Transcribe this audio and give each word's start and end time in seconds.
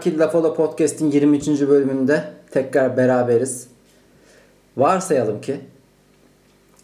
Marki 0.00 0.18
Lafolo 0.18 0.54
Podcast'in 0.54 1.10
23. 1.10 1.48
bölümünde 1.48 2.24
tekrar 2.50 2.96
beraberiz. 2.96 3.68
Varsayalım 4.76 5.40
ki 5.40 5.60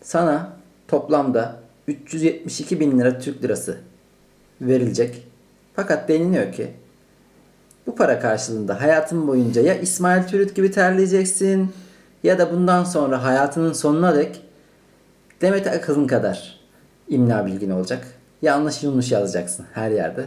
sana 0.02 0.52
toplamda 0.88 1.60
372 1.88 2.80
bin 2.80 2.98
lira 2.98 3.19
Türk 3.19 3.43
lirası 3.45 3.79
verilecek. 4.60 5.27
Fakat 5.77 6.09
deniliyor 6.09 6.52
ki 6.52 6.71
bu 7.87 7.97
para 7.97 8.21
karşılığında 8.21 8.80
hayatın 8.80 9.29
boyunca 9.29 9.62
ya 9.62 9.74
İsmail 9.74 10.23
Türüt 10.23 10.55
gibi 10.55 10.71
terleyeceksin 10.71 11.73
ya 12.23 12.38
da 12.38 12.52
bundan 12.52 12.85
sonra 12.85 13.24
hayatının 13.24 13.73
sonuna 13.73 14.15
dek 14.15 14.43
Demet 15.41 15.66
Akıl'ın 15.66 16.07
kadar 16.07 16.60
imla 17.09 17.46
bilgin 17.46 17.71
olacak. 17.71 18.07
Yanlış 18.43 18.82
yanlış 18.82 19.13
yazacaksın 19.13 19.66
her 19.74 19.91
yerde. 19.91 20.26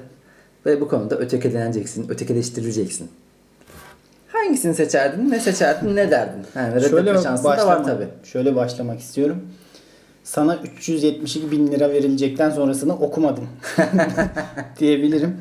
Ve 0.66 0.82
bu 0.82 0.88
konuda 0.88 1.16
ötekileneceksin, 1.18 2.10
ötekileştirileceksin. 2.10 3.10
Hangisini 4.28 4.76
seçerdin, 4.76 5.32
ne 5.32 5.40
seçerdin, 5.40 5.96
ne 5.96 6.12
derdin? 6.12 6.42
Yani 6.56 6.82
Şöyle 6.82 6.98
reddetme 7.02 7.22
şansın 7.24 7.46
da 7.46 7.68
var 7.68 7.84
tabii. 7.84 8.08
şöyle 8.24 8.56
başlamak 8.56 9.00
istiyorum. 9.00 9.42
Sana 10.24 10.56
372 10.78 11.52
bin 11.52 11.68
lira 11.68 11.90
verilecekten 11.90 12.50
sonrasını 12.50 12.94
okumadım 12.94 13.48
diyebilirim. 14.80 15.38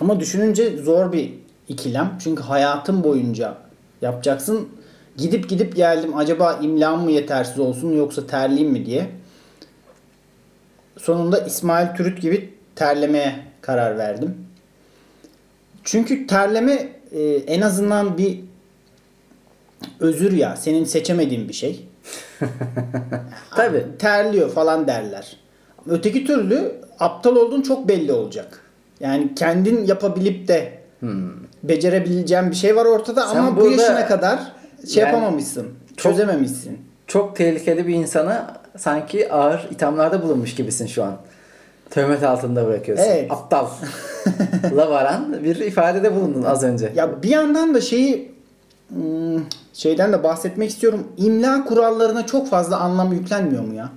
Ama 0.00 0.20
düşününce 0.20 0.76
zor 0.76 1.12
bir 1.12 1.34
ikilem. 1.68 2.18
Çünkü 2.20 2.42
hayatım 2.42 3.04
boyunca 3.04 3.54
yapacaksın. 4.02 4.68
Gidip 5.16 5.48
gidip 5.48 5.76
geldim. 5.76 6.16
Acaba 6.16 6.58
imlam 6.62 7.04
mı 7.04 7.10
yetersiz 7.10 7.58
olsun 7.58 7.92
yoksa 7.92 8.26
terliyim 8.26 8.70
mi 8.70 8.86
diye. 8.86 9.06
Sonunda 10.98 11.38
İsmail 11.38 11.96
Türüt 11.96 12.22
gibi 12.22 12.54
terlemeye 12.76 13.45
karar 13.66 13.98
verdim. 13.98 14.34
Çünkü 15.84 16.26
terleme 16.26 16.88
e, 17.12 17.22
en 17.34 17.60
azından 17.60 18.18
bir 18.18 18.40
özür 20.00 20.32
ya. 20.32 20.56
Senin 20.56 20.84
seçemediğin 20.84 21.48
bir 21.48 21.52
şey. 21.54 21.88
Tabii. 23.56 23.84
Terliyor 23.98 24.50
falan 24.50 24.86
derler. 24.86 25.36
Öteki 25.88 26.24
türlü 26.24 26.72
aptal 27.00 27.36
olduğun 27.36 27.62
çok 27.62 27.88
belli 27.88 28.12
olacak. 28.12 28.60
Yani 29.00 29.34
kendin 29.34 29.84
yapabilip 29.84 30.48
de 30.48 30.78
becerebileceğin 31.62 32.50
bir 32.50 32.56
şey 32.56 32.76
var 32.76 32.84
ortada 32.84 33.22
Hmm. 33.24 33.32
Sen 33.32 33.38
ama 33.38 33.60
bu 33.60 33.70
yaşına 33.70 34.06
kadar 34.06 34.38
şey 34.92 35.02
Yani 35.02 35.12
yapamamışsın. 35.14 35.68
çok- 35.96 36.12
Çözememişsin. 36.12 36.78
Çok 37.06 37.36
tehlikeli 37.36 37.86
bir 37.86 37.94
insana 37.94 38.56
sanki 38.76 39.32
ağır 39.32 39.68
ithamlarda 39.70 40.22
bulunmuş 40.22 40.54
gibisin 40.54 40.86
şu 40.86 41.04
an. 41.04 41.16
Töhmet 41.90 42.22
altında 42.22 42.66
bırakıyorsun. 42.66 43.04
Evet. 43.04 43.32
Aptal. 43.32 43.66
La 44.76 44.90
varan 44.90 45.44
bir 45.44 45.56
ifadede 45.56 46.14
bulundun 46.16 46.42
az 46.42 46.62
önce. 46.62 46.92
Ya 46.96 47.22
bir 47.22 47.28
yandan 47.28 47.74
da 47.74 47.80
şeyi 47.80 48.32
hmm, 48.88 49.42
şeyden 49.72 50.12
de 50.12 50.22
bahsetmek 50.22 50.70
istiyorum. 50.70 51.06
İmla 51.16 51.64
kurallarına 51.64 52.26
çok 52.26 52.50
fazla 52.50 52.76
anlam 52.76 53.12
yüklenmiyor 53.12 53.62
mu 53.64 53.74
ya? 53.74 53.90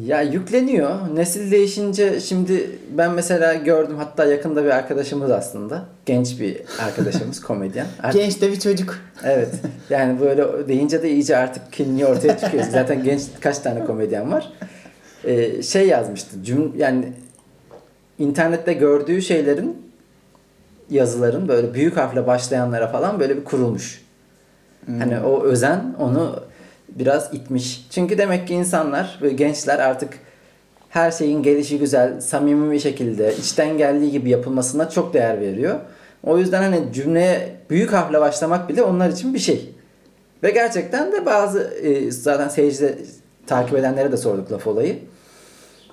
Ya 0.00 0.22
yükleniyor. 0.22 0.90
Nesil 1.14 1.50
değişince 1.50 2.20
şimdi 2.20 2.70
ben 2.90 3.12
mesela 3.12 3.54
gördüm 3.54 3.96
hatta 3.98 4.24
yakında 4.24 4.64
bir 4.64 4.70
arkadaşımız 4.70 5.30
aslında. 5.30 5.82
Genç 6.06 6.40
bir 6.40 6.56
arkadaşımız 6.86 7.40
komedyen. 7.44 7.86
Artık- 8.02 8.20
Genç 8.20 8.40
de 8.40 8.52
bir 8.52 8.60
çocuk. 8.60 8.98
Evet. 9.24 9.48
Yani 9.90 10.20
böyle 10.20 10.68
deyince 10.68 11.02
de 11.02 11.10
iyice 11.10 11.36
artık 11.36 11.72
kimliği 11.72 12.06
ortaya 12.06 12.38
çıkıyor. 12.38 12.64
Zaten 12.72 13.02
genç 13.04 13.22
kaç 13.40 13.58
tane 13.58 13.84
komedyen 13.84 14.32
var. 14.32 14.52
Ee, 15.24 15.62
şey 15.62 15.88
yazmıştı. 15.88 16.36
Cüm 16.44 16.72
yani 16.76 17.12
internette 18.18 18.72
gördüğü 18.72 19.22
şeylerin 19.22 19.82
yazıların 20.90 21.48
böyle 21.48 21.74
büyük 21.74 21.96
harfle 21.96 22.26
başlayanlara 22.26 22.88
falan 22.88 23.20
böyle 23.20 23.36
bir 23.36 23.44
kurulmuş. 23.44 24.02
Hani 24.86 25.20
o 25.20 25.42
özen 25.42 25.94
onu 25.98 26.40
biraz 26.88 27.34
itmiş. 27.34 27.86
Çünkü 27.90 28.18
demek 28.18 28.48
ki 28.48 28.54
insanlar 28.54 29.18
ve 29.22 29.30
gençler 29.30 29.78
artık 29.78 30.18
her 30.88 31.10
şeyin 31.10 31.42
gelişi 31.42 31.78
güzel, 31.78 32.20
samimi 32.20 32.72
bir 32.72 32.78
şekilde 32.78 33.36
içten 33.36 33.78
geldiği 33.78 34.10
gibi 34.10 34.30
yapılmasına 34.30 34.90
çok 34.90 35.14
değer 35.14 35.40
veriyor. 35.40 35.80
O 36.24 36.38
yüzden 36.38 36.62
hani 36.62 36.92
cümleye 36.92 37.56
büyük 37.70 37.92
harfle 37.92 38.20
başlamak 38.20 38.68
bile 38.68 38.82
onlar 38.82 39.10
için 39.10 39.34
bir 39.34 39.38
şey. 39.38 39.70
Ve 40.42 40.50
gerçekten 40.50 41.12
de 41.12 41.26
bazı 41.26 41.60
e, 41.60 42.10
zaten 42.10 42.48
seyircide 42.48 42.98
takip 43.46 43.78
edenlere 43.78 44.12
de 44.12 44.16
sorduk 44.16 44.52
laf 44.52 44.66
olayı. 44.66 44.98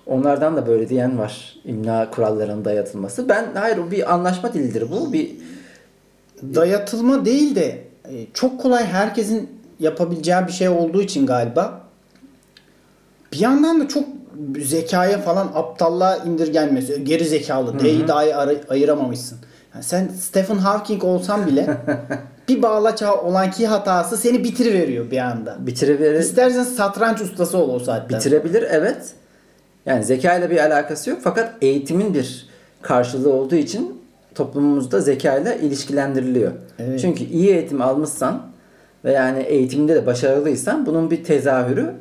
Onlardan 0.09 0.57
da 0.57 0.67
böyle 0.67 0.89
diyen 0.89 1.19
var. 1.19 1.55
İmla 1.65 2.11
kurallarının 2.11 2.65
dayatılması. 2.65 3.29
Ben 3.29 3.45
hayır 3.53 3.77
o 3.77 3.91
bir 3.91 4.13
anlaşma 4.13 4.53
dilidir 4.53 4.91
bu. 4.91 5.13
Bir 5.13 5.35
Dayatılma 6.55 7.25
değil 7.25 7.55
de 7.55 7.83
e, 8.05 8.25
çok 8.33 8.61
kolay 8.61 8.85
herkesin 8.85 9.49
yapabileceği 9.79 10.47
bir 10.47 10.51
şey 10.51 10.69
olduğu 10.69 11.01
için 11.01 11.25
galiba 11.25 11.81
bir 13.33 13.39
yandan 13.39 13.81
da 13.81 13.87
çok 13.87 14.03
zekaya 14.59 15.21
falan 15.21 15.51
aptallığa 15.55 16.17
indirgenmesi. 16.17 17.03
Geri 17.03 17.25
zekalı. 17.25 17.79
D'yi 17.79 18.07
dahi 18.07 18.35
ayıramamışsın. 18.69 19.37
Yani 19.73 19.83
sen 19.83 20.07
Stephen 20.07 20.57
Hawking 20.57 21.03
olsan 21.03 21.47
bile 21.47 21.77
bir 22.47 22.61
bağlaça 22.61 23.21
olan 23.21 23.51
ki 23.51 23.67
hatası 23.67 24.17
seni 24.17 24.43
bitiriveriyor 24.43 25.11
bir 25.11 25.17
anda. 25.17 25.57
bitirebilir, 25.59 26.13
İstersen 26.13 26.63
satranç 26.63 27.21
ustası 27.21 27.57
ol 27.57 27.69
o 27.75 27.79
saatten. 27.79 28.19
bitirebilir 28.19 28.65
evet. 28.69 29.13
Yani 29.89 30.03
zeka 30.03 30.35
ile 30.35 30.49
bir 30.49 30.57
alakası 30.57 31.09
yok 31.09 31.19
fakat 31.23 31.53
eğitimin 31.61 32.13
bir 32.13 32.47
karşılığı 32.81 33.33
olduğu 33.33 33.55
için 33.55 34.01
toplumumuzda 34.35 35.01
zeka 35.01 35.37
ile 35.37 35.59
ilişkilendiriliyor. 35.61 36.51
Evet. 36.79 36.99
Çünkü 36.99 37.23
iyi 37.23 37.49
eğitim 37.49 37.81
almışsan 37.81 38.41
ve 39.05 39.11
yani 39.11 39.39
eğitimde 39.39 39.95
de 39.95 40.05
başarılıysan 40.05 40.85
bunun 40.85 41.11
bir 41.11 41.23
tezahürü 41.23 41.93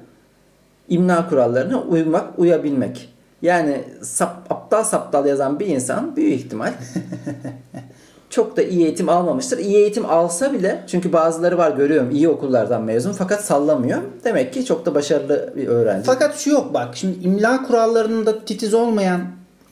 imla 0.89 1.29
kurallarına 1.29 1.83
uymak, 1.83 2.39
uyabilmek. 2.39 3.15
Yani 3.43 3.85
sap, 4.03 4.53
aptal 4.53 4.85
saptal 4.85 5.27
yazan 5.27 5.61
bir 5.61 5.67
insan 5.67 6.17
büyük 6.17 6.33
ihtimal 6.33 6.73
çok 8.31 8.57
da 8.57 8.63
iyi 8.63 8.85
eğitim 8.85 9.09
almamıştır. 9.09 9.59
İyi 9.59 9.77
eğitim 9.77 10.07
alsa 10.07 10.53
bile 10.53 10.85
çünkü 10.87 11.13
bazıları 11.13 11.59
var 11.59 11.71
görüyorum 11.71 12.11
iyi 12.11 12.29
okullardan 12.29 12.83
mezun 12.83 13.13
fakat 13.13 13.45
sallamıyor. 13.45 13.99
Demek 14.25 14.53
ki 14.53 14.65
çok 14.65 14.87
da 14.87 14.95
başarılı 14.95 15.53
bir 15.57 15.69
öğrenci. 15.69 16.07
Fakat 16.07 16.39
şu 16.39 16.51
yok 16.51 16.75
bak 16.75 16.97
şimdi 16.97 17.25
imla 17.25 17.63
kurallarında 17.63 18.45
titiz 18.45 18.75
olmayan 18.75 19.21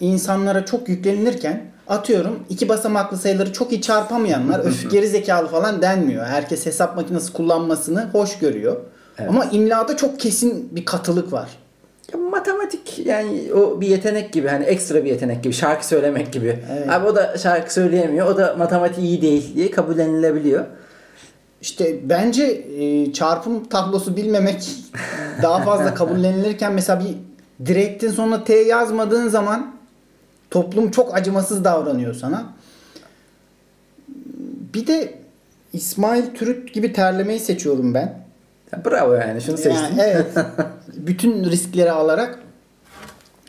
insanlara 0.00 0.64
çok 0.64 0.88
yüklenilirken 0.88 1.62
atıyorum 1.88 2.38
iki 2.48 2.68
basamaklı 2.68 3.16
sayıları 3.16 3.52
çok 3.52 3.72
iyi 3.72 3.82
çarpamayanlar 3.82 4.60
öf 4.60 4.90
geri 4.90 5.08
zekalı 5.08 5.48
falan 5.48 5.82
denmiyor. 5.82 6.26
Herkes 6.26 6.66
hesap 6.66 6.96
makinesi 6.96 7.32
kullanmasını 7.32 8.08
hoş 8.12 8.38
görüyor. 8.38 8.76
Evet. 9.18 9.30
Ama 9.30 9.44
imlada 9.44 9.96
çok 9.96 10.20
kesin 10.20 10.76
bir 10.76 10.84
katılık 10.84 11.32
var. 11.32 11.48
Ya 12.12 12.18
matematik 12.18 13.06
yani 13.06 13.52
o 13.52 13.80
bir 13.80 13.86
yetenek 13.86 14.32
gibi 14.32 14.48
hani 14.48 14.64
ekstra 14.64 15.04
bir 15.04 15.10
yetenek 15.10 15.42
gibi 15.42 15.54
şarkı 15.54 15.86
söylemek 15.86 16.32
gibi. 16.32 16.58
Evet. 16.72 16.90
Abi 16.90 17.06
o 17.06 17.16
da 17.16 17.38
şarkı 17.38 17.72
söyleyemiyor 17.72 18.26
o 18.26 18.36
da 18.36 18.54
matematik 18.58 19.04
iyi 19.04 19.22
değil 19.22 19.54
diye 19.56 19.70
kabullenilebiliyor. 19.70 20.64
İşte 21.60 22.08
bence 22.08 22.44
e, 22.78 23.12
çarpım 23.12 23.64
tablosu 23.64 24.16
bilmemek 24.16 24.70
daha 25.42 25.62
fazla 25.64 25.94
kabullenilirken 25.94 26.72
mesela 26.72 27.00
bir 27.00 27.16
direktin 27.66 28.10
sonuna 28.10 28.44
T 28.44 28.54
yazmadığın 28.54 29.28
zaman 29.28 29.74
toplum 30.50 30.90
çok 30.90 31.14
acımasız 31.14 31.64
davranıyor 31.64 32.14
sana. 32.14 32.46
Bir 34.74 34.86
de 34.86 35.14
İsmail 35.72 36.34
Türüt 36.34 36.74
gibi 36.74 36.92
terlemeyi 36.92 37.40
seçiyorum 37.40 37.94
ben. 37.94 38.25
Ya 38.72 38.84
bravo 38.84 39.14
yani 39.14 39.40
şunu 39.40 39.56
seçtin. 39.56 39.96
Yani 39.96 40.00
evet. 40.00 40.26
bütün 40.96 41.44
riskleri 41.44 41.90
alarak 41.90 42.38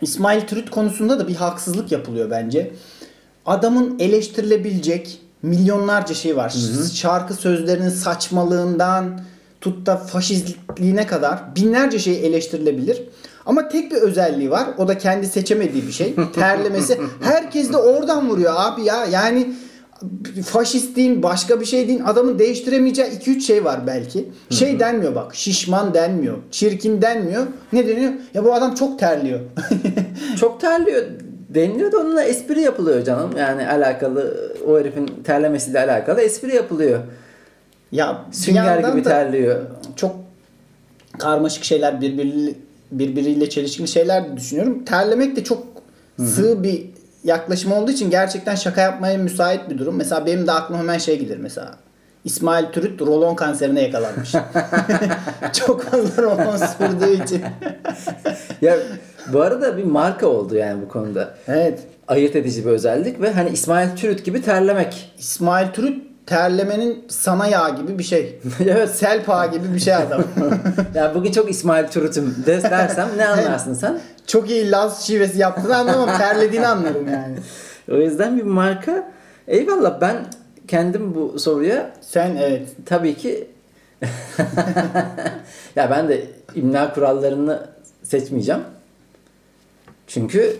İsmail 0.02 0.42
Türüt 0.42 0.70
konusunda 0.70 1.20
da 1.20 1.28
bir 1.28 1.36
haksızlık 1.36 1.92
yapılıyor 1.92 2.32
bence. 2.32 2.72
Adamın 3.46 4.00
eleştirilebilecek 4.00 5.22
milyonlarca 5.42 6.16
şey 6.16 6.38
var. 6.38 6.56
Şarkı 6.94 7.34
sözlerinin 7.34 7.90
saçmalığından 7.90 9.20
tut 9.62 9.86
da 9.86 9.98
faşistliğine 9.98 11.08
kadar 11.08 11.56
binlerce 11.56 12.00
şey 12.00 12.28
eleştirilebilir. 12.28 13.04
Ama 13.46 13.70
tek 13.70 13.92
bir 13.92 13.96
özelliği 13.96 14.52
var. 14.52 14.68
O 14.78 14.88
da 14.88 14.98
kendi 14.98 15.28
seçemediği 15.28 15.88
bir 15.88 15.92
şey. 15.92 16.16
Terlemesi. 16.36 17.00
Herkes 17.22 17.74
de 17.74 17.78
oradan 17.78 18.30
vuruyor 18.30 18.54
abi 18.58 18.84
ya. 18.84 19.06
Yani 19.06 19.54
faşist 20.46 20.96
deyin 20.96 21.24
başka 21.24 21.60
bir 21.60 21.66
şey 21.66 21.88
deyin 21.88 22.04
adamın 22.04 22.40
değiştiremeyeceği 22.40 23.08
2-3 23.10 23.42
şey 23.42 23.66
var 23.66 23.88
belki. 23.88 24.30
Şey 24.50 24.80
denmiyor 24.80 25.16
bak 25.16 25.36
şişman 25.36 25.94
denmiyor. 25.94 26.38
Çirkin 26.52 27.02
denmiyor. 27.02 27.48
Ne 27.74 27.88
deniyor? 27.88 28.14
Ya 28.34 28.46
bu 28.46 28.54
adam 28.54 28.76
çok 28.76 29.00
terliyor. 29.00 29.40
Çok 30.40 30.62
terliyor 30.62 31.04
deniliyor 31.50 31.92
da 31.92 31.98
onunla 31.98 32.24
espri 32.24 32.62
yapılıyor 32.62 33.04
canım. 33.04 33.32
Yani 33.38 33.68
alakalı 33.68 34.52
o 34.68 34.80
herifin 34.80 35.10
terlemesiyle 35.24 35.80
alakalı 35.80 36.22
espri 36.22 36.56
yapılıyor. 36.56 37.00
ya 37.92 38.26
Sünger 38.32 38.80
gibi 38.92 39.04
terliyor. 39.04 39.62
çok 39.96 40.16
karmaşık 41.20 41.64
şeyler 41.64 42.02
birbiriyle, 42.02 42.54
birbiriyle 42.92 43.50
çelişkili 43.50 43.88
şeyler 43.88 44.32
de 44.32 44.38
düşünüyorum. 44.38 44.86
Terlemek 44.86 45.36
de 45.36 45.44
çok 45.44 45.64
sığ 46.20 46.64
bir 46.64 46.86
yaklaşım 47.24 47.72
olduğu 47.72 47.92
için 47.92 48.10
gerçekten 48.10 48.56
şaka 48.56 48.82
yapmaya 48.82 49.18
müsait 49.18 49.70
bir 49.70 49.78
durum. 49.78 49.96
Mesela 49.96 50.26
benim 50.26 50.48
de 50.48 50.52
aklıma 50.52 50.80
hemen 50.82 50.98
şey 50.98 51.20
gelir 51.20 51.38
mesela. 51.38 51.76
İsmail 52.24 52.66
Türüt 52.66 53.02
rolon 53.02 53.36
kanserine 53.36 53.82
yakalanmış. 53.82 54.32
Çok 55.54 55.84
fazla 55.84 56.24
rolon 56.24 56.58
sürdüğü 56.58 57.24
için. 57.24 57.42
Ya 58.62 58.76
bu 59.34 59.42
arada 59.42 59.78
bir 59.78 59.84
marka 59.84 60.28
oldu 60.28 60.56
yani 60.56 60.82
bu 60.82 60.88
konuda. 60.88 61.34
Evet. 61.48 61.80
Ayırt 62.08 62.36
edici 62.36 62.66
bir 62.66 62.70
özellik 62.70 63.22
ve 63.22 63.34
hani 63.34 63.50
İsmail 63.50 63.96
Türüt 63.96 64.26
gibi 64.26 64.42
terlemek. 64.42 65.14
İsmail 65.20 65.68
Türüt 65.68 66.08
terlemenin 66.26 67.06
sana 67.08 67.48
yağ 67.48 67.70
gibi 67.70 68.00
bir 68.00 68.04
şey. 68.04 68.40
evet. 68.60 68.90
Selpa 68.90 69.46
gibi 69.46 69.74
bir 69.74 69.80
şey 69.80 69.96
adam. 69.96 70.24
Yani 70.96 71.16
bugün 71.16 71.32
çok 71.32 71.50
İsmail 71.50 71.88
Türüt'üm 71.88 72.36
de 72.46 72.64
dersem 72.64 73.10
ne 73.18 73.28
anlarsın 73.28 73.74
sen? 73.74 74.00
Çok 74.28 74.50
iyi 74.50 74.72
Laz 74.72 75.08
şivesi 75.08 75.40
yaptığını 75.40 75.78
anlamam. 75.78 76.18
Terlediğini 76.18 76.68
anlarım 76.68 77.08
yani. 77.12 77.36
O 77.92 77.96
yüzden 77.96 78.38
bir 78.38 78.44
marka. 78.44 79.12
Eyvallah 79.48 80.02
ben 80.02 80.16
kendim 80.68 81.16
bu 81.16 81.40
soruya 81.40 81.94
Sen 82.02 82.36
evet. 82.36 82.68
tabii 82.86 83.16
ki 83.16 83.48
ya 85.76 85.90
ben 85.92 86.10
de 86.10 86.26
imla 86.56 86.94
kurallarını 86.94 87.68
seçmeyeceğim. 88.04 88.62
Çünkü 90.08 90.56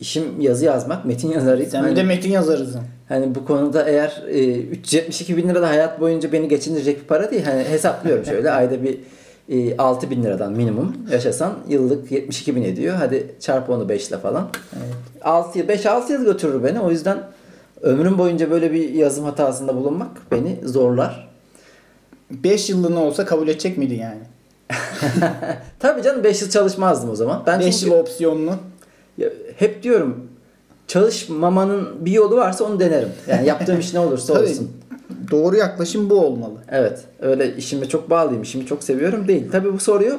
işim 0.00 0.40
yazı 0.40 0.64
yazmak, 0.64 1.04
metin 1.04 1.30
yazarıyım. 1.30 1.70
Sen 1.70 1.82
Hani- 1.82 1.96
de 1.96 2.02
metin 2.02 2.30
yazarısın. 2.30 2.80
Hani 3.08 3.34
bu 3.34 3.44
konuda 3.44 3.88
eğer 3.88 4.22
e, 4.28 4.58
372 4.60 5.36
bin 5.36 5.48
lira 5.48 5.62
da 5.62 5.68
hayat 5.68 6.00
boyunca 6.00 6.32
beni 6.32 6.48
geçindirecek 6.48 7.00
bir 7.02 7.06
para 7.06 7.30
değil. 7.30 7.44
Hani 7.44 7.64
hesaplıyorum 7.64 8.24
şöyle 8.26 8.50
ayda 8.50 8.82
bir 8.82 8.98
e, 9.48 9.76
6 9.76 10.10
bin 10.10 10.22
liradan 10.22 10.52
minimum 10.52 10.96
yaşasan 11.12 11.54
yıllık 11.68 12.12
72 12.12 12.56
bin 12.56 12.62
ediyor. 12.62 12.96
Hadi 12.96 13.34
çarp 13.40 13.70
onu 13.70 13.88
5 13.88 14.08
ile 14.08 14.18
falan. 14.18 14.48
Evet. 14.76 15.24
6 15.24 15.58
5-6 15.58 16.12
yıl 16.12 16.24
götürür 16.24 16.64
beni. 16.64 16.80
O 16.80 16.90
yüzden 16.90 17.18
ömrüm 17.82 18.18
boyunca 18.18 18.50
böyle 18.50 18.72
bir 18.72 18.94
yazım 18.94 19.24
hatasında 19.24 19.76
bulunmak 19.76 20.10
beni 20.30 20.58
zorlar. 20.64 21.28
5 22.30 22.70
yıllığına 22.70 23.00
olsa 23.00 23.24
kabul 23.24 23.48
edecek 23.48 23.78
miydin 23.78 24.00
yani? 24.00 24.20
Tabii 25.78 26.02
canım 26.02 26.24
5 26.24 26.42
yıl 26.42 26.50
çalışmazdım 26.50 27.10
o 27.10 27.14
zaman. 27.14 27.42
Ben 27.46 27.60
5 27.60 27.80
çünkü 27.80 27.94
yıl 27.94 28.00
opsiyonlu. 28.00 28.54
ya, 29.18 29.28
hep 29.56 29.82
diyorum 29.82 30.28
çalışmamanın 30.86 32.06
bir 32.06 32.12
yolu 32.12 32.36
varsa 32.36 32.64
onu 32.64 32.80
denerim. 32.80 33.08
Yani 33.26 33.46
yaptığım 33.46 33.80
iş 33.80 33.94
ne 33.94 34.00
olursa 34.00 34.32
olsun. 34.42 34.70
Doğru 35.30 35.56
yaklaşım 35.56 36.10
bu 36.10 36.20
olmalı. 36.20 36.58
Evet. 36.68 37.04
Öyle 37.20 37.56
işime 37.56 37.88
çok 37.88 38.10
bağlıyım. 38.10 38.42
işimi 38.42 38.66
çok 38.66 38.84
seviyorum 38.84 39.28
değil. 39.28 39.48
Tabii 39.52 39.72
bu 39.72 39.78
soruyu 39.78 40.18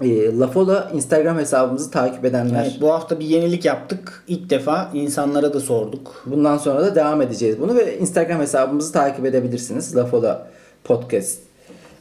e, 0.00 0.38
Lafola 0.38 0.90
Instagram 0.94 1.38
hesabımızı 1.38 1.90
takip 1.90 2.24
edenler. 2.24 2.62
Evet, 2.62 2.80
bu 2.80 2.92
hafta 2.92 3.20
bir 3.20 3.24
yenilik 3.24 3.64
yaptık. 3.64 4.24
İlk 4.28 4.50
defa 4.50 4.90
insanlara 4.94 5.54
da 5.54 5.60
sorduk. 5.60 6.24
Bundan 6.26 6.58
sonra 6.58 6.80
da 6.80 6.94
devam 6.94 7.22
edeceğiz 7.22 7.60
bunu 7.60 7.76
ve 7.76 7.98
Instagram 7.98 8.40
hesabımızı 8.40 8.92
takip 8.92 9.26
edebilirsiniz. 9.26 9.96
Lafola 9.96 10.48
Podcast 10.84 11.38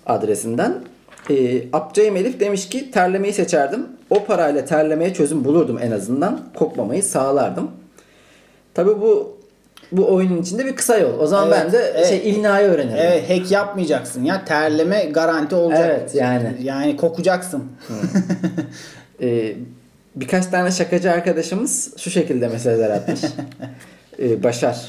adresinden. 0.05 0.83
E, 1.29 1.63
Abcayım 1.73 2.15
Elif 2.15 2.39
demiş 2.39 2.69
ki 2.69 2.91
terlemeyi 2.91 3.33
seçerdim. 3.33 3.87
O 4.09 4.25
parayla 4.25 4.65
terlemeye 4.65 5.13
çözüm 5.13 5.45
bulurdum 5.45 5.79
en 5.81 5.91
azından. 5.91 6.39
Kokmamayı 6.55 7.03
sağlardım. 7.03 7.71
Tabii 8.73 9.01
bu 9.01 9.40
bu 9.91 10.13
oyunun 10.13 10.41
içinde 10.41 10.65
bir 10.65 10.75
kısa 10.75 10.97
yol. 10.97 11.19
O 11.19 11.27
zaman 11.27 11.47
Evet, 11.47 11.61
ben 11.65 11.71
de 11.71 11.93
evet. 11.95 12.07
şey 12.07 12.29
imnayı 12.29 12.67
öğrenirim. 12.67 12.97
Evet 12.99 13.29
hack 13.29 13.51
yapmayacaksın 13.51 14.23
ya. 14.23 14.45
Terleme 14.45 15.05
garanti 15.05 15.55
olacak. 15.55 15.85
Evet, 15.85 16.15
yani. 16.15 16.55
Yani 16.63 16.97
kokacaksın. 16.97 17.63
Ee, 19.23 19.55
birkaç 20.15 20.45
tane 20.45 20.71
şakacı 20.71 21.11
arkadaşımız 21.11 21.97
şu 21.97 22.09
şekilde 22.09 22.47
meseleler 22.47 22.89
atmış. 22.89 23.19
Ee, 24.19 24.43
Başar 24.43 24.85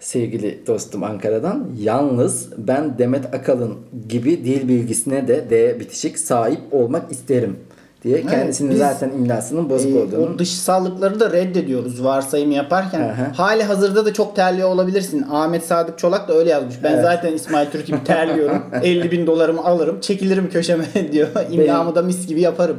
sevgili 0.00 0.66
dostum 0.66 1.02
Ankara'dan. 1.02 1.68
Yalnız 1.78 2.48
ben 2.58 2.98
Demet 2.98 3.34
Akalın 3.34 3.78
gibi 4.08 4.44
dil 4.44 4.68
bilgisine 4.68 5.28
de 5.28 5.50
D 5.50 5.80
bitişik 5.80 6.18
sahip 6.18 6.60
olmak 6.70 7.12
isterim 7.12 7.56
diye 8.04 8.18
Evet, 8.18 8.30
kendisinin 8.30 8.70
biz- 8.70 8.78
zaten 8.78 9.08
imlasının 9.08 9.70
bozuk 9.70 9.90
Ee, 9.96 9.98
olduğunu. 9.98 10.34
o 10.34 10.38
dışsallıkları 10.38 11.20
da 11.20 11.32
reddediyoruz 11.32 12.04
varsayım 12.04 12.50
yaparken. 12.50 13.00
Hı. 13.00 13.32
Hali 13.36 13.62
hazırda 13.62 14.06
da 14.06 14.12
çok 14.12 14.36
terliyor 14.36 14.68
olabilirsin. 14.68 15.24
Ahmet 15.30 15.64
Sadık 15.64 15.98
Çolak 15.98 16.28
da 16.28 16.34
öyle 16.34 16.50
yazmış. 16.50 16.74
Ben 16.82 16.92
Evet. 16.92 17.04
zaten 17.04 17.32
İsmail 17.32 17.70
Türk 17.70 17.86
gibi 17.86 18.04
terliyorum. 18.04 18.62
50 18.82 19.10
bin 19.10 19.26
dolarımı 19.26 19.64
alırım. 19.64 20.00
Çekilirim 20.00 20.50
köşeme 20.50 20.84
diyor. 21.12 21.28
İmlamı 21.50 21.94
da 21.94 22.02
mis 22.02 22.26
gibi 22.26 22.40
yaparım. 22.40 22.76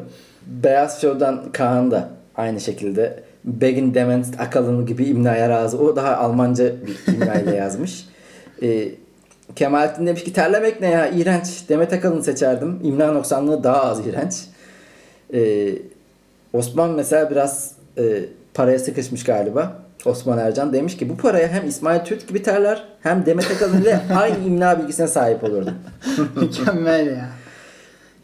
Beyaz 0.47 1.01
Show'dan 1.01 1.41
Kaan 1.53 1.91
da 1.91 2.09
aynı 2.35 2.59
şekilde 2.59 3.23
Begin 3.45 3.93
Dement 3.93 4.39
Akalın 4.39 4.85
gibi 4.85 5.05
imlaya 5.05 5.49
razı. 5.49 5.77
O 5.79 5.95
daha 5.95 6.15
Almanca 6.17 6.65
bir 6.65 7.13
imlayla 7.13 7.53
yazmış. 7.53 8.05
Ee, 8.63 8.87
Kemalettin 9.55 10.05
demiş 10.07 10.23
ki 10.23 10.33
terlemek 10.33 10.81
ne 10.81 10.89
ya 10.89 11.07
iğrenç. 11.09 11.69
Demet 11.69 11.93
Akalın'ı 11.93 12.23
seçerdim. 12.23 12.79
İmla 12.83 13.11
noksanlığı 13.11 13.63
daha 13.63 13.83
az 13.83 14.07
iğrenç. 14.07 14.33
Ee, 15.33 15.75
Osman 16.53 16.89
mesela 16.91 17.31
biraz 17.31 17.71
e, 17.97 18.25
paraya 18.53 18.79
sıkışmış 18.79 19.23
galiba. 19.23 19.83
Osman 20.05 20.37
Ercan 20.37 20.73
demiş 20.73 20.97
ki 20.97 21.09
bu 21.09 21.17
paraya 21.17 21.47
hem 21.47 21.67
İsmail 21.67 22.05
Türk 22.05 22.27
gibi 22.27 22.43
terler 22.43 22.83
hem 23.01 23.25
Demet 23.25 23.51
Akalın 23.51 23.81
ile 23.81 23.99
aynı 24.15 24.45
imla 24.45 24.79
bilgisine 24.79 25.07
sahip 25.07 25.43
olurdum. 25.43 25.75
Mükemmel 26.35 27.07
ya. 27.07 27.29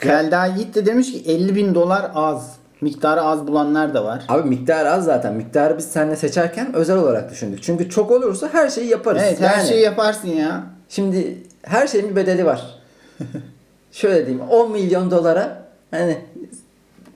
Kelda 0.01 0.45
Yiğit 0.45 0.75
de 0.75 0.85
demiş 0.85 1.11
ki 1.11 1.31
50 1.31 1.55
bin 1.55 1.75
dolar 1.75 2.11
az. 2.13 2.59
Miktarı 2.81 3.21
az 3.21 3.47
bulanlar 3.47 3.93
da 3.93 4.03
var. 4.05 4.23
Abi 4.27 4.49
miktar 4.49 4.85
az 4.85 5.05
zaten. 5.05 5.33
Miktarı 5.33 5.77
biz 5.77 5.85
seninle 5.85 6.15
seçerken 6.15 6.73
özel 6.73 6.97
olarak 6.97 7.31
düşündük. 7.31 7.63
Çünkü 7.63 7.89
çok 7.89 8.11
olursa 8.11 8.49
her 8.51 8.69
şeyi 8.69 8.87
yaparız. 8.87 9.21
Evet 9.25 9.41
her 9.41 9.57
Yani 9.57 9.67
şeyi 9.67 9.81
yaparsın 9.81 10.27
ya. 10.27 10.63
Şimdi 10.89 11.37
her 11.61 11.87
şeyin 11.87 12.09
bir 12.09 12.15
bedeli 12.15 12.45
var. 12.45 12.61
Şöyle 13.91 14.25
diyeyim 14.25 14.45
10 14.49 14.71
milyon 14.71 15.11
dolara 15.11 15.61
hani 15.91 16.17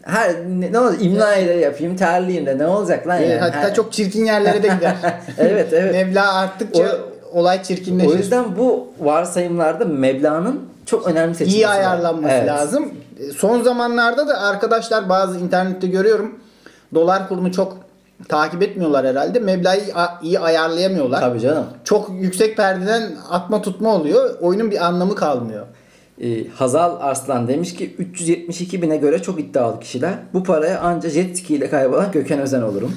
her 0.06 0.36
ne, 0.50 0.72
ne 0.72 0.80
olacak 0.80 1.04
imla 1.04 1.36
ile 1.36 1.54
yapayım 1.54 1.96
terliyim 1.96 2.46
de 2.46 2.58
ne 2.58 2.68
olacak 2.68 3.08
lan 3.08 3.18
yani. 3.18 3.36
hatta 3.40 3.58
Her- 3.58 3.76
çok 3.76 3.94
çirkin 3.94 4.26
yerlere 4.26 4.64
de 4.64 4.68
gider. 4.68 4.96
Evet 5.38 5.74
evet. 5.74 5.94
Meblağ 5.94 6.34
arttıkça 6.34 6.98
olay 7.34 7.64
çirkinleşir. 7.64 8.10
O 8.12 8.14
yüzden 8.14 8.58
bu 8.58 8.88
varsayımlarda 9.00 9.86
meblağın 9.86 10.60
çok 10.86 11.08
önemli 11.08 11.36
seçilmesi 11.36 11.58
iyi 11.58 11.68
ayarlanması 11.68 12.34
Evet. 12.34 12.48
lazım. 12.48 12.94
Son 13.38 13.62
zamanlarda 13.62 14.28
da 14.28 14.42
arkadaşlar 14.42 15.10
bazı 15.10 15.40
internette 15.40 15.88
görüyorum. 15.88 16.40
Dolar 16.96 17.28
kurunu 17.28 17.52
çok 17.52 17.78
takip 18.30 18.64
etmiyorlar 18.64 19.06
herhalde. 19.06 19.40
Meblağı 19.40 19.76
iyi 20.22 20.40
ayarlayamıyorlar. 20.40 21.20
Tabii 21.20 21.40
canım. 21.40 21.66
Çok 21.84 22.10
yüksek 22.14 22.58
perdeden 22.58 23.12
atma 23.30 23.62
tutma 23.62 23.96
oluyor. 23.96 24.40
Oyunun 24.42 24.72
bir 24.72 24.86
anlamı 24.86 25.16
kalmıyor. 25.16 25.66
Ee, 26.22 26.48
Hazal 26.48 26.98
Arslan 27.00 27.48
demiş 27.48 27.74
ki 27.76 27.96
372 28.00 28.82
bine 28.82 28.98
göre 28.98 29.22
çok 29.22 29.40
iddialı 29.40 29.80
kişiler. 29.80 30.14
Bu 30.34 30.44
paraya 30.44 30.80
anca 30.80 31.10
jet 31.10 31.38
ski 31.38 31.56
ile 31.56 31.70
kaybolan 31.70 32.12
Gökhan 32.12 32.40
Özen 32.40 32.62
olurum. 32.62 32.94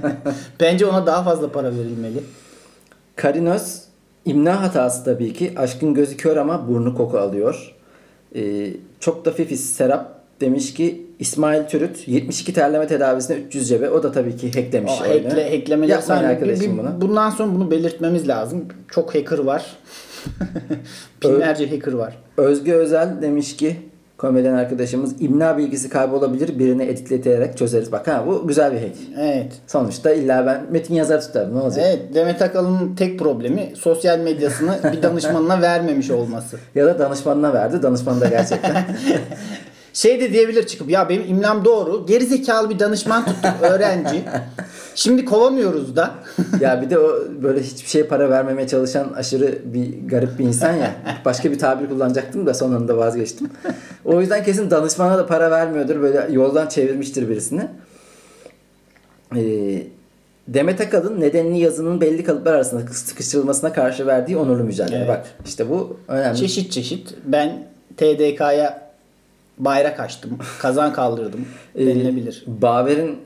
Bence 0.60 0.86
ona 0.86 1.06
daha 1.06 1.22
fazla 1.22 1.52
para 1.52 1.70
verilmeli. 1.72 2.18
Karinos 3.16 3.78
imna 4.24 4.62
hatası 4.62 5.04
tabii 5.04 5.32
ki. 5.32 5.52
Aşkın 5.56 5.94
gözü 5.94 6.16
kör 6.16 6.36
ama 6.36 6.68
burnu 6.68 6.94
koku 6.94 7.18
alıyor. 7.18 7.74
Ee, 8.36 8.70
çok 9.00 9.24
da 9.24 9.30
fifis 9.32 9.60
Serap 9.64 10.16
demiş 10.40 10.74
ki 10.74 11.06
İsmail 11.18 11.64
Türüt 11.68 12.08
72 12.08 12.52
terleme 12.54 12.86
tedavisine 12.86 13.36
300 13.36 13.68
cebe. 13.68 13.90
O 13.90 14.02
da 14.02 14.12
tabii 14.12 14.36
ki 14.36 14.52
hacklemiş 14.62 14.92
O 14.92 15.00
hackle, 15.00 15.56
hacklemeleri 15.58 15.90
Yapmayın 15.90 16.24
arkadaşım 16.24 16.72
bir- 16.72 16.82
bunu. 16.82 17.00
Bundan 17.00 17.30
sonra 17.30 17.54
bunu 17.54 17.70
belirtmemiz 17.70 18.28
lazım. 18.28 18.64
Çok 18.90 19.14
hacker 19.14 19.38
var. 19.38 19.66
Binlerce 21.24 21.70
hacker 21.70 21.92
var. 21.92 22.18
Özge 22.36 22.72
Özel 22.72 23.22
demiş 23.22 23.56
ki 23.56 23.76
komedyen 24.18 24.54
arkadaşımız 24.54 25.14
imna 25.20 25.58
bilgisi 25.58 25.88
kaybolabilir 25.88 26.58
birini 26.58 26.82
editleterek 26.82 27.58
çözeriz. 27.58 27.92
Bak 27.92 28.08
ha 28.08 28.24
bu 28.26 28.46
güzel 28.48 28.72
bir 28.72 28.80
hack. 28.80 28.96
Evet. 29.20 29.52
Sonuçta 29.66 30.12
illa 30.12 30.46
ben 30.46 30.60
metin 30.70 30.94
yazar 30.94 31.20
tutarım 31.20 31.56
ne 31.56 31.60
olacak? 31.60 31.84
Evet. 31.88 32.14
Demet 32.14 32.42
Akalın'ın 32.42 32.94
tek 32.94 33.18
problemi 33.18 33.72
sosyal 33.76 34.18
medyasını 34.18 34.78
bir 34.92 35.02
danışmanına 35.02 35.62
vermemiş 35.62 36.10
olması. 36.10 36.58
Ya 36.74 36.86
da 36.86 36.98
danışmanına 36.98 37.54
verdi. 37.54 37.82
Danışman 37.82 38.20
da 38.20 38.26
gerçekten. 38.28 38.84
Şey 39.96 40.20
de 40.20 40.32
diyebilir 40.32 40.66
çıkıp 40.66 40.90
ya 40.90 41.08
benim 41.08 41.28
imlam 41.28 41.64
doğru. 41.64 42.06
Gerizekalı 42.06 42.70
bir 42.70 42.78
danışman 42.78 43.24
tuttuk 43.24 43.52
öğrenci. 43.62 44.22
Şimdi 44.94 45.24
kovamıyoruz 45.24 45.96
da. 45.96 46.14
ya 46.60 46.82
bir 46.82 46.90
de 46.90 46.98
o 46.98 47.12
böyle 47.42 47.62
hiçbir 47.62 47.88
şeye 47.88 48.04
para 48.04 48.30
vermemeye 48.30 48.68
çalışan 48.68 49.12
aşırı 49.12 49.58
bir 49.64 50.08
garip 50.08 50.38
bir 50.38 50.44
insan 50.44 50.72
ya. 50.72 50.94
Başka 51.24 51.50
bir 51.50 51.58
tabir 51.58 51.88
kullanacaktım 51.88 52.46
da 52.46 52.54
sonunda 52.54 52.96
vazgeçtim. 52.96 53.50
O 54.04 54.20
yüzden 54.20 54.44
kesin 54.44 54.70
danışmana 54.70 55.18
da 55.18 55.26
para 55.26 55.50
vermiyordur. 55.50 56.02
Böyle 56.02 56.26
yoldan 56.30 56.68
çevirmiştir 56.68 57.28
birisini. 57.28 57.68
Ee, 59.36 59.82
Demet 60.48 60.80
Akalın 60.80 61.20
nedenini 61.20 61.60
yazının 61.60 62.00
belli 62.00 62.24
kalıplar 62.24 62.54
arasında 62.54 62.92
sıkıştırılmasına 62.92 63.72
karşı 63.72 64.06
verdiği 64.06 64.36
onurlu 64.36 64.64
mücadele. 64.64 64.96
Evet. 64.96 65.08
Bak 65.08 65.26
işte 65.46 65.70
bu 65.70 65.96
önemli. 66.08 66.38
Çeşit 66.38 66.72
çeşit. 66.72 67.14
Ben 67.24 67.66
TDK'ya 67.96 68.85
bayrak 69.58 70.00
açtım. 70.00 70.38
Kazan 70.58 70.92
kaldırdım. 70.92 71.40
Ee, 71.74 71.86
Denilebilir. 71.86 72.44
Baver'in 72.46 73.18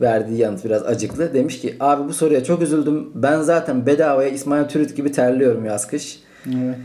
verdiği 0.00 0.38
yanıt 0.38 0.64
biraz 0.64 0.82
acıklı. 0.82 1.34
Demiş 1.34 1.60
ki 1.60 1.76
abi 1.80 2.08
bu 2.08 2.14
soruya 2.14 2.44
çok 2.44 2.62
üzüldüm. 2.62 3.10
Ben 3.14 3.40
zaten 3.40 3.86
bedavaya 3.86 4.28
İsmail 4.28 4.68
Türüt 4.68 4.96
gibi 4.96 5.12
terliyorum 5.12 5.64
yaz 5.64 5.86
kış. 5.86 6.20
Evet. 6.46 6.78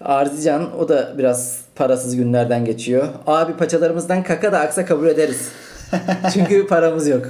Arzican 0.00 0.78
o 0.78 0.88
da 0.88 1.14
biraz 1.18 1.60
parasız 1.74 2.16
günlerden 2.16 2.64
geçiyor. 2.64 3.08
Abi 3.26 3.52
paçalarımızdan 3.52 4.22
kaka 4.22 4.52
da 4.52 4.60
aksa 4.60 4.84
kabul 4.84 5.06
ederiz. 5.06 5.48
Çünkü 6.34 6.66
paramız 6.66 7.08
yok. 7.08 7.26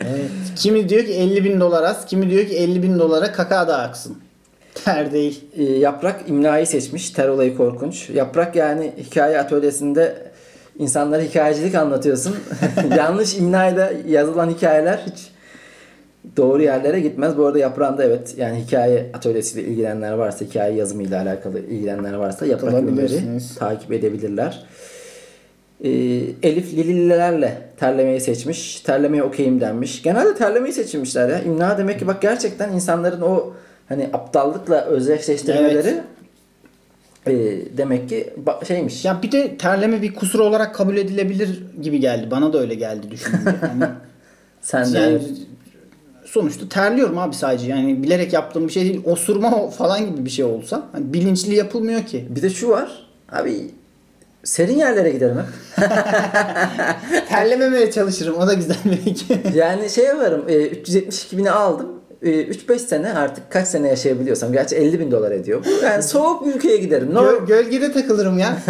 Evet. 0.00 0.30
Kimi 0.56 0.88
diyor 0.88 1.04
ki 1.04 1.12
50 1.12 1.44
bin 1.44 1.60
dolar 1.60 1.82
az, 1.82 2.06
kimi 2.06 2.30
diyor 2.30 2.46
ki 2.46 2.56
50 2.56 2.82
bin 2.82 2.98
dolara 2.98 3.32
kaka 3.32 3.68
da 3.68 3.78
aksın. 3.78 4.16
Ter 4.74 5.12
değil. 5.12 5.44
Ee, 5.56 5.62
Yaprak 5.62 6.20
imlayı 6.28 6.66
seçmiş. 6.66 7.10
Ter 7.10 7.28
olayı 7.28 7.56
korkunç. 7.56 8.10
Yaprak 8.10 8.56
yani 8.56 8.92
hikaye 8.98 9.38
atölyesinde 9.38 10.14
insanlara 10.78 11.22
hikayecilik 11.22 11.74
anlatıyorsun. 11.74 12.36
Yanlış 12.98 13.36
imlayla 13.38 13.92
yazılan 14.08 14.50
hikayeler 14.50 15.00
hiç 15.06 15.30
doğru 16.36 16.62
yerlere 16.62 17.00
gitmez. 17.00 17.36
Bu 17.38 17.46
arada 17.46 17.58
Yaprağında 17.58 18.04
evet 18.04 18.34
yani 18.36 18.64
hikaye 18.66 19.10
atölyesiyle 19.14 19.68
ilgilenenler 19.68 20.12
varsa, 20.12 20.44
hikaye 20.44 20.74
yazımıyla 20.74 21.22
alakalı 21.22 21.58
ilgilenenler 21.60 22.14
varsa 22.14 22.46
Yaprak 22.46 22.74
Olabilirsiniz. 22.74 23.54
takip 23.54 23.92
edebilirler. 23.92 24.66
Ee, 25.84 25.88
Elif 26.42 26.74
Lililerle 26.74 27.58
terlemeyi 27.76 28.20
seçmiş. 28.20 28.80
Terlemeye 28.80 29.22
okeyim 29.22 29.60
denmiş. 29.60 30.02
Genelde 30.02 30.34
terlemeyi 30.34 30.72
seçilmişler 30.72 31.28
ya. 31.28 31.42
İmla 31.42 31.78
demek 31.78 31.98
ki 31.98 32.06
bak 32.06 32.22
gerçekten 32.22 32.72
insanların 32.72 33.20
o 33.20 33.52
hani 33.88 34.10
aptallıkla 34.12 34.80
özdeşleştirmeleri 34.84 36.00
e, 37.26 37.32
demek 37.76 38.08
ki 38.08 38.34
şeymiş. 38.68 39.04
Ya 39.04 39.22
bir 39.22 39.32
de 39.32 39.56
terleme 39.56 40.02
bir 40.02 40.14
kusur 40.14 40.38
olarak 40.38 40.74
kabul 40.74 40.96
edilebilir 40.96 41.62
gibi 41.82 42.00
geldi. 42.00 42.30
Bana 42.30 42.52
da 42.52 42.58
öyle 42.58 42.74
geldi 42.74 43.10
düşününce. 43.10 43.50
Yani, 43.62 43.84
Sen 44.60 44.92
de 44.92 44.98
yani 44.98 45.20
sonuçta 46.24 46.68
terliyorum 46.68 47.18
abi 47.18 47.34
sadece. 47.34 47.70
Yani 47.70 48.02
bilerek 48.02 48.32
yaptığım 48.32 48.68
bir 48.68 48.72
şey 48.72 48.84
değil. 48.84 49.00
Osurma 49.04 49.70
falan 49.70 50.06
gibi 50.10 50.24
bir 50.24 50.30
şey 50.30 50.44
olsa. 50.44 50.82
Hani 50.92 51.12
bilinçli 51.12 51.54
yapılmıyor 51.54 52.02
ki. 52.02 52.26
bir 52.30 52.42
de 52.42 52.50
şu 52.50 52.68
var. 52.68 53.06
Abi 53.32 53.70
serin 54.44 54.78
yerlere 54.78 55.10
giderim 55.10 55.36
hep. 55.36 55.46
Terlememeye 57.28 57.90
çalışırım. 57.90 58.36
O 58.38 58.46
da 58.46 58.54
güzel 58.54 58.76
bir 58.84 59.54
Yani 59.54 59.90
şey 59.90 60.04
yaparım. 60.04 60.44
E, 60.48 60.66
372 60.66 61.38
bini 61.38 61.50
aldım. 61.50 61.88
E, 62.24 62.30
3-5 62.30 62.78
sene 62.78 63.12
artık 63.12 63.50
kaç 63.50 63.68
sene 63.68 63.88
yaşayabiliyorsam. 63.88 64.52
Gerçi 64.52 64.76
50 64.76 65.00
bin 65.00 65.10
dolar 65.10 65.30
ediyor. 65.30 65.64
Yani 65.84 66.02
soğuk 66.02 66.46
bir 66.46 66.54
ülkeye 66.54 66.76
giderim. 66.76 67.10
Nor- 67.14 67.24
Gö- 67.38 67.46
gölgede 67.46 67.92
takılırım 67.92 68.38
ya. 68.38 68.56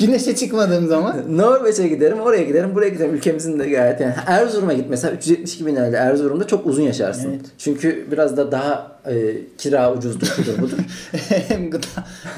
Güneşe 0.00 0.36
çıkmadığım 0.36 0.88
zaman. 0.88 1.38
Norveç'e 1.38 1.88
giderim, 1.88 2.20
oraya 2.20 2.42
giderim, 2.42 2.74
buraya 2.74 2.88
giderim. 2.88 3.14
Ülkemizin 3.14 3.58
de 3.58 3.68
gayet 3.70 4.00
yani 4.00 4.14
Erzurum'a 4.26 4.72
git 4.72 4.86
mesela 4.90 5.14
372 5.14 5.66
bin 5.66 5.76
lirayla 5.76 5.98
Erzurum'da 5.98 6.46
çok 6.46 6.66
uzun 6.66 6.82
yaşarsın. 6.82 7.30
Evet. 7.30 7.40
Çünkü 7.58 8.06
biraz 8.12 8.36
da 8.36 8.52
daha 8.52 8.92
e, 9.06 9.14
kira 9.58 9.92
ucuzdur 9.92 10.26
şudur 10.26 10.62
budur. 10.62 10.76
Hem 11.28 11.70
gıda, 11.70 11.86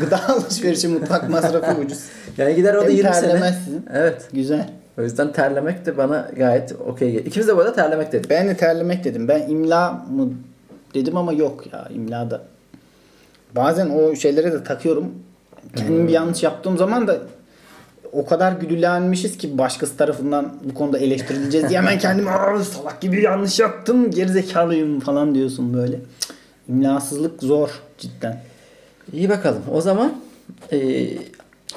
gıda 0.00 0.28
alışverişi 0.28 0.88
mutfak 0.88 1.28
masrafı 1.30 1.80
ucuz. 1.80 1.98
Yani 2.38 2.54
gider 2.54 2.74
orada 2.74 2.90
Hem 2.90 2.96
20 2.96 3.14
sene. 3.14 3.54
Evet. 3.94 4.28
Güzel. 4.32 4.68
O 4.98 5.02
yüzden 5.02 5.32
terlemek 5.32 5.86
de 5.86 5.96
bana 5.96 6.30
gayet 6.36 6.72
okey. 6.86 7.16
İkimiz 7.16 7.48
de 7.48 7.56
bu 7.56 7.60
arada 7.60 7.72
terlemek 7.74 8.12
dedik. 8.12 8.30
Ben 8.30 8.48
de 8.48 8.56
terlemek 8.56 9.04
dedim. 9.04 9.28
Ben 9.28 9.48
imla 9.48 10.04
mı 10.16 10.30
dedim 10.94 11.16
ama 11.16 11.32
yok 11.32 11.64
ya 11.72 11.88
imla 11.94 12.30
da. 12.30 12.42
Bazen 13.56 13.90
o 13.90 14.14
şeylere 14.16 14.52
de 14.52 14.64
takıyorum. 14.64 15.12
Kendim 15.76 16.08
bir 16.08 16.12
yanlış 16.12 16.42
yaptığım 16.42 16.78
zaman 16.78 17.06
da 17.08 17.16
o 18.12 18.26
kadar 18.26 18.52
güdülenmişiz 18.52 19.38
ki 19.38 19.58
başkası 19.58 19.96
tarafından 19.96 20.52
bu 20.64 20.74
konuda 20.74 20.98
eleştirileceğiz 20.98 21.68
diye 21.68 21.78
hemen 21.78 21.98
kendimi 21.98 22.30
"Aa, 22.30 22.58
salak 22.64 23.00
gibi 23.00 23.22
yanlış 23.22 23.60
yaptım 23.60 24.10
gerizekalıyım 24.10 25.00
falan 25.00 25.34
diyorsun 25.34 25.74
böyle. 25.74 26.00
İmlasızlık 26.68 27.42
zor 27.42 27.70
cidden. 27.98 28.40
İyi 29.12 29.28
bakalım. 29.28 29.62
O 29.72 29.80
zaman 29.80 30.12
e, 30.72 31.06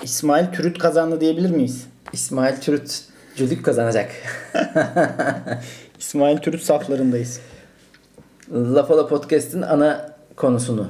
İsmail 0.03 0.45
Türüt 0.53 0.79
kazandı 0.79 1.21
diyebilir 1.21 1.49
miyiz? 1.49 1.85
İsmail 2.13 2.55
Türütçülük 2.55 3.65
kazanacak. 3.65 4.11
İsmail 5.99 6.37
Türüt 6.37 6.61
saflarındayız. 6.61 7.39
Lafala 8.53 9.07
Podcast'in 9.07 9.61
ana 9.61 10.15
konusunu 10.35 10.87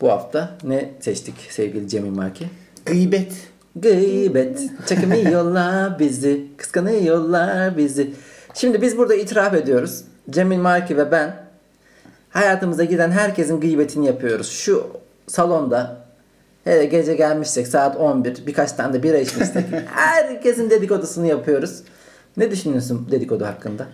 bu 0.00 0.10
hafta 0.10 0.58
ne 0.64 0.90
seçtik 1.00 1.34
sevgili 1.50 1.88
Cemil 1.88 2.10
Marki? 2.10 2.46
Gıybet. 2.86 3.32
Gıybet 3.76 4.60
çekemiyorlar 4.86 5.98
bizi, 5.98 6.46
kıskanıyorlar 6.56 7.76
bizi. 7.76 8.14
Şimdi 8.54 8.82
biz 8.82 8.98
burada 8.98 9.14
itiraf 9.14 9.54
ediyoruz. 9.54 10.04
Cemil 10.30 10.58
Marki 10.58 10.96
ve 10.96 11.10
ben 11.10 11.36
hayatımıza 12.30 12.84
giden 12.84 13.10
herkesin 13.10 13.60
gıybetini 13.60 14.06
yapıyoruz. 14.06 14.50
Şu 14.50 14.86
salonda 15.26 16.05
hele 16.66 16.84
gece 16.84 17.14
gelmişsek 17.14 17.66
saat 17.66 17.96
11 17.96 18.46
birkaç 18.46 18.72
tane 18.72 18.92
de 18.92 19.02
bira 19.02 19.18
içmişsek 19.18 19.64
herkesin 19.86 20.70
dedikodusunu 20.70 21.26
yapıyoruz. 21.26 21.82
Ne 22.36 22.50
düşünüyorsun 22.50 23.08
dedikodu 23.10 23.46
hakkında? 23.46 23.86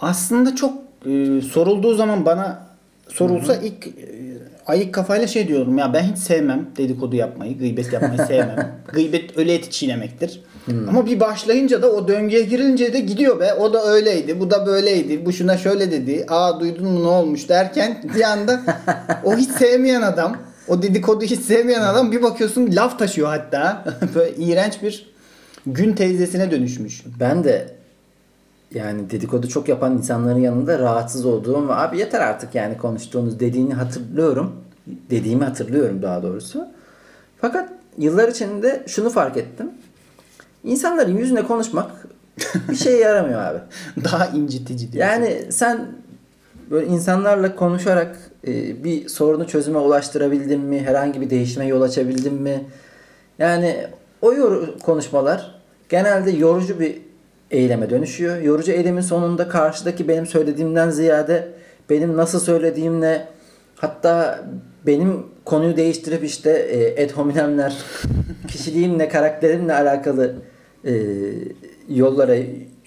Aslında 0.00 0.56
çok 0.56 0.74
e, 1.06 1.40
sorulduğu 1.40 1.94
zaman 1.94 2.26
bana 2.26 2.66
sorulsa 3.08 3.56
ilk 3.56 3.86
e, 3.86 3.92
ayık 4.66 4.94
kafayla 4.94 5.26
şey 5.26 5.48
diyorum 5.48 5.78
ya 5.78 5.92
ben 5.94 6.02
hiç 6.02 6.18
sevmem 6.18 6.66
dedikodu 6.76 7.16
yapmayı, 7.16 7.58
gıybet 7.58 7.92
yapmayı 7.92 8.18
sevmem. 8.28 8.72
gıybet 8.92 9.38
öyle 9.38 9.54
eti 9.54 9.70
çiğnemektir. 9.70 10.40
Ama 10.88 11.06
bir 11.06 11.20
başlayınca 11.20 11.82
da 11.82 11.92
o 11.92 12.08
döngüye 12.08 12.42
girince 12.42 12.92
de 12.92 13.00
gidiyor 13.00 13.40
be. 13.40 13.54
O 13.54 13.72
da 13.72 13.84
öyleydi, 13.86 14.40
bu 14.40 14.50
da 14.50 14.66
böyleydi, 14.66 15.26
bu 15.26 15.32
şuna 15.32 15.58
şöyle 15.58 15.90
dedi. 15.90 16.26
Aa 16.28 16.60
duydun 16.60 16.86
mu 16.86 17.02
ne 17.02 17.06
olmuş 17.06 17.48
derken 17.48 18.02
bir 18.14 18.22
anda 18.22 18.60
o 19.24 19.36
hiç 19.36 19.50
sevmeyen 19.50 20.02
adam, 20.02 20.36
o 20.70 20.82
dedikodu 20.82 21.24
hiç 21.24 21.40
sevmeyen 21.40 21.82
adam 21.82 22.12
bir 22.12 22.22
bakıyorsun 22.22 22.68
laf 22.72 22.98
taşıyor 22.98 23.28
hatta. 23.28 23.84
Böyle 24.14 24.36
iğrenç 24.36 24.82
bir 24.82 25.10
gün 25.66 25.92
teyzesine 25.92 26.50
dönüşmüş. 26.50 27.04
Ben 27.20 27.44
de 27.44 27.74
yani 28.74 29.10
dedikodu 29.10 29.48
çok 29.48 29.68
yapan 29.68 29.92
insanların 29.92 30.38
yanında 30.38 30.78
rahatsız 30.78 31.26
olduğum 31.26 31.68
ve 31.68 31.74
abi 31.74 31.98
yeter 31.98 32.20
artık 32.20 32.54
yani 32.54 32.76
konuştuğunuz 32.76 33.40
dediğini 33.40 33.74
hatırlıyorum. 33.74 34.52
Dediğimi 35.10 35.44
hatırlıyorum 35.44 36.02
daha 36.02 36.22
doğrusu. 36.22 36.68
Fakat 37.40 37.68
yıllar 37.98 38.28
içinde 38.28 38.84
şunu 38.86 39.10
fark 39.10 39.36
ettim. 39.36 39.70
İnsanların 40.64 41.16
yüzüne 41.16 41.42
konuşmak 41.42 41.90
bir 42.70 42.76
şeye 42.76 42.98
yaramıyor 42.98 43.40
abi. 43.40 43.58
Daha 44.04 44.26
incitici 44.26 44.92
diyorsun. 44.92 45.12
Yani 45.12 45.52
sen 45.52 45.86
böyle 46.70 46.86
insanlarla 46.86 47.56
konuşarak 47.56 48.16
e, 48.46 48.84
bir 48.84 49.08
sorunu 49.08 49.46
çözüme 49.46 49.78
ulaştırabildin 49.78 50.60
mi? 50.60 50.80
Herhangi 50.80 51.20
bir 51.20 51.30
değişime 51.30 51.66
yol 51.66 51.82
açabildin 51.82 52.34
mi? 52.34 52.64
Yani 53.38 53.76
o 54.22 54.32
yor- 54.32 54.78
konuşmalar 54.78 55.60
genelde 55.88 56.30
yorucu 56.30 56.80
bir 56.80 56.98
eyleme 57.50 57.90
dönüşüyor. 57.90 58.40
Yorucu 58.40 58.72
eylemin 58.72 59.00
sonunda 59.00 59.48
karşıdaki 59.48 60.08
benim 60.08 60.26
söylediğimden 60.26 60.90
ziyade 60.90 61.48
benim 61.90 62.16
nasıl 62.16 62.40
söylediğimle 62.40 63.26
hatta 63.76 64.44
benim 64.86 65.26
konuyu 65.44 65.76
değiştirip 65.76 66.24
işte 66.24 66.50
e, 66.50 67.04
ad 67.04 67.10
hominemler 67.10 67.76
kişiliğimle 68.48 69.08
karakterimle 69.08 69.74
alakalı 69.74 70.34
e, 70.84 70.92
yollara 71.88 72.36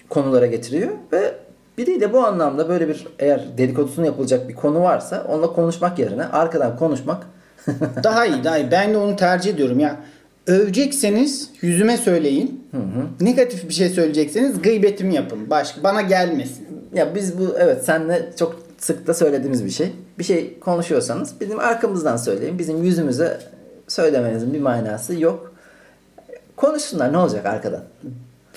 konulara 0.08 0.46
getiriyor 0.46 0.90
ve 1.12 1.34
biriyle 1.78 2.12
bu 2.12 2.26
anlamda 2.26 2.68
böyle 2.68 2.88
bir 2.88 3.06
eğer 3.18 3.44
dedikodusunu 3.58 4.06
yapılacak 4.06 4.48
bir 4.48 4.54
konu 4.54 4.82
varsa 4.82 5.26
onunla 5.28 5.52
konuşmak 5.52 5.98
yerine 5.98 6.24
arkadan 6.24 6.76
konuşmak 6.76 7.26
Daha 8.04 8.26
iyi 8.26 8.44
daha 8.44 8.58
iyi. 8.58 8.70
Ben 8.70 8.94
de 8.94 8.96
onu 8.96 9.16
tercih 9.16 9.54
ediyorum 9.54 9.80
ya. 9.80 9.96
Övecekseniz 10.46 11.50
yüzüme 11.60 11.96
söyleyin. 11.96 12.68
Negatif 13.20 13.68
bir 13.68 13.74
şey 13.74 13.88
söyleyecekseniz 13.88 14.62
gıybetimi 14.62 15.14
yapın. 15.14 15.50
Başka 15.50 15.82
bana 15.82 16.02
gelmesin. 16.02 16.66
Ya 16.94 17.14
biz 17.14 17.38
bu 17.38 17.54
evet 17.58 17.84
senle 17.84 18.30
çok 18.38 18.56
sık 18.78 19.06
da 19.06 19.14
söylediğimiz 19.14 19.64
bir 19.64 19.70
şey. 19.70 19.92
Bir 20.18 20.24
şey 20.24 20.58
konuşuyorsanız 20.60 21.34
bizim 21.40 21.58
arkamızdan 21.58 22.16
söyleyin. 22.16 22.58
Bizim 22.58 22.84
yüzümüze 22.84 23.38
söylemenizin 23.88 24.54
bir 24.54 24.60
manası 24.60 25.20
yok. 25.20 25.52
Konuşsunlar 26.56 27.12
ne 27.12 27.18
olacak 27.18 27.46
arkadan? 27.46 27.82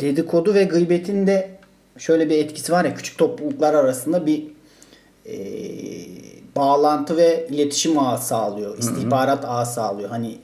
Dedikodu 0.01 0.53
ve 0.53 0.63
gıybetin 0.63 1.27
de 1.27 1.49
şöyle 1.97 2.29
bir 2.29 2.37
etkisi 2.37 2.71
var 2.71 2.85
ya 2.85 2.95
küçük 2.95 3.17
topluluklar 3.17 3.73
arasında 3.73 4.25
bir 4.25 4.47
e, 5.25 5.35
bağlantı 6.55 7.17
ve 7.17 7.47
iletişim 7.49 7.99
ağı 7.99 8.17
sağlıyor. 8.17 8.77
istihbarat 8.77 9.45
ağı 9.45 9.65
sağlıyor. 9.65 10.09
Hani 10.09 10.37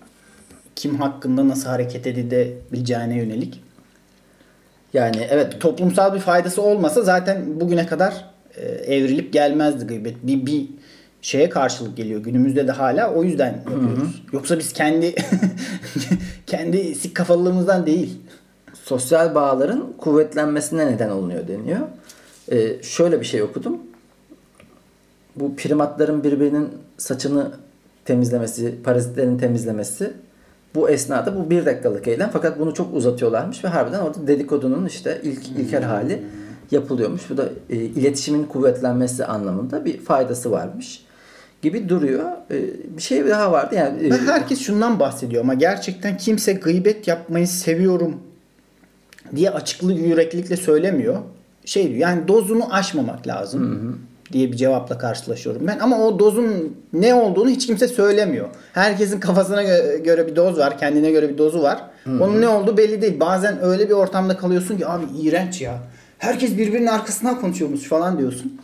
kim 0.76 0.96
hakkında 0.96 1.48
nasıl 1.48 1.70
hareket 1.70 2.08
edebileceğine 2.08 3.18
yönelik. 3.18 3.64
Yani 4.94 5.28
evet 5.30 5.62
toplumsal 5.62 6.14
bir 6.14 6.20
faydası 6.20 6.62
olmasa 6.62 7.02
zaten 7.02 7.60
bugüne 7.62 7.86
kadar 7.86 8.26
e, 8.56 8.66
evrilip 8.66 9.34
gelmezdi 9.34 9.86
gıybet. 9.86 10.16
Bir, 10.24 10.46
bir 10.46 10.68
şeye 11.22 11.50
karşılık 11.50 11.98
geliyor. 11.98 12.24
Günümüzde 12.24 12.68
de 12.68 12.72
hala 12.72 13.14
o 13.14 13.24
yüzden 13.24 13.54
yapıyoruz. 13.54 14.24
Yoksa 14.34 14.60
biz 14.60 14.74
kendi 14.74 15.16
kendi 16.48 16.96
sik 16.96 17.16
kafalılığımızdan 17.16 17.86
değil. 17.86 18.20
Sosyal 18.84 19.36
bağların 19.36 19.94
kuvvetlenmesine 19.98 20.88
neden 20.88 21.10
olunuyor 21.10 21.48
deniyor. 21.48 21.80
E, 22.52 22.84
şöyle 22.84 23.20
bir 23.20 23.26
şey 23.26 23.44
okudum. 23.44 23.78
Bu 25.36 25.56
primatların 25.56 26.24
birbirinin 26.24 26.70
saçını 26.98 27.52
temizlemesi, 28.06 28.76
parazitlerin 28.84 29.38
temizlemesi 29.38 30.14
bu 30.76 30.90
esnada 30.90 31.36
bu 31.36 31.50
bir 31.50 31.66
dakikalık 31.66 32.08
eylem 32.08 32.30
fakat 32.34 32.60
bunu 32.60 32.74
çok 32.74 32.96
uzatıyorlarmış 32.96 33.64
ve 33.64 33.68
harbiden 33.68 34.00
orada 34.00 34.28
dedikodunun 34.28 34.86
işte 34.86 35.22
ilk 35.24 35.50
ilkel 35.50 35.84
hali 35.84 36.24
yapılıyormuş. 36.72 37.30
Bu 37.30 37.38
da 37.38 37.50
e, 37.70 37.76
iletişimin 37.76 38.44
kuvvetlenmesi 38.44 39.26
anlamında 39.26 39.86
bir 39.86 40.00
faydası 40.00 40.52
varmış 40.52 41.06
gibi 41.62 41.90
duruyor. 41.90 42.32
E, 42.52 42.58
bir 42.98 43.02
şey 43.02 43.28
daha 43.28 43.52
vardı 43.52 43.76
yani. 43.76 44.08
e, 44.08 44.12
herkes 44.12 44.60
şundan 44.60 45.00
bahsediyor 45.00 45.44
ama 45.44 45.54
gerçekten 45.54 46.18
kimse 46.18 46.54
gıybet 46.54 47.08
yapmayı 47.08 47.48
seviyorum 47.48 48.16
diye 49.36 49.50
açıklı 49.50 49.94
yüreklilikle 49.94 50.58
söylemiyor. 50.58 51.16
Şey 51.66 51.88
diyor 51.88 51.98
yani 52.00 52.28
dozunu 52.28 52.74
aşmamak 52.74 53.28
lazım 53.28 54.00
diye 54.34 54.52
bir 54.52 54.58
cevapla 54.58 54.98
karşılaşıyorum 54.98 55.68
ben. 55.68 55.80
Ama 55.80 56.06
o 56.08 56.20
dozun 56.20 56.78
ne 56.94 57.14
olduğunu 57.16 57.50
hiç 57.50 57.68
kimse 57.68 57.88
söylemiyor. 57.88 58.48
Herkesin 58.74 59.20
kafasına 59.20 59.64
gö- 59.64 60.04
göre 60.04 60.28
bir 60.28 60.36
doz 60.36 60.58
var, 60.58 60.78
kendine 60.78 61.12
göre 61.12 61.30
bir 61.30 61.38
dozu 61.38 61.62
var. 61.62 61.82
Onun 62.08 62.42
ne 62.42 62.48
olduğu 62.48 62.78
belli 62.78 63.02
değil. 63.02 63.20
Bazen 63.20 63.64
öyle 63.64 63.90
bir 63.90 63.94
ortamda 63.94 64.38
kalıyorsun 64.38 64.78
ki 64.78 64.88
abi 64.88 65.06
iğrenç 65.22 65.62
ya. 65.62 65.78
Herkes 66.18 66.58
birbirinin 66.58 66.88
arkasından 66.88 67.42
konuşuyormuş 67.42 67.82
falan 67.84 68.20
diyorsun. 68.20 68.62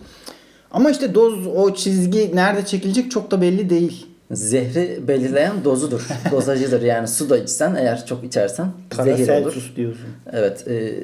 Ama 0.71 0.91
işte 0.91 1.15
doz, 1.15 1.47
o 1.47 1.73
çizgi 1.73 2.35
nerede 2.35 2.65
çekilecek 2.65 3.11
çok 3.11 3.31
da 3.31 3.41
belli 3.41 3.69
değil. 3.69 4.07
Zehri 4.31 5.07
belirleyen 5.07 5.63
dozudur. 5.63 6.07
Dozajıdır. 6.31 6.81
Yani 6.81 7.07
su 7.07 7.29
da 7.29 7.37
içsen 7.37 7.75
eğer 7.75 8.05
çok 8.05 8.23
içersen 8.23 8.67
zehir 8.91 9.09
olur. 9.09 9.27
Paracelsus 9.27 9.75
diyorsun. 9.75 10.07
Evet. 10.31 10.67
E, 10.67 11.03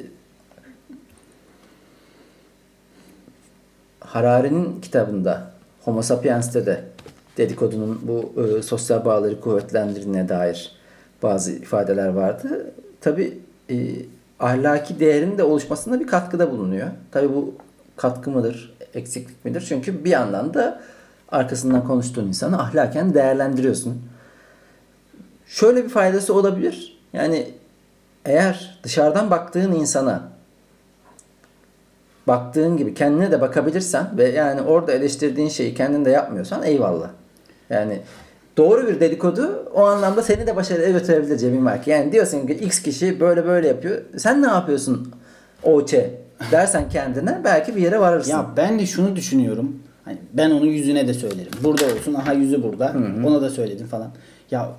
Harari'nin 3.99 4.81
kitabında 4.81 5.51
Homo 5.83 6.01
sapiens'te 6.01 6.65
de 6.65 6.83
dedikodunun 7.37 8.01
bu 8.03 8.33
e, 8.41 8.61
sosyal 8.61 9.05
bağları 9.05 9.41
kuvvetlendirdiğine 9.41 10.29
dair 10.29 10.71
bazı 11.23 11.51
ifadeler 11.51 12.07
vardı. 12.07 12.73
Tabi 13.01 13.39
e, 13.69 13.75
ahlaki 14.39 14.99
değerin 14.99 15.37
de 15.37 15.43
oluşmasında 15.43 15.99
bir 15.99 16.07
katkıda 16.07 16.51
bulunuyor. 16.51 16.87
Tabi 17.11 17.29
bu 17.29 17.55
katkı 17.95 18.31
mıdır, 18.31 18.73
eksiklik 18.93 19.45
midir? 19.45 19.65
Çünkü 19.69 20.05
bir 20.05 20.09
yandan 20.09 20.53
da 20.53 20.81
arkasından 21.35 21.87
konuştuğun 21.87 22.27
insanı 22.27 22.61
ahlaken 22.61 23.13
değerlendiriyorsun. 23.13 24.01
Şöyle 25.47 25.83
bir 25.83 25.89
faydası 25.89 26.33
olabilir. 26.33 26.97
Yani 27.13 27.47
eğer 28.25 28.79
dışarıdan 28.83 29.31
baktığın 29.31 29.71
insana 29.71 30.23
baktığın 32.27 32.77
gibi 32.77 32.93
kendine 32.93 33.31
de 33.31 33.41
bakabilirsen 33.41 34.07
ve 34.17 34.29
yani 34.29 34.61
orada 34.61 34.91
eleştirdiğin 34.91 35.49
şeyi 35.49 35.73
kendin 35.73 36.05
de 36.05 36.09
yapmıyorsan 36.09 36.63
eyvallah. 36.63 37.09
Yani 37.69 38.01
doğru 38.57 38.87
bir 38.87 38.99
dedikodu 38.99 39.71
o 39.73 39.83
anlamda 39.83 40.23
seni 40.23 40.47
de 40.47 40.55
başarıya 40.55 40.89
götürebilir 40.89 41.37
Cemil 41.37 41.59
Mark. 41.59 41.87
Yani 41.87 42.11
diyorsun 42.11 42.47
ki 42.47 42.53
X 42.53 42.81
kişi 42.81 43.19
böyle 43.19 43.45
böyle 43.45 43.67
yapıyor. 43.67 44.01
Sen 44.17 44.41
ne 44.41 44.47
yapıyorsun 44.47 45.13
Oçe 45.63 46.11
dersen 46.51 46.89
kendine 46.89 47.41
belki 47.43 47.75
bir 47.75 47.81
yere 47.81 47.99
varırsın. 47.99 48.31
Ya 48.31 48.45
ben 48.57 48.79
de 48.79 48.85
şunu 48.85 49.15
düşünüyorum. 49.15 49.79
Hani 50.05 50.17
ben 50.33 50.51
onun 50.51 50.65
yüzüne 50.65 51.07
de 51.07 51.13
söylerim. 51.13 51.51
Burada 51.63 51.85
olsun. 51.85 52.13
Aha 52.13 52.33
yüzü 52.33 52.63
burada. 52.63 52.93
Ona 53.25 53.41
da 53.41 53.49
söyledim 53.49 53.87
falan. 53.87 54.11
Ya 54.51 54.69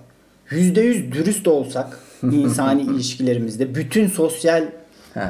yüzde 0.51 0.81
yüz 0.81 1.13
dürüst 1.13 1.49
olsak 1.49 1.99
insani 2.23 2.83
ilişkilerimizde 2.83 3.75
bütün 3.75 4.07
sosyal 4.09 4.65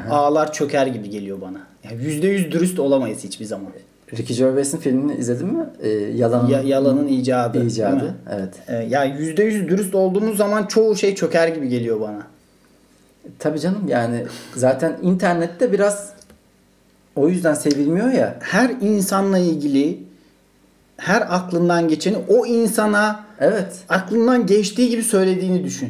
ağlar 0.09 0.53
çöker 0.53 0.87
gibi 0.87 1.09
geliyor 1.09 1.41
bana. 1.41 1.57
Ya 1.83 1.91
Yüzde 1.91 2.27
yüz 2.27 2.51
dürüst 2.51 2.79
olamayız 2.79 3.23
hiçbir 3.23 3.45
zaman. 3.45 3.67
Ricky 4.17 4.39
Gervais'in 4.39 4.77
filmini 4.77 5.15
izledin 5.17 5.47
mi? 5.47 5.65
Ee, 5.81 5.89
Yalanın 5.89 6.47
Ya, 6.49 6.61
yalanın 6.61 7.07
icadı. 7.07 7.65
icadı. 7.65 8.15
Evet. 8.35 8.53
Ee, 8.67 8.75
ya 8.75 9.03
yüzde 9.03 9.43
yüz 9.43 9.67
dürüst 9.69 9.95
olduğumuz 9.95 10.37
zaman 10.37 10.65
çoğu 10.65 10.95
şey 10.95 11.15
çöker 11.15 11.47
gibi 11.47 11.69
geliyor 11.69 12.01
bana. 12.01 12.21
Tabii 13.39 13.59
canım 13.59 13.83
yani 13.87 14.25
zaten 14.55 14.97
internette 15.01 15.71
biraz 15.71 16.13
o 17.17 17.29
yüzden 17.29 17.53
sevilmiyor 17.53 18.11
ya. 18.11 18.35
Her 18.39 18.69
insanla 18.81 19.37
ilgili 19.37 19.99
her 20.97 21.21
aklından 21.35 21.87
geçeni 21.87 22.17
o 22.27 22.45
insana 22.45 23.19
Evet. 23.39 23.73
aklından 23.89 24.45
geçtiği 24.45 24.89
gibi 24.89 25.03
söylediğini 25.03 25.63
düşün. 25.63 25.89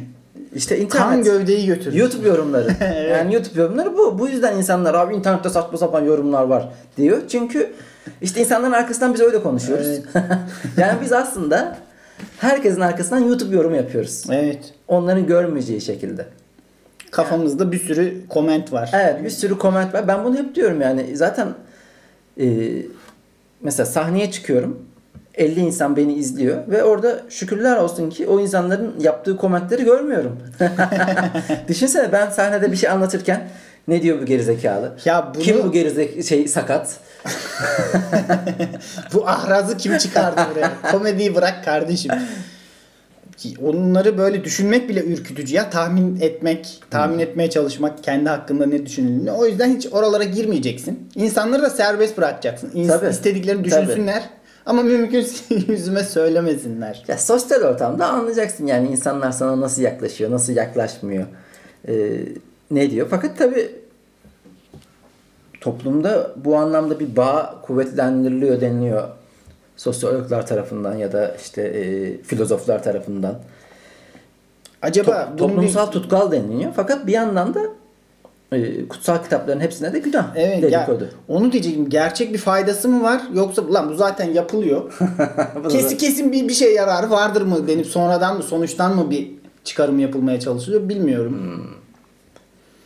İşte 0.54 0.88
Kan 0.88 1.18
internet. 1.18 1.24
gövdeyi 1.24 1.66
götürür. 1.66 1.96
YouTube 1.96 2.28
yorumları. 2.28 2.68
Yani 3.10 3.34
YouTube 3.34 3.60
yorumları 3.60 3.96
bu. 3.98 4.18
Bu 4.18 4.28
yüzden 4.28 4.56
insanlar 4.56 4.94
abi 4.94 5.14
internette 5.14 5.48
saçma 5.48 5.78
sapan 5.78 6.04
yorumlar 6.04 6.42
var 6.42 6.68
diyor. 6.96 7.18
Çünkü 7.28 7.72
işte 8.22 8.40
insanların 8.40 8.72
arkasından 8.72 9.14
biz 9.14 9.20
öyle 9.20 9.42
konuşuyoruz. 9.42 9.86
Evet. 9.86 10.04
yani 10.76 10.98
biz 11.02 11.12
aslında 11.12 11.76
herkesin 12.38 12.80
arkasından 12.80 13.18
YouTube 13.20 13.56
yorumu 13.56 13.76
yapıyoruz. 13.76 14.24
Evet. 14.30 14.74
Onların 14.88 15.26
görmeyeceği 15.26 15.80
şekilde. 15.80 16.26
Kafamızda 17.10 17.72
bir 17.72 17.78
sürü 17.78 18.28
koment 18.28 18.72
var. 18.72 18.90
Evet 18.94 19.24
bir 19.24 19.30
sürü 19.30 19.58
koment 19.58 19.94
var. 19.94 20.08
Ben 20.08 20.24
bunu 20.24 20.36
hep 20.36 20.54
diyorum 20.54 20.80
yani 20.80 21.16
zaten 21.16 21.48
e, 22.40 22.46
mesela 23.60 23.86
sahneye 23.86 24.30
çıkıyorum. 24.30 24.82
50 25.34 25.60
insan 25.60 25.96
beni 25.96 26.14
izliyor 26.14 26.68
ve 26.68 26.82
orada 26.84 27.20
şükürler 27.28 27.76
olsun 27.76 28.10
ki 28.10 28.26
o 28.26 28.40
insanların 28.40 28.94
yaptığı 29.00 29.36
komentleri 29.36 29.84
görmüyorum. 29.84 30.38
Düşünsene 31.68 32.12
ben 32.12 32.30
sahnede 32.30 32.72
bir 32.72 32.76
şey 32.76 32.90
anlatırken 32.90 33.48
ne 33.88 34.02
diyor 34.02 34.20
bu 34.20 34.24
gerizekalı? 34.24 34.92
Ya 35.04 35.32
bunu- 35.34 35.42
Kim 35.42 35.64
bu 35.64 35.72
gerizek 35.72 36.24
şey 36.24 36.48
sakat? 36.48 36.96
Bu 39.14 39.28
ahrazı 39.28 39.76
kim 39.76 39.98
çıkardı 39.98 40.40
buraya? 40.52 40.70
Komediyi 40.92 41.34
bırak 41.34 41.64
kardeşim. 41.64 42.10
Ki 43.38 43.54
Onları 43.64 44.18
böyle 44.18 44.44
düşünmek 44.44 44.88
bile 44.88 45.04
ürkütücü 45.04 45.54
ya. 45.54 45.70
Tahmin 45.70 46.20
etmek, 46.20 46.80
tahmin 46.90 47.18
etmeye 47.18 47.50
çalışmak 47.50 48.04
kendi 48.04 48.28
hakkında 48.28 48.66
ne 48.66 48.86
düşünüldüğünü. 48.86 49.30
O 49.30 49.46
yüzden 49.46 49.76
hiç 49.76 49.86
oralara 49.92 50.24
girmeyeceksin. 50.24 51.08
İnsanları 51.14 51.62
da 51.62 51.70
serbest 51.70 52.18
bırakacaksın. 52.18 52.70
İns- 52.70 52.88
Tabii. 52.88 53.10
istediklerini 53.10 53.64
düşünsünler. 53.64 54.22
Ama 54.66 54.82
mümkünse 54.82 55.54
yüzüme 55.68 56.04
söylemesinler. 56.04 57.04
Ya 57.08 57.18
sosyal 57.18 57.62
ortamda 57.62 58.06
anlayacaksın 58.06 58.66
yani 58.66 58.88
insanlar 58.88 59.32
sana 59.32 59.60
nasıl 59.60 59.82
yaklaşıyor, 59.82 60.30
nasıl 60.30 60.52
yaklaşmıyor. 60.52 61.26
Ee, 61.88 61.94
ne 62.70 62.90
diyor? 62.90 63.06
Fakat 63.10 63.38
tabi 63.38 63.70
toplumda 65.60 66.32
bu 66.44 66.56
anlamda 66.56 67.00
bir 67.00 67.16
bağ 67.16 67.54
kuvvetlendiriliyor 67.62 68.60
deniliyor 68.60 69.08
sosyologlar 69.82 70.46
tarafından 70.46 70.94
ya 70.96 71.12
da 71.12 71.34
işte 71.42 71.62
e, 71.62 72.22
filozoflar 72.22 72.82
tarafından. 72.82 73.38
Acaba 74.82 75.10
To- 75.10 75.26
bunun 75.26 75.34
bir- 75.34 75.38
toplumsal 75.54 75.86
tutkal 75.86 76.32
deniliyor. 76.32 76.72
Fakat 76.76 77.06
bir 77.06 77.12
yandan 77.12 77.54
da 77.54 77.60
e, 78.52 78.88
kutsal 78.88 79.22
kitapların 79.22 79.60
hepsine 79.60 79.92
de 79.92 79.98
günah 79.98 80.36
Evet 80.36 80.62
ya, 80.72 80.80
dedikodu. 80.80 81.08
onu 81.28 81.52
diyecektim. 81.52 81.88
Gerçek 81.88 82.32
bir 82.32 82.38
faydası 82.38 82.88
mı 82.88 83.02
var 83.02 83.22
yoksa 83.34 83.72
lan 83.74 83.88
bu 83.90 83.94
zaten 83.94 84.30
yapılıyor. 84.32 84.98
Kesin 85.70 85.96
kesin 85.96 86.32
bir 86.32 86.48
bir 86.48 86.54
şey 86.54 86.74
yararı 86.74 87.10
vardır 87.10 87.42
mı 87.42 87.68
denip 87.68 87.86
sonradan 87.86 88.36
mı 88.36 88.42
sonuçtan 88.42 88.96
mı 88.96 89.10
bir 89.10 89.30
çıkarım 89.64 89.98
yapılmaya 89.98 90.40
çalışılıyor 90.40 90.88
bilmiyorum. 90.88 91.32
Hmm. 91.38 91.64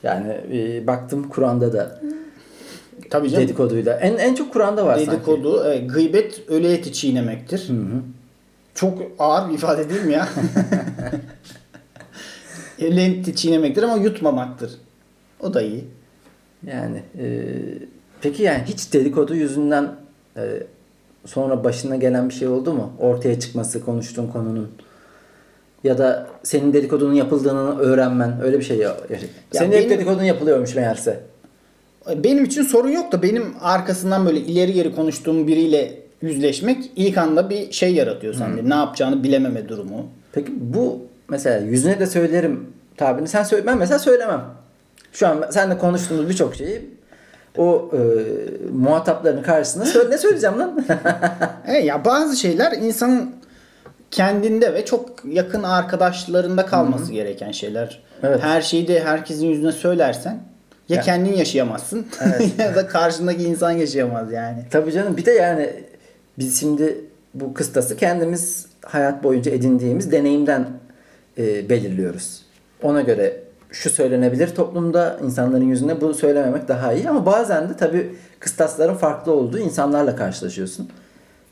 Yani 0.03 0.41
e, 0.53 0.87
baktım 0.87 1.29
Kur'an'da 1.29 1.73
da 1.73 2.01
Tabii 3.13 3.31
canım. 3.31 3.45
dedikoduyla. 3.45 3.95
En 3.95 4.17
en 4.17 4.35
çok 4.35 4.53
Kur'an'da 4.53 4.87
var 4.87 4.97
sanki. 4.97 5.11
Dedikodu, 5.11 5.65
e, 5.71 5.79
gıybet 5.79 6.43
ölü 6.49 6.67
eti 6.67 6.93
çiğnemektir. 6.93 7.69
Çok 8.75 8.99
ağır 9.19 9.49
bir 9.51 9.55
ifade 9.55 9.91
değil 9.91 10.03
mi 10.03 10.13
ya? 10.13 10.29
ölü 12.81 13.01
eti 13.01 13.37
çiğnemektir 13.37 13.83
ama 13.83 13.97
yutmamaktır. 13.97 14.71
O 15.41 15.55
da 15.55 15.63
iyi. 15.63 15.85
Yani 16.67 17.03
e, 17.19 17.25
peki 18.21 18.43
yani 18.43 18.63
hiç 18.67 18.93
dedikodu 18.93 19.35
yüzünden 19.35 19.95
e, 20.37 20.43
sonra 21.27 21.65
başına 21.65 21.97
gelen 21.97 22.29
bir 22.29 22.35
şey 22.35 22.49
oldu 22.49 22.73
mu? 22.73 22.93
Ortaya 22.99 23.41
çıkması 23.41 23.85
konuştuğun 23.85 24.27
konunun 24.27 24.71
ya 25.85 25.99
da 25.99 26.27
senin 26.43 26.73
dedikodunun 26.73 27.15
yapıldığını 27.15 27.79
öğrenmen 27.79 28.43
öyle 28.43 28.59
bir 28.59 28.65
şey 28.65 28.79
ya. 28.79 28.97
Senin 29.53 29.73
hep 29.73 29.79
benim- 29.79 29.91
dedikodun 29.91 30.23
yapılıyormuş 30.23 30.75
meğerse. 30.75 31.21
Benim 32.17 32.45
için 32.45 32.63
sorun 32.63 32.91
yok 32.91 33.13
da 33.13 33.23
benim 33.23 33.55
arkasından 33.61 34.27
böyle 34.27 34.41
ileri 34.41 34.73
geri 34.73 34.95
konuştuğum 34.95 35.47
biriyle 35.47 35.99
yüzleşmek 36.23 36.91
ilk 36.97 37.19
anda 37.19 37.51
bir 37.51 37.73
şey 37.73 37.95
yaratıyor 37.95 38.35
sende. 38.35 38.71
Ne 38.71 38.75
yapacağını 38.75 39.23
bilememe 39.23 39.69
durumu. 39.69 40.07
Peki 40.33 40.53
bu 40.57 40.99
mesela 41.29 41.67
yüzüne 41.67 42.01
de 42.01 42.07
söylerim 42.07 42.67
tabirini 42.97 43.29
sen 43.29 43.43
söyle 43.43 43.67
ben 43.67 43.79
mesela 43.79 43.99
söylemem. 43.99 44.45
Şu 45.13 45.29
an 45.29 45.45
seninle 45.51 45.79
konuştuğumuz 45.79 46.29
birçok 46.29 46.55
şeyi 46.57 46.91
o 47.59 47.91
e, 47.93 47.99
muhatapların 48.73 49.43
karşısında 49.43 49.85
söyle, 49.85 50.11
ne 50.11 50.19
söyleyeceğim 50.19 50.59
lan? 50.59 50.85
E 51.67 51.73
ya 51.73 52.05
bazı 52.05 52.37
şeyler 52.37 52.73
insanın 52.73 53.31
kendinde 54.11 54.75
ve 54.75 54.85
çok 54.85 55.11
yakın 55.25 55.63
arkadaşlarında 55.63 56.67
kalması 56.67 57.13
gereken 57.13 57.53
şeyler. 57.53 58.03
Evet. 58.23 58.43
Her 58.43 58.61
şeyi 58.61 58.89
de 58.89 59.05
herkesin 59.05 59.47
yüzüne 59.47 59.73
söylersen 59.73 60.41
ya, 60.93 60.97
Ya. 60.97 61.03
kendin 61.03 61.33
yaşayamazsın 61.33 62.07
ya 62.59 62.75
da 62.75 62.87
karşındaki 62.87 63.43
insan 63.45 63.71
yaşayamaz 63.71 64.33
yani. 64.33 64.59
Tabii 64.71 64.93
canım 64.93 65.17
bir 65.17 65.25
de 65.25 65.31
yani 65.33 65.71
biz 66.39 66.61
şimdi 66.61 67.05
bu 67.35 67.55
kıstası 67.55 67.97
kendimiz 67.97 68.67
hayat 68.85 69.25
boyunca 69.25 69.53
edindiğimiz 69.53 70.13
deneyimden 70.13 70.67
e, 71.39 71.69
belirliyoruz. 71.69 72.43
Ona 72.83 73.01
göre 73.01 73.41
şu 73.71 73.91
söylenebilir 73.91 74.55
toplumda 74.55 75.19
insanların 75.25 75.65
yüzüne 75.65 76.01
bu 76.01 76.15
söylememek 76.15 76.69
daha 76.69 76.93
iyi 76.93 77.09
ama 77.09 77.27
bazen 77.27 77.69
de 77.69 77.77
tabii 77.77 78.15
kıstasların 78.41 78.97
farklı 78.97 79.33
olduğu 79.33 79.59
insanlarla 79.59 80.17
karşılaşıyorsun. 80.17 80.89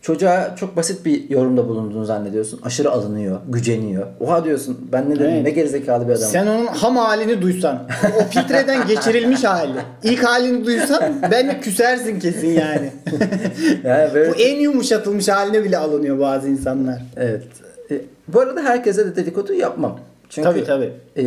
Çocuğa 0.02 0.56
çok 0.56 0.76
basit 0.76 1.04
bir 1.06 1.30
yorumda 1.30 1.68
bulunduğunu 1.68 2.04
zannediyorsun. 2.04 2.60
Aşırı 2.62 2.90
alınıyor, 2.90 3.40
güceniyor. 3.48 4.06
Oha 4.20 4.44
diyorsun 4.44 4.88
ben 4.92 5.10
ne 5.10 5.14
dedim 5.14 5.26
Evet. 5.30 5.42
ne 5.42 5.50
gerizekalı 5.50 6.08
bir 6.08 6.12
adamım. 6.12 6.30
Sen 6.30 6.46
onun 6.46 6.66
ham 6.66 6.96
halini 6.96 7.42
duysan, 7.42 7.88
o 8.20 8.24
filtreden 8.30 8.86
geçirilmiş 8.86 9.44
hali. 9.44 9.72
İlk 10.02 10.24
halini 10.24 10.66
duysan 10.66 11.02
ben 11.30 11.60
küsersin 11.60 12.18
kesin 12.20 12.48
yani. 12.48 12.92
Yani 13.84 14.14
böyle- 14.14 14.30
Bu 14.30 14.34
en 14.34 14.56
yumuşatılmış 14.60 15.28
haline 15.28 15.64
bile 15.64 15.78
alınıyor 15.78 16.18
bazı 16.18 16.48
insanlar. 16.48 17.02
Evet. 17.16 17.42
E, 17.90 18.00
bu 18.28 18.40
arada 18.40 18.62
herkese 18.62 19.06
de 19.06 19.16
dedikodu 19.16 19.52
yapmam. 19.54 19.98
Çünkü 20.28 20.48
Tabii, 20.48 20.64
tabii. 20.64 20.92
e, 21.16 21.22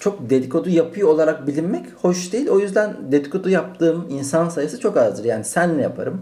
çok 0.00 0.30
dedikodu 0.30 0.70
yapıyor 0.70 1.08
olarak 1.08 1.46
bilinmek 1.46 1.84
hoş 2.02 2.32
değil. 2.32 2.48
O 2.48 2.58
yüzden 2.58 2.94
dedikodu 3.12 3.48
yaptığım 3.48 4.06
insan 4.10 4.48
sayısı 4.48 4.80
çok 4.80 4.96
azdır. 4.96 5.24
Yani 5.24 5.44
senle 5.44 5.82
yaparım. 5.82 6.20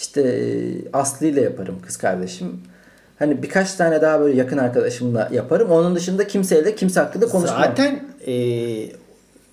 İşte 0.00 0.20
e, 0.22 0.38
Aslı 0.92 1.26
ile 1.26 1.40
yaparım 1.40 1.78
kız 1.86 1.96
kardeşim. 1.96 2.60
Hani 3.18 3.42
birkaç 3.42 3.74
tane 3.74 4.02
daha 4.02 4.20
böyle 4.20 4.36
yakın 4.36 4.58
arkadaşımla 4.58 5.28
yaparım. 5.32 5.70
Onun 5.70 5.94
dışında 5.96 6.26
kimseyle 6.26 6.74
kimse 6.74 7.00
hakkında 7.00 7.28
konuşmam. 7.28 7.62
Zaten 7.62 8.04
e, 8.26 8.32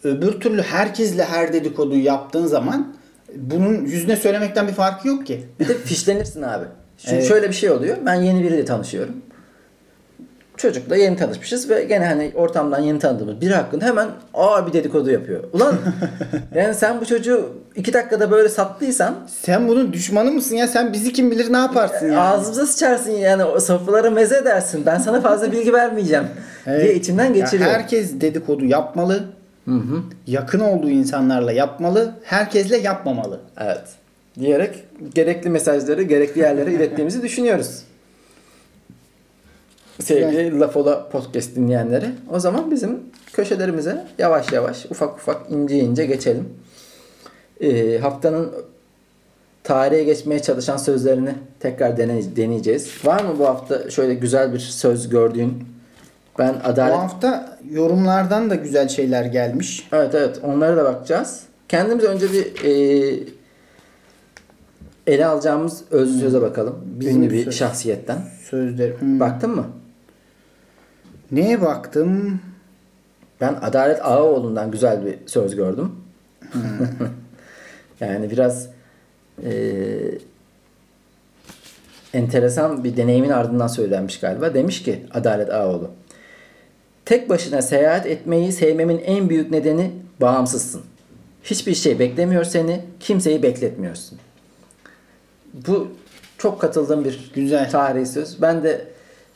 öbür 0.03 0.31
türlü 0.31 0.61
herkesle 0.61 1.23
her 1.23 1.53
dedikoduyu 1.53 2.03
yaptığın 2.03 2.45
zaman 2.45 2.93
bunun 3.35 3.85
yüzüne 3.85 4.15
söylemekten 4.15 4.67
bir 4.67 4.73
farkı 4.73 5.07
yok 5.07 5.25
ki. 5.25 5.43
Bir 5.59 5.67
de 5.67 5.73
fişlenirsin 5.73 6.41
abi. 6.41 6.65
Çünkü 6.97 7.15
Evet. 7.15 7.27
şöyle 7.27 7.49
bir 7.49 7.55
şey 7.55 7.71
oluyor. 7.71 7.97
Ben 8.05 8.15
yeni 8.15 8.43
biriyle 8.43 8.65
tanışıyorum. 8.65 9.15
Çocukla 10.57 10.95
yeni 10.95 11.17
tanışmışız 11.17 11.69
ve 11.69 11.83
gene 11.83 12.05
hani 12.05 12.31
ortamdan 12.35 12.79
yeni 12.79 12.99
tanıdığımız 12.99 13.41
biri 13.41 13.53
hakkında 13.53 13.85
hemen 13.85 14.07
ağır 14.33 14.67
bir 14.67 14.73
dedikodu 14.73 15.11
yapıyor. 15.11 15.43
Ulan 15.53 15.75
yani 16.55 16.75
sen 16.75 17.01
bu 17.01 17.05
çocuğu 17.05 17.49
iki 17.75 17.93
dakikada 17.93 18.31
böyle 18.31 18.49
sattıysan 18.49 19.15
Sen 19.41 19.67
bunun 19.67 19.93
düşmanı 19.93 20.31
mısın 20.31 20.55
ya? 20.55 20.67
Sen 20.67 20.93
bizi 20.93 21.13
kim 21.13 21.31
bilir 21.31 21.53
ne 21.53 21.57
yaparsın 21.57 22.11
ya? 22.11 22.21
ağzımıza 22.21 22.65
sıçarsın 22.65 23.11
yani 23.11 23.43
o 23.43 23.59
sofralara 23.59 24.09
meze 24.09 24.37
edersin. 24.37 24.83
Ben 24.85 24.97
sana 24.97 25.21
fazla 25.21 25.51
bilgi 25.51 25.73
vermeyeceğim 25.73 26.25
diye 26.65 26.95
içimden 26.95 27.33
geçiriyor. 27.33 27.69
herkes 27.69 28.21
dedikodu 28.21 28.65
yapmalı. 28.65 29.23
Hı 29.65 29.71
hı. 29.75 30.01
Yakın 30.27 30.59
olduğu 30.59 30.89
insanlarla 30.89 31.51
yapmalı. 31.51 32.13
Herkesle 32.23 32.77
yapmamalı. 32.77 33.39
Evet. 33.61 33.83
Diyerek 34.39 34.83
gerekli 35.15 35.49
mesajları 35.49 36.03
gerekli 36.03 36.41
yerlere 36.41 36.71
ilettiğimizi 36.73 37.21
düşünüyoruz. 37.21 37.83
Sevgili 40.01 40.59
Laf 40.59 40.77
Ola 40.77 41.09
podcast 41.09 41.55
dinleyenleri. 41.55 42.05
O 42.31 42.39
zaman 42.39 42.71
bizim 42.71 42.99
köşelerimize 43.33 44.05
yavaş 44.17 44.51
yavaş 44.51 44.85
ufak 44.85 45.15
ufak 45.17 45.51
ince 45.51 45.75
ince 45.79 46.05
geçelim. 46.05 46.49
Ee, 47.61 47.97
haftanın 47.97 48.51
tarihe 49.63 50.03
geçmeye 50.03 50.41
çalışan 50.41 50.77
sözlerini 50.77 51.35
tekrar 51.59 51.97
dene- 51.97 52.35
deneyeceğiz. 52.35 52.91
Var 53.05 53.23
mı 53.23 53.39
bu 53.39 53.45
hafta 53.47 53.89
şöyle 53.89 54.13
güzel 54.13 54.53
bir 54.53 54.59
söz 54.59 55.09
gördüğün? 55.09 55.63
Ben 56.39 56.55
adalet... 56.63 56.93
Bu 56.95 56.99
hafta 56.99 57.57
yorumlardan 57.71 58.49
da 58.49 58.55
güzel 58.55 58.87
şeyler 58.87 59.25
gelmiş. 59.25 59.87
Evet 59.91 60.15
evet 60.15 60.39
onlara 60.43 60.77
da 60.77 60.83
bakacağız. 60.85 61.43
Kendimiz 61.69 62.03
önce 62.03 62.27
bir 62.33 62.65
e, 62.65 63.19
ele 65.07 65.25
alacağımız 65.25 65.83
özlü 65.91 66.19
söze 66.19 66.41
bakalım. 66.41 66.75
Bizim 66.99 67.29
bir 67.29 67.43
söz. 67.43 67.55
şahsiyetten. 67.55 68.17
Sözler. 68.49 68.89
Hmm. 68.89 69.19
Baktın 69.19 69.55
mı? 69.55 69.65
Neye 71.31 71.61
baktım? 71.61 72.39
Ben 73.41 73.53
Adalet 73.61 74.05
Ağaoğlu'ndan 74.05 74.71
güzel 74.71 75.05
bir 75.05 75.17
söz 75.25 75.55
gördüm. 75.55 75.91
yani 77.99 78.31
biraz 78.31 78.69
e, 79.43 79.51
enteresan 82.13 82.83
bir 82.83 82.97
deneyimin 82.97 83.29
ardından 83.29 83.67
söylenmiş 83.67 84.19
galiba. 84.19 84.53
Demiş 84.53 84.83
ki 84.83 85.05
Adalet 85.13 85.49
Ağaoğlu. 85.49 85.91
Tek 87.05 87.29
başına 87.29 87.61
seyahat 87.61 88.05
etmeyi 88.05 88.51
sevmemin 88.51 88.99
en 89.05 89.29
büyük 89.29 89.51
nedeni 89.51 89.91
bağımsızsın. 90.21 90.81
Hiçbir 91.43 91.75
şey 91.75 91.99
beklemiyor 91.99 92.43
seni, 92.43 92.81
kimseyi 92.99 93.43
bekletmiyorsun. 93.43 94.19
Bu 95.53 95.87
çok 96.37 96.61
katıldığım 96.61 97.05
bir 97.05 97.31
Güzel. 97.35 97.71
tarihi 97.71 98.05
söz. 98.05 98.41
Ben 98.41 98.63
de 98.63 98.87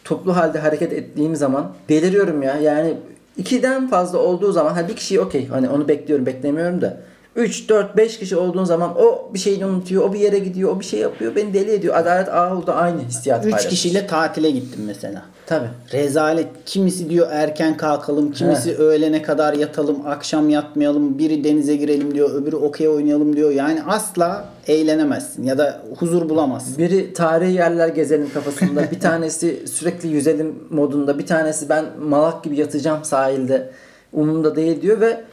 toplu 0.03 0.35
halde 0.35 0.59
hareket 0.59 0.93
ettiğim 0.93 1.35
zaman 1.35 1.71
deliriyorum 1.89 2.41
ya. 2.41 2.55
Yani 2.55 2.97
ikiden 3.37 3.89
fazla 3.89 4.19
olduğu 4.19 4.51
zaman 4.51 4.73
ha 4.73 4.87
bir 4.87 4.95
kişiyi 4.95 5.19
okey 5.19 5.47
hani 5.47 5.69
onu 5.69 5.87
bekliyorum 5.87 6.25
beklemiyorum 6.25 6.81
da 6.81 6.97
3, 7.35 7.69
4, 7.69 7.97
5 7.97 8.19
kişi 8.19 8.35
olduğun 8.37 8.63
zaman 8.63 8.93
o 8.97 9.29
bir 9.33 9.39
şeyini 9.39 9.65
unutuyor, 9.65 10.03
o 10.03 10.13
bir 10.13 10.19
yere 10.19 10.39
gidiyor, 10.39 10.75
o 10.75 10.79
bir 10.79 10.85
şey 10.85 10.99
yapıyor, 10.99 11.35
beni 11.35 11.53
deli 11.53 11.71
ediyor. 11.71 11.95
Adalet 11.95 12.29
Ağaoğlu 12.29 12.67
da 12.67 12.75
aynı 12.75 13.01
hissiyat 13.01 13.45
Üç 13.45 13.51
paylaşmış. 13.51 13.69
kişiyle 13.73 14.07
tatile 14.07 14.51
gittim 14.51 14.81
mesela. 14.85 15.21
Tabii. 15.45 15.67
Rezalet. 15.93 16.47
Kimisi 16.65 17.09
diyor 17.09 17.27
erken 17.31 17.77
kalkalım, 17.77 18.31
kimisi 18.31 18.75
öğlene 18.77 19.21
kadar 19.21 19.53
yatalım, 19.53 19.97
akşam 20.07 20.49
yatmayalım, 20.49 21.17
biri 21.17 21.43
denize 21.43 21.75
girelim 21.75 22.13
diyor, 22.13 22.41
öbürü 22.41 22.55
okey 22.55 22.87
oynayalım 22.87 23.35
diyor. 23.35 23.51
Yani 23.51 23.83
asla 23.87 24.45
eğlenemezsin 24.67 25.43
ya 25.43 25.57
da 25.57 25.81
huzur 25.99 26.29
bulamazsın. 26.29 26.77
Biri 26.77 27.13
tarihi 27.13 27.53
yerler 27.53 27.87
gezelim 27.87 28.29
kafasında. 28.33 28.91
bir 28.91 28.99
tanesi 28.99 29.67
sürekli 29.67 30.09
yüzelim 30.09 30.55
modunda. 30.69 31.19
Bir 31.19 31.25
tanesi 31.25 31.69
ben 31.69 31.85
malak 32.01 32.43
gibi 32.43 32.57
yatacağım 32.59 33.03
sahilde. 33.03 33.69
Umurumda 34.13 34.55
değil 34.55 34.81
diyor 34.81 35.01
ve 35.01 35.23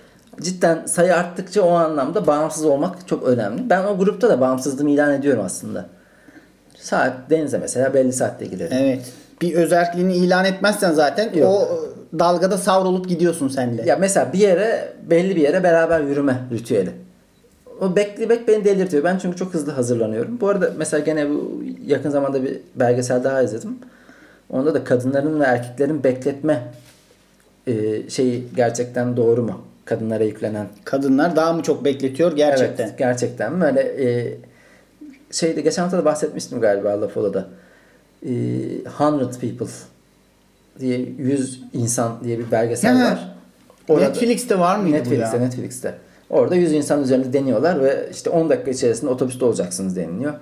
cidden 0.43 0.87
sayı 0.87 1.17
arttıkça 1.17 1.63
o 1.63 1.71
anlamda 1.71 2.27
bağımsız 2.27 2.65
olmak 2.65 3.09
çok 3.09 3.23
önemli. 3.29 3.71
Ben 3.71 3.85
o 3.85 3.99
grupta 3.99 4.29
da 4.29 4.41
bağımsızlığımı 4.41 4.91
ilan 4.91 5.13
ediyorum 5.13 5.43
aslında. 5.45 5.87
Saat 6.77 7.13
denize 7.31 7.59
mesela 7.59 7.95
belli 7.95 8.13
saatte 8.13 8.47
girerim. 8.47 8.77
Evet. 8.81 9.13
Bir 9.43 9.55
özelliğini 9.55 10.17
ilan 10.17 10.45
etmezsen 10.45 10.93
zaten 10.93 11.35
Yok. 11.35 11.49
o 11.51 11.69
dalgada 12.19 12.59
savrulup 12.59 13.09
gidiyorsun 13.09 13.49
sen 13.49 13.79
de. 13.79 13.83
Ya 13.83 13.97
mesela 13.97 14.33
bir 14.33 14.39
yere 14.39 14.93
belli 15.11 15.37
bir 15.37 15.41
yere 15.41 15.63
beraber 15.63 16.01
yürüme 16.01 16.39
ritüeli. 16.53 16.91
O 17.81 17.97
beklemek 17.97 18.49
beni 18.49 18.65
delirtiyor. 18.65 19.05
Ben 19.05 19.19
çünkü 19.19 19.37
çok 19.37 19.55
hızlı 19.55 19.73
hazırlanıyorum. 19.73 20.41
Bu 20.41 20.49
arada 20.49 20.73
mesela 20.77 21.05
gene 21.05 21.31
bu 21.31 21.63
yakın 21.87 22.11
zamanda 22.11 22.43
bir 22.43 22.61
belgesel 22.77 23.25
daha 23.25 23.43
izledim. 23.43 23.79
Onda 24.51 24.75
da 24.75 24.85
kadınların 24.85 25.41
ve 25.41 25.45
erkeklerin 25.45 26.05
bekletme 26.05 26.63
şeyi 28.09 28.45
gerçekten 28.57 29.17
doğru 29.17 29.43
mu? 29.43 29.61
Kadınlara 29.89 30.25
yüklenen. 30.25 30.67
Kadınlar 30.85 31.37
daha 31.37 31.53
mı 31.53 31.63
çok 31.63 31.85
bekletiyor 31.85 32.37
gerçekten? 32.37 32.85
Evet, 32.87 32.99
gerçekten 32.99 33.61
böyle 33.61 33.81
e, 33.81 34.35
şeyde 35.31 35.61
geçen 35.61 35.83
hafta 35.83 35.99
da 35.99 36.05
bahsetmiştim 36.05 36.61
galiba 36.61 37.01
Lafolo'da. 37.01 37.49
E, 38.27 38.31
100 38.33 38.85
People 39.41 39.67
diye 40.81 40.99
100 41.19 41.61
insan 41.73 42.19
diye 42.25 42.39
bir 42.39 42.51
belgesel 42.51 42.97
Ha. 42.97 43.11
var. 43.11 43.35
Orada- 43.89 44.05
Netflix'te 44.09 44.59
var 44.59 44.77
mıydı 44.77 44.93
bu 44.97 44.99
Netflix'te, 44.99 45.37
ya? 45.37 45.43
Netflix'te. 45.43 45.95
Orada 46.31 46.55
100 46.55 46.73
insan 46.73 47.03
üzerinde 47.03 47.33
deniyorlar 47.33 47.81
ve 47.85 48.09
işte 48.13 48.31
10 48.31 48.49
dakika 48.49 48.71
içerisinde 48.71 49.11
otobüste 49.11 49.45
olacaksınız 49.45 49.97
deniliyor. 49.97 50.35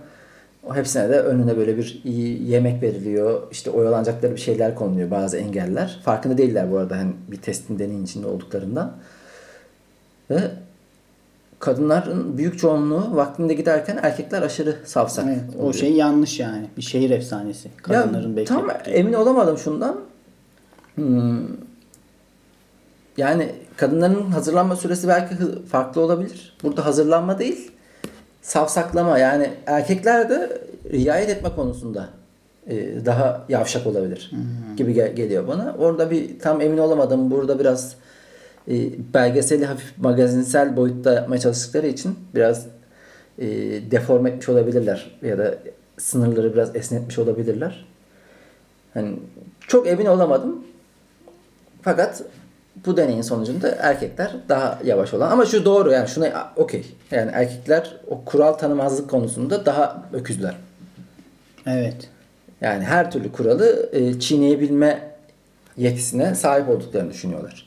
O 0.71 0.75
hepsine 0.75 1.09
de 1.09 1.21
önüne 1.21 1.57
böyle 1.57 1.77
bir 1.77 2.01
iyi 2.05 2.49
yemek 2.51 2.83
veriliyor. 2.83 3.43
İşte 3.51 3.71
oyalanacakları 3.71 4.33
bir 4.35 4.41
şeyler 4.41 4.75
konuluyor 4.75 5.11
bazı 5.11 5.37
engeller. 5.37 6.01
Farkında 6.05 6.39
değiller 6.39 6.73
bu 6.73 6.79
arada 6.79 6.97
hani 6.97 7.13
bir 7.31 7.37
testin 7.37 7.79
deneyin 7.79 8.05
içinde 8.05 8.27
olduklarından. 8.27 8.93
Ve 10.31 10.41
kadınların 11.59 12.39
büyük 12.39 12.59
çoğunluğu 12.59 13.17
vaktinde 13.17 13.55
giderken 13.55 13.99
erkekler 14.03 14.43
aşırı 14.43 14.77
savsak. 14.85 15.25
Evet, 15.29 15.41
o 15.59 15.61
oluyor. 15.61 15.75
şey 15.75 15.93
yanlış 15.93 16.41
yani. 16.41 16.67
Bir 16.77 16.83
şehir 16.83 17.11
efsanesi. 17.11 17.69
Kadınların 17.83 18.37
ya, 18.37 18.45
tam 18.45 18.71
emin 18.87 19.13
olamadım 19.13 19.59
şundan. 19.59 19.97
Hmm, 20.95 21.41
yani 23.17 23.53
kadınların 23.77 24.23
hazırlanma 24.31 24.77
süresi 24.77 25.09
belki 25.09 25.35
farklı 25.71 26.01
olabilir. 26.01 26.57
Burada 26.63 26.87
hazırlanma 26.87 27.39
değil, 27.39 27.71
savsaklama. 28.43 29.19
Yani 29.19 29.51
erkekler 29.67 30.31
de 30.31 30.63
riayet 30.93 31.29
etme 31.29 31.49
konusunda 31.57 32.09
e, 32.67 33.05
daha 33.07 33.45
yavşak 33.49 33.87
olabilir 33.87 34.31
gibi 34.77 34.95
gel- 34.95 35.15
geliyor 35.17 35.49
bana. 35.49 35.75
Orada 35.79 36.11
bir 36.11 36.39
tam 36.39 36.61
emin 36.61 36.79
olamadım. 36.79 37.31
Burada 37.31 37.59
biraz 37.59 37.95
e, 38.69 38.75
belgeseli 39.15 39.67
hafif 39.67 39.99
magazinsel 39.99 40.77
boyutta 40.77 41.13
yapmaya 41.13 41.39
çalıştıkları 41.39 41.87
için 41.87 42.19
biraz 42.35 42.67
e, 43.39 43.47
deforme 43.91 44.31
etmiş 44.31 44.49
olabilirler 44.49 45.19
ya 45.23 45.39
da 45.39 45.55
sınırları 45.99 46.55
biraz 46.55 46.77
esnetmiş 46.77 47.19
olabilirler. 47.19 47.87
Hani 48.95 49.17
çok 49.69 49.89
emin 49.89 50.07
olamadım. 50.07 50.65
Fakat 51.83 52.23
bu 52.87 52.97
deneyin 52.97 53.23
sonucunda 53.23 53.69
erkekler 53.79 54.37
daha 54.49 54.79
yavaş 54.85 55.15
olan 55.15 55.31
ama 55.31 55.47
şu 55.47 55.65
doğru 55.65 55.93
yani 55.93 56.09
şuna 56.09 56.53
okey. 56.57 56.87
Yani 57.11 57.31
erkekler 57.35 57.97
o 58.09 58.25
kural 58.25 58.53
tanımazlık 58.53 59.11
konusunda 59.11 59.67
daha 59.67 60.03
öküzler. 60.13 60.57
Evet. 61.67 62.11
Yani 62.61 62.85
her 62.85 63.11
türlü 63.11 63.33
kuralı 63.33 63.89
e, 63.93 64.21
çiğneyebilme 64.21 65.11
yetisine 65.77 66.35
sahip 66.35 66.69
olduklarını 66.69 67.11
düşünüyorlar. 67.11 67.66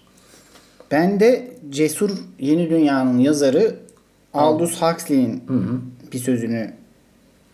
Ben 0.91 1.19
de 1.19 1.47
Cesur 1.69 2.10
Yeni 2.39 2.69
Dünya'nın 2.69 3.17
yazarı 3.17 3.75
Aldous 4.34 4.82
Huxley'in 4.82 5.43
bir 6.13 6.19
sözünü 6.19 6.71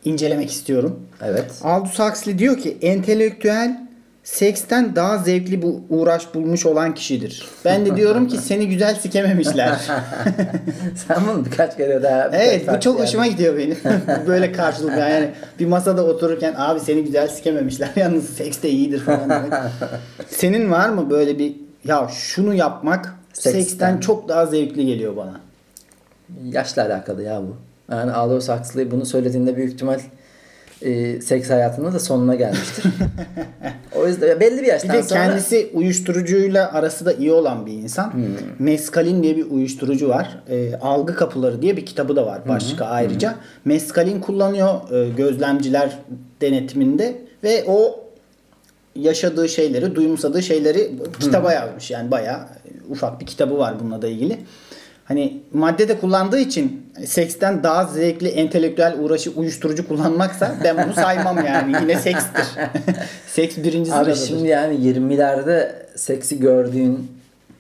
incelemek 0.06 0.52
istiyorum. 0.52 1.00
Evet. 1.24 1.52
Aldous 1.64 2.00
Huxley 2.00 2.40
diyor 2.40 2.58
ki 2.58 2.78
entelektüel 2.82 3.86
seksten 4.24 4.96
daha 4.96 5.18
zevkli 5.18 5.62
bu 5.62 5.82
uğraş 5.90 6.34
bulmuş 6.34 6.66
olan 6.66 6.94
kişidir. 6.94 7.46
Ben 7.66 7.86
de 7.86 7.96
diyorum 7.96 8.28
ki 8.28 8.38
seni 8.38 8.70
güzel 8.70 8.96
sikememişler. 8.96 9.70
Sen 11.08 11.18
bunu 11.28 11.46
birkaç 11.46 11.78
kere 11.78 12.04
daha 12.04 12.30
evet 12.34 12.62
bu 12.62 12.68
birkaç 12.68 12.84
çok 12.84 12.94
farklı 12.94 13.08
hoşuma 13.08 13.28
gidiyor 13.28 13.58
benim. 13.58 13.78
Böyle 14.28 14.52
karşılık 14.52 14.98
yani 14.98 15.30
bir 15.60 15.66
masada 15.66 16.06
otururken 16.06 16.54
abi 16.58 16.80
seni 16.80 17.04
güzel 17.04 17.28
sikememişler 17.28 17.90
yalnız 17.96 18.30
seks 18.30 18.62
de 18.62 18.70
iyidir 18.70 19.00
falan 19.00 19.30
demek. 19.30 19.54
Senin 20.28 20.72
var 20.72 20.90
mı 20.90 21.10
böyle 21.10 21.40
bir 21.40 21.56
ya 21.86 22.10
şunu 22.14 22.54
yapmak 22.54 23.16
Seksten. 23.36 23.60
seksten 23.60 24.00
çok 24.00 24.30
daha 24.30 24.46
zevkli 24.46 24.86
geliyor 24.86 25.18
bana. 25.18 25.42
Yaşla 26.52 26.86
alakalı 26.86 27.24
ya 27.24 27.42
bu. 27.42 27.56
Yani 27.94 28.12
Aldous 28.12 28.50
Huxley 28.50 28.92
bunu 28.92 29.06
söylediğinde 29.06 29.56
büyük 29.56 29.74
ihtimal 29.74 30.00
e, 30.82 31.22
seks 31.22 31.50
hayatında 31.50 31.94
da 31.94 32.00
sonuna 32.00 32.36
gelmiştir. 32.36 32.86
o 33.96 34.08
yüzden 34.08 34.40
belli 34.40 34.58
bir 34.58 34.64
Bir 34.64 34.68
yaştan 34.68 34.96
de 34.96 35.04
sonra 35.04 35.24
kendisi 35.24 35.72
uyuşturucuyla 35.74 36.74
arası 36.74 37.06
da 37.06 37.14
iyi 37.14 37.32
olan 37.32 37.66
bir 37.66 37.74
insan. 37.74 38.14
Hmm. 38.14 38.24
Meskalin 38.60 39.24
diye 39.24 39.38
bir 39.38 39.52
uyuşturucu 39.52 40.10
var. 40.10 40.44
E, 40.50 40.76
Algı 40.76 41.16
Kapıları 41.16 41.62
diye 41.62 41.78
bir 41.78 41.86
kitabı 41.86 42.16
da 42.16 42.26
var 42.26 42.42
başka 42.48 42.86
ayrıca. 42.86 43.36
Meskalin 43.66 44.22
kullanıyor 44.22 44.92
e, 44.92 45.10
gözlemciler 45.10 46.00
denetiminde 46.42 47.22
ve 47.44 47.64
o 47.68 48.06
yaşadığı 48.96 49.50
şeyleri, 49.50 49.96
duyumsadığı 49.96 50.44
şeyleri 50.44 50.92
kitaba 51.20 51.54
yazmış. 51.54 51.92
Yani 51.92 52.12
bayağı 52.12 52.40
ufak 52.90 53.22
bir 53.22 53.26
kitabı 53.26 53.58
var 53.58 53.74
bununla 53.80 54.02
da 54.02 54.08
ilgili. 54.08 54.40
Hani 55.06 55.42
madde 55.54 55.88
de 55.88 56.00
kullandığı 56.00 56.40
için 56.40 56.86
seksten 57.06 57.64
daha 57.64 57.86
zevkli 57.86 58.28
entelektüel 58.28 58.96
uğraşı 59.00 59.32
uyuşturucu 59.32 59.88
kullanmaksa 59.88 60.56
ben 60.64 60.86
bunu 60.86 60.94
saymam 60.94 61.46
yani. 61.46 61.76
Yine 61.82 62.00
sekstir. 62.00 62.46
Seks 63.28 63.58
birinci 63.58 63.94
Abi 63.94 64.06
sıradadır. 64.06 64.28
şimdi 64.28 64.48
yani 64.48 64.76
20'lerde 64.76 65.72
seksi 65.96 66.40
gördüğün 66.40 67.12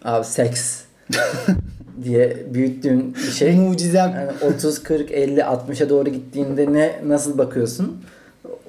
abi 0.05 0.25
seks 0.25 0.81
diye 2.03 2.37
büyüttüğün 2.53 3.15
bir 3.15 3.31
şey. 3.31 3.55
Mucizem. 3.55 4.13
Yani 4.15 4.53
30, 4.55 4.83
40, 4.83 5.11
50, 5.11 5.39
60'a 5.39 5.89
doğru 5.89 6.09
gittiğinde 6.09 6.73
ne 6.73 6.95
nasıl 7.05 7.37
bakıyorsun? 7.37 8.03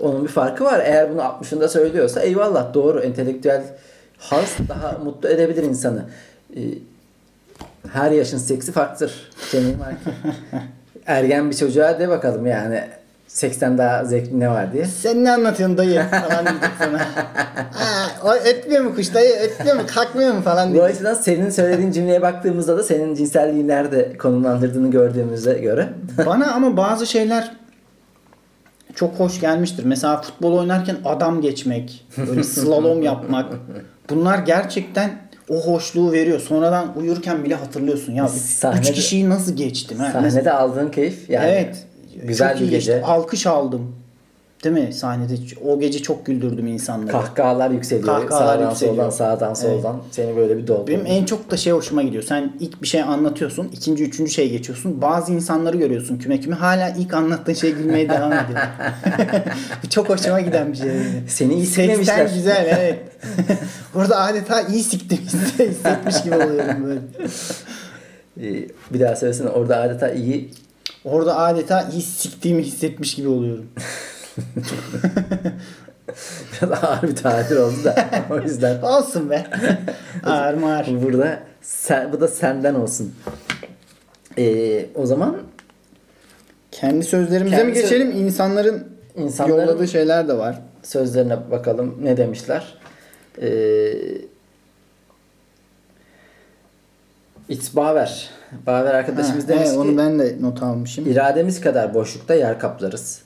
Onun 0.00 0.22
bir 0.22 0.28
farkı 0.28 0.64
var. 0.64 0.82
Eğer 0.84 1.10
bunu 1.10 1.20
60'ında 1.20 1.68
söylüyorsa 1.68 2.20
eyvallah 2.20 2.74
doğru. 2.74 3.00
Entelektüel 3.00 3.62
haz 4.18 4.56
daha 4.68 4.98
mutlu 5.04 5.28
edebilir 5.28 5.62
insanı. 5.62 6.04
Ee, 6.56 6.60
her 7.92 8.10
yaşın 8.10 8.38
seksi 8.38 8.72
farklıdır. 8.72 9.30
Cemil 9.50 9.76
Marki. 9.78 9.96
Ergen 11.06 11.50
bir 11.50 11.56
çocuğa 11.56 11.98
de 11.98 12.08
bakalım 12.08 12.46
yani 12.46 12.80
seksten 13.28 13.78
daha 13.78 14.04
zevkli 14.04 14.40
ne 14.40 14.50
var 14.50 14.72
diye. 14.72 14.84
Sen 14.84 15.24
ne 15.24 15.32
anlatıyorsun 15.32 15.78
dayı 15.78 16.02
falan 16.10 16.46
diyecek 16.46 16.70
sana. 16.78 16.98
Ha, 17.72 18.08
o 18.24 18.34
ötmüyor 18.34 18.84
mu 18.84 18.94
kuş 18.94 19.14
dayı 19.14 19.34
ötmüyor 19.36 19.76
mu 19.76 19.82
kalkmıyor 19.94 20.34
mu 20.34 20.42
falan 20.42 20.72
diyecek. 20.72 20.94
açıdan 20.94 21.14
senin 21.14 21.50
söylediğin 21.50 21.92
cümleye 21.92 22.22
baktığımızda 22.22 22.78
da 22.78 22.82
senin 22.82 23.14
cinselliği 23.14 23.68
nerede 23.68 24.18
konumlandırdığını 24.18 24.90
gördüğümüze 24.90 25.54
göre 25.54 25.88
Bana 26.26 26.52
ama 26.52 26.76
bazı 26.76 27.06
şeyler 27.06 27.52
çok 28.94 29.14
hoş 29.14 29.40
gelmiştir. 29.40 29.84
Mesela 29.84 30.22
futbol 30.22 30.58
oynarken 30.58 30.96
adam 31.04 31.40
geçmek, 31.40 32.06
böyle 32.28 32.42
slalom 32.42 33.02
yapmak. 33.02 33.46
Bunlar 34.10 34.38
gerçekten 34.38 35.10
o 35.48 35.60
hoşluğu 35.66 36.12
veriyor. 36.12 36.40
Sonradan 36.40 36.96
uyurken 36.98 37.44
bile 37.44 37.54
hatırlıyorsun. 37.54 38.12
Ya 38.12 38.28
Sahnede- 38.28 38.80
üç 38.80 38.92
kişiyi 38.92 39.28
nasıl 39.28 39.56
geçtim? 39.56 39.98
Mesela- 40.00 40.30
sahnede 40.30 40.52
aldığın 40.52 40.90
keyif 40.90 41.30
yani 41.30 41.46
evet. 41.50 41.86
güzel 42.22 42.60
bir 42.60 42.70
gece. 42.70 43.02
Alkış 43.02 43.46
aldım. 43.46 43.96
Değil 44.66 44.86
mi? 44.86 44.92
Sahnede 44.92 45.34
o 45.64 45.80
gece 45.80 46.02
çok 46.02 46.26
güldürdüm 46.26 46.66
insanları. 46.66 47.12
Kahkahalar 47.12 47.70
yükseliyor. 47.70 48.06
Kahkahalar 48.06 48.54
sağdan 48.54 48.70
yükseliyor. 48.70 48.96
soldan 48.96 49.10
sağdan 49.10 49.54
soldan 49.54 50.02
seni 50.10 50.36
böyle 50.36 50.56
bir 50.58 50.66
dolduruyor. 50.66 51.04
Benim 51.04 51.06
en 51.06 51.24
çok 51.24 51.50
da 51.50 51.56
şey 51.56 51.72
hoşuma 51.72 52.02
gidiyor. 52.02 52.22
Sen 52.22 52.52
ilk 52.60 52.82
bir 52.82 52.86
şey 52.86 53.02
anlatıyorsun. 53.02 53.68
ikinci, 53.72 54.04
üçüncü 54.04 54.32
şey 54.32 54.50
geçiyorsun. 54.50 55.02
Bazı 55.02 55.32
insanları 55.32 55.76
görüyorsun 55.76 56.18
küme 56.18 56.40
küme. 56.40 56.56
Hala 56.56 56.88
ilk 56.88 57.14
anlattığın 57.14 57.52
şey 57.54 57.72
gülmeye 57.72 58.08
devam 58.08 58.32
ediyor. 58.32 58.60
Çok 59.90 60.08
hoşuma 60.08 60.40
giden 60.40 60.72
bir 60.72 60.76
şey. 60.76 60.90
Seni 61.28 61.54
iyi 61.54 61.66
Seksten 61.66 61.82
sikmemişler. 61.82 62.34
güzel 62.34 62.66
evet. 62.78 62.98
Orada 63.94 64.20
adeta 64.20 64.60
iyi 64.60 64.84
siktim 64.84 65.18
hissetmiş 65.58 66.22
gibi 66.22 66.34
oluyorum 66.34 66.84
böyle. 66.84 67.00
Bir 68.90 69.00
daha 69.00 69.16
söylesene 69.16 69.48
orada 69.48 69.80
adeta 69.80 70.10
iyi 70.10 70.50
Orada 71.06 71.36
adeta 71.38 71.88
iyi 71.92 72.02
siktiğimi 72.02 72.62
hissetmiş 72.62 73.14
gibi 73.14 73.28
oluyorum. 73.28 73.66
biraz 76.62 76.84
ağır 76.84 77.02
bir 77.02 77.16
tabir 77.16 77.56
oldu 77.56 77.84
da 77.84 78.06
o 78.30 78.38
yüzden 78.40 78.82
Olsun 78.98 79.30
be. 79.30 79.46
Ağır 80.24 80.54
mağır. 80.54 80.86
burada 81.02 81.38
sen, 81.62 82.12
bu 82.12 82.20
da 82.20 82.28
senden 82.28 82.74
olsun. 82.74 83.14
Ee, 84.38 84.86
o 84.94 85.06
zaman 85.06 85.36
Kendi 86.70 87.04
sözlerimize 87.04 87.56
Kendi 87.56 87.70
mi 87.70 87.74
söz- 87.78 87.82
geçelim? 87.90 88.10
İnsanların, 88.12 88.86
İnsanların- 89.16 89.48
yolladığı 89.50 89.88
şeyler 89.88 90.28
de 90.28 90.38
var. 90.38 90.60
sözlerine 90.82 91.50
bakalım 91.50 91.98
ne 92.02 92.16
demişler. 92.16 92.74
Ee, 93.42 93.92
It's 97.48 97.76
Baver. 97.76 98.30
Baver 98.66 98.94
arkadaşımız 98.94 99.44
Ha, 99.44 99.48
demiş 99.48 99.62
evet, 99.66 99.72
ki 99.74 99.78
onu 99.78 99.98
ben 99.98 100.18
de 100.18 100.36
not 100.40 100.62
almışım. 100.62 101.10
irademiz 101.10 101.60
kadar 101.60 101.94
boşlukta 101.94 102.34
yer 102.34 102.58
kaplarız. 102.60 103.22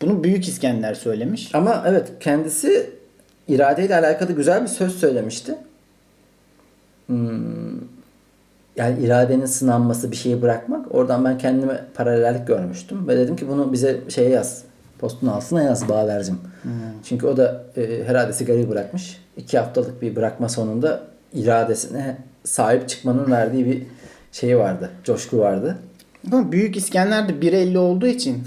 Bunu 0.00 0.24
Büyük 0.24 0.48
İskender 0.48 0.94
söylemiş. 0.94 1.54
Ama 1.54 1.84
evet 1.86 2.12
kendisi 2.20 2.90
iradeyle 3.48 3.96
alakalı 3.96 4.32
güzel 4.32 4.62
bir 4.62 4.68
söz 4.68 4.96
söylemişti. 4.96 5.58
Hmm, 7.06 7.80
yani 8.76 9.04
iradenin 9.04 9.46
sınanması 9.46 10.10
bir 10.10 10.16
şeyi 10.16 10.42
bırakmak. 10.42 10.94
Oradan 10.94 11.24
ben 11.24 11.38
kendime 11.38 11.84
paralellik 11.94 12.46
görmüştüm. 12.46 13.08
Ve 13.08 13.16
dedim 13.16 13.36
ki 13.36 13.48
bunu 13.48 13.72
bize 13.72 14.00
şeye 14.08 14.30
yaz. 14.30 14.62
Postun 14.98 15.26
altına 15.26 15.62
yaz 15.62 15.88
Bağver'cim. 15.88 16.38
Çünkü 17.04 17.26
o 17.26 17.36
da 17.36 17.64
e, 17.76 18.04
herhalde 18.04 18.32
sigarayı 18.32 18.70
bırakmış. 18.70 19.20
İki 19.36 19.58
haftalık 19.58 20.02
bir 20.02 20.16
bırakma 20.16 20.48
sonunda 20.48 21.00
iradesine 21.32 22.16
sahip 22.44 22.88
çıkmanın 22.88 23.30
verdiği 23.30 23.66
bir 23.66 23.82
şeyi 24.32 24.58
vardı. 24.58 24.90
Coşku 25.04 25.38
vardı. 25.38 25.78
Ama 26.32 26.52
Büyük 26.52 26.76
İskender 26.76 27.28
de 27.28 27.32
1.50 27.32 27.78
olduğu 27.78 28.06
için 28.06 28.42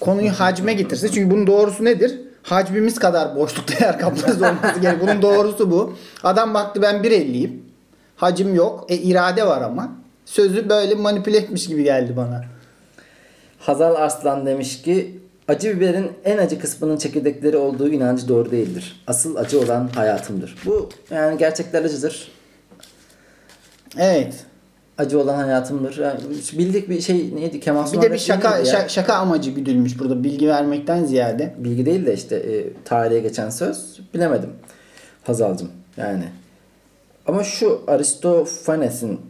konuyu 0.00 0.30
hacme 0.30 0.72
getirse. 0.72 1.08
Çünkü 1.08 1.30
bunun 1.30 1.46
doğrusu 1.46 1.84
nedir? 1.84 2.20
Hacmimiz 2.42 2.98
kadar 2.98 3.36
boşlukta 3.36 3.84
yer 3.84 3.98
kaplarız 3.98 4.42
olması 4.42 4.80
gerekiyor. 4.80 4.96
Bunun 5.00 5.22
doğrusu 5.22 5.70
bu. 5.70 5.96
Adam 6.22 6.54
baktı 6.54 6.82
ben 6.82 6.94
1.50'yim. 6.94 7.50
Hacim 8.16 8.54
yok. 8.54 8.84
E 8.88 8.96
irade 8.96 9.46
var 9.46 9.62
ama. 9.62 9.92
Sözü 10.24 10.68
böyle 10.68 10.94
manipüle 10.94 11.36
etmiş 11.36 11.66
gibi 11.66 11.84
geldi 11.84 12.16
bana. 12.16 12.44
Hazal 13.58 13.94
Arslan 13.94 14.46
demiş 14.46 14.82
ki 14.82 15.20
acı 15.48 15.76
biberin 15.76 16.12
en 16.24 16.38
acı 16.38 16.58
kısmının 16.58 16.96
çekirdekleri 16.96 17.56
olduğu 17.56 17.88
inancı 17.88 18.28
doğru 18.28 18.50
değildir. 18.50 19.02
Asıl 19.06 19.36
acı 19.36 19.60
olan 19.60 19.88
hayatımdır. 19.94 20.56
Bu 20.66 20.88
yani 21.10 21.38
gerçekler 21.38 21.84
acıdır. 21.84 22.32
Evet. 23.98 24.34
Acı 25.00 25.20
olan 25.20 25.34
hayatımdır. 25.34 25.98
Yani 25.98 26.20
bildik 26.58 26.88
bir 26.88 27.00
şey 27.00 27.34
neydi? 27.36 27.60
Kemal 27.60 27.84
Bir 27.84 27.88
Sunal 27.88 28.02
de 28.02 28.12
bir 28.12 28.18
şaka 28.18 28.58
ya? 28.58 28.64
şa- 28.64 28.88
şaka 28.88 29.14
amacı 29.14 29.50
güdülmüş 29.50 29.98
burada 29.98 30.24
bilgi 30.24 30.48
vermekten 30.48 31.04
ziyade. 31.04 31.54
Bilgi 31.58 31.86
değil 31.86 32.06
de 32.06 32.14
işte 32.14 32.36
e, 32.36 32.72
tarihe 32.84 33.20
geçen 33.20 33.50
söz. 33.50 34.00
Bilemedim. 34.14 34.50
Hazal'cım 35.22 35.68
yani. 35.96 36.24
Ama 37.26 37.44
şu 37.44 37.80
Aristofanes'in 37.86 39.20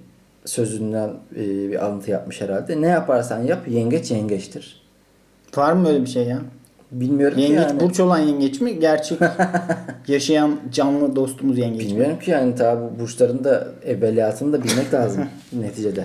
sözünden 0.45 1.09
e, 1.37 1.41
bir 1.71 1.85
alıntı 1.85 2.11
yapmış 2.11 2.41
herhalde. 2.41 2.81
Ne 2.81 2.87
yaparsan 2.87 3.43
yap 3.43 3.69
yengeç 3.69 4.11
yengeçtir. 4.11 4.83
Var 5.57 5.73
mı 5.73 5.89
öyle 5.89 6.01
bir 6.03 6.07
şey 6.11 6.25
ya? 6.27 6.41
Bilmiyorum 6.93 7.39
Yengeç 7.39 7.59
yani. 7.61 7.81
burç 7.81 8.01
olan 8.01 8.19
yengeç 8.19 8.61
mi? 8.61 8.79
Gerçek 8.81 9.19
yaşayan 10.09 10.57
canlı 10.73 11.17
dostumuz 11.17 11.59
yengeç 11.59 11.83
mi? 11.85 11.91
Bilmiyorum 11.91 12.19
ki 12.19 12.31
yani 12.31 12.55
tabi 12.55 12.81
bu 12.83 13.01
burçların 13.01 13.45
da 13.45 13.69
evveliyatını 13.85 14.53
da 14.53 14.65
bilmek 14.65 14.95
lazım 14.95 15.25
neticede. 15.53 16.05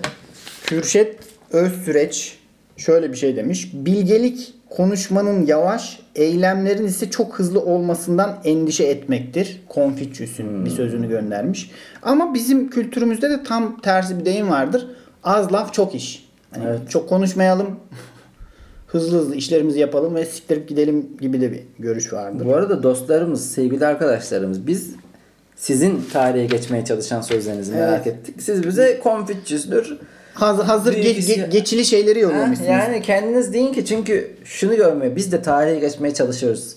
Kürşet 0.66 1.20
Özsüreç 1.52 2.38
şöyle 2.78 3.12
bir 3.12 3.18
şey 3.18 3.36
demiş. 3.36 3.72
Bilgelik 3.74 4.54
konuşmanın 4.70 5.46
yavaş, 5.46 6.00
eylemlerin 6.16 6.86
ise 6.88 7.10
çok 7.10 7.40
hızlı 7.40 7.62
olmasından 7.62 8.38
endişe 8.44 8.84
etmektir. 8.84 9.62
Konfüçyüs'ün 9.70 10.66
bir 10.66 10.70
sözünü 10.70 11.10
göndermiş. 11.10 11.72
Ama 12.02 12.34
bizim 12.34 12.70
kültürümüzde 12.70 13.30
de 13.30 13.44
tam 13.44 13.82
tersi 13.82 14.20
bir 14.20 14.26
deyim 14.26 14.50
vardır. 14.50 14.88
Az 15.24 15.54
laf 15.54 15.74
çok 15.74 15.96
iş. 15.96 16.30
Hani 16.52 16.66
Çok 16.90 17.10
konuşmayalım. 17.10 17.68
Hızlı 18.88 19.18
hızlı 19.18 19.36
işlerimizi 19.36 19.80
yapalım 19.80 20.16
ve 20.16 20.26
siktirip 20.26 20.68
gidelim 20.70 21.06
gibi 21.22 21.42
de 21.42 21.52
bir 21.52 21.60
görüş 21.80 22.14
vardır. 22.14 22.46
Bu 22.46 22.56
arada 22.56 22.84
dostlarımız, 22.84 23.52
sevgili 23.52 23.86
arkadaşlarımız 23.86 24.68
biz 24.68 24.90
sizin 25.56 26.02
tarihe 26.14 26.46
geçmeye 26.46 26.86
çalışan 26.86 27.22
sözlerinizi 27.22 27.72
merak 27.72 28.08
ettik. 28.08 28.42
Siz 28.42 28.68
bize 28.68 29.00
Confucius'dur. 29.04 29.98
Hazır, 30.34 30.64
hazır 30.64 30.94
ge- 30.94 31.20
ge- 31.20 31.50
geçili 31.50 31.86
şeyleri 31.86 32.20
yollamışsınız. 32.20 32.70
yani 32.70 33.02
kendiniz 33.02 33.54
deyin 33.54 33.74
ki 33.74 33.86
çünkü 33.86 34.32
şunu 34.46 34.76
görmüyor. 34.76 35.16
Biz 35.16 35.32
de 35.32 35.42
tarihe 35.42 35.80
geçmeye 35.80 36.14
çalışıyoruz. 36.14 36.76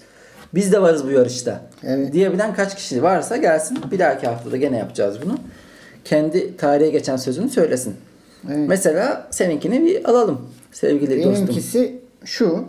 Biz 0.55 0.73
de 0.73 0.83
varız 0.83 1.07
bu 1.07 1.11
yarışta. 1.11 1.61
Evet. 1.85 2.13
Diyebilen 2.13 2.55
kaç 2.55 2.77
kişi 2.77 3.03
varsa 3.03 3.37
gelsin. 3.37 3.79
Bir 3.91 3.99
dahaki 3.99 4.27
haftada 4.27 4.57
gene 4.57 4.79
yapacağız 4.79 5.17
bunu. 5.25 5.39
Kendi 6.05 6.57
tarihe 6.57 6.91
geçen 6.91 7.17
sözünü 7.17 7.51
söylesin. 7.51 7.95
Evet. 8.49 8.69
Mesela 8.69 9.29
seninkini 9.31 9.87
bir 9.87 10.11
alalım 10.11 10.41
sevgili 10.81 11.17
dostum. 11.17 11.33
Benimkisi 11.35 12.01
şu. 12.25 12.65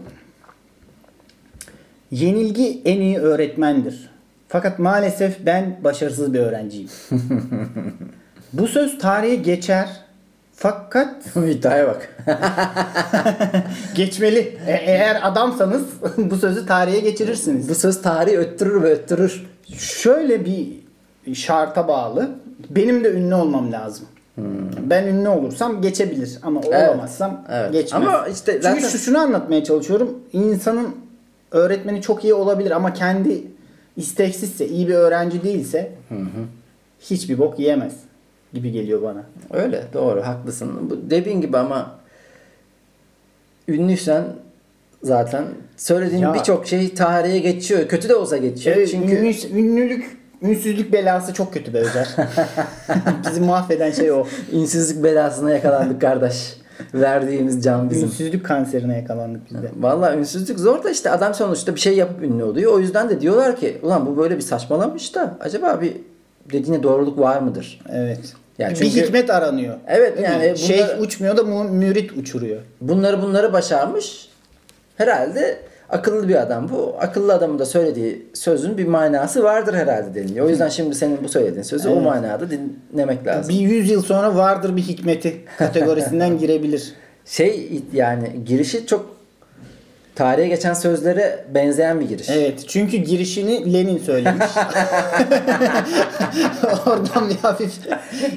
Yenilgi 2.11 2.81
en 2.85 3.01
iyi 3.01 3.17
öğretmendir. 3.19 4.09
Fakat 4.47 4.79
maalesef 4.79 5.45
ben 5.45 5.79
başarısız 5.83 6.33
bir 6.33 6.39
öğrenciyim. 6.39 6.89
Bu 8.53 8.67
söz 8.67 8.97
tarihe 8.99 9.35
geçer. 9.35 9.89
Fakat 10.53 11.25
İddiaya 11.35 11.87
bak. 11.87 12.25
geçmeli. 13.95 14.39
E- 14.67 14.83
eğer 14.85 15.19
adamsanız 15.23 15.83
bu 16.17 16.37
sözü 16.37 16.65
tarihe 16.65 16.99
geçirirsiniz. 16.99 17.69
bu 17.69 17.75
söz 17.75 18.01
tarihi 18.01 18.37
öttürür 18.37 18.83
ve 18.83 18.91
öttürür. 18.91 19.45
Şöyle 19.77 20.45
bir 20.45 20.67
şarta 21.35 21.87
bağlı. 21.87 22.29
Benim 22.69 23.03
de 23.03 23.11
ünlü 23.11 23.35
olmam 23.35 23.71
lazım. 23.71 24.05
Ben 24.89 25.07
ünlü 25.07 25.29
olursam 25.29 25.81
geçebilir 25.81 26.37
ama 26.43 26.61
Hmm. 26.63 26.73
Evet. 26.73 26.89
olamazsam 26.89 27.45
Evet. 27.51 27.71
geçmez. 27.73 28.01
Ama 28.03 28.27
işte 28.27 28.51
Çünkü 28.51 28.63
zaten- 28.63 28.87
şu, 28.89 28.97
şunu 28.97 29.17
anlatmaya 29.19 29.63
çalışıyorum. 29.63 30.19
İnsanın 30.33 30.87
öğretmeni 31.51 32.01
çok 32.01 32.23
iyi 32.23 32.33
olabilir 32.33 32.71
ama 32.71 32.93
kendi 32.93 33.43
isteksizse, 33.97 34.67
iyi 34.67 34.87
bir 34.87 34.93
öğrenci 34.93 35.43
değilse 35.43 35.91
hiçbir 37.01 37.37
bok 37.39 37.59
yiyemez 37.59 37.93
gibi 38.53 38.71
geliyor 38.71 39.01
bana. 39.01 39.23
Öyle 39.63 39.83
doğru 39.93 40.21
haklısın. 40.21 40.89
Bu 40.89 41.09
dediğin 41.09 41.41
gibi 41.41 41.57
ama 41.57 41.95
ünlüysen 43.67 44.23
zaten 45.03 45.43
söylediğin 45.77 46.33
birçok 46.33 46.67
şey 46.67 46.93
tarihe 46.93 47.39
geçiyor. 47.39 47.87
Kötü 47.87 48.09
de 48.09 48.15
olsa 48.15 48.37
geçiyor. 48.37 48.75
Evet, 48.77 48.89
Çünkü 48.91 49.15
ünlü- 49.15 49.59
ünlülük, 49.59 50.17
ünsüzlük 50.41 50.93
belası 50.93 51.33
çok 51.33 51.53
kötü 51.53 51.73
be 51.73 51.77
Özer. 51.79 52.07
Bizi 53.29 53.41
mahveden 53.41 53.91
şey 53.91 54.11
o. 54.11 54.27
insizlik 54.51 55.03
belasına 55.03 55.51
yakalandık 55.51 56.01
kardeş. 56.01 56.57
Verdiğimiz 56.93 57.63
can 57.63 57.89
bizim. 57.89 58.07
Ünsüzlük 58.07 58.45
kanserine 58.45 58.97
yakalandık 58.97 59.41
biz 59.49 59.63
de. 59.63 59.71
Vallahi 59.79 60.17
ünsüzlük 60.17 60.59
zor 60.59 60.83
da 60.83 60.89
işte 60.89 61.09
adam 61.09 61.33
sonuçta 61.33 61.75
bir 61.75 61.79
şey 61.79 61.95
yapıp 61.97 62.23
ünlü 62.23 62.43
oluyor. 62.43 62.73
O 62.73 62.79
yüzden 62.79 63.09
de 63.09 63.21
diyorlar 63.21 63.55
ki 63.55 63.77
ulan 63.81 64.05
bu 64.05 64.17
böyle 64.17 64.35
bir 64.37 64.41
saçmalamış 64.41 65.15
da 65.15 65.37
acaba 65.39 65.81
bir 65.81 65.93
dediğine 66.53 66.83
doğruluk 66.83 67.19
var 67.19 67.39
mıdır? 67.41 67.81
Evet. 67.93 68.19
Yani 68.59 68.71
bir 68.71 68.75
çünkü- 68.75 69.01
hikmet 69.07 69.29
aranıyor. 69.29 69.75
Evet, 69.87 70.17
Değil 70.17 70.27
yani 70.29 70.57
şey 70.57 70.77
bunlar- 70.83 70.97
uçmuyor 70.99 71.37
da 71.37 71.43
mürit 71.43 72.11
uçuruyor. 72.11 72.61
Bunları 72.81 73.21
bunları 73.21 73.53
başarmış. 73.53 74.29
Herhalde 74.97 75.59
akıllı 75.89 76.27
bir 76.27 76.35
adam 76.35 76.69
bu. 76.69 76.95
Akıllı 76.99 77.33
adamın 77.33 77.59
da 77.59 77.65
söylediği 77.65 78.25
sözün 78.33 78.77
bir 78.77 78.87
manası 78.87 79.43
vardır 79.43 79.73
herhalde 79.73 80.15
deniliyor. 80.15 80.45
O 80.45 80.49
yüzden 80.49 80.69
şimdi 80.69 80.95
senin 80.95 81.23
bu 81.23 81.29
söylediğin 81.29 81.63
sözü 81.63 81.89
o 81.89 81.93
Evet. 81.93 82.03
manada 82.03 82.45
dinlemek 82.49 83.27
lazım. 83.27 83.55
Bir 83.55 83.59
yüz 83.59 83.89
yıl 83.89 84.01
sonra 84.01 84.35
vardır 84.35 84.75
bir 84.75 84.81
hikmeti 84.81 85.37
kategorisinden 85.57 86.37
girebilir. 86.39 86.93
Şey 87.25 87.81
yani 87.93 88.31
girişi 88.45 88.85
çok 88.85 89.19
tarihe 90.15 90.47
geçen 90.47 90.73
sözlere 90.73 91.45
benzeyen 91.53 91.99
bir 91.99 92.09
giriş. 92.09 92.29
Evet 92.29 92.63
çünkü 92.67 92.97
girişini 92.97 93.73
Lenin 93.73 93.97
söylemiş. 93.97 94.45
Oradan 96.87 97.29
bir 97.29 97.35
hafif 97.35 97.71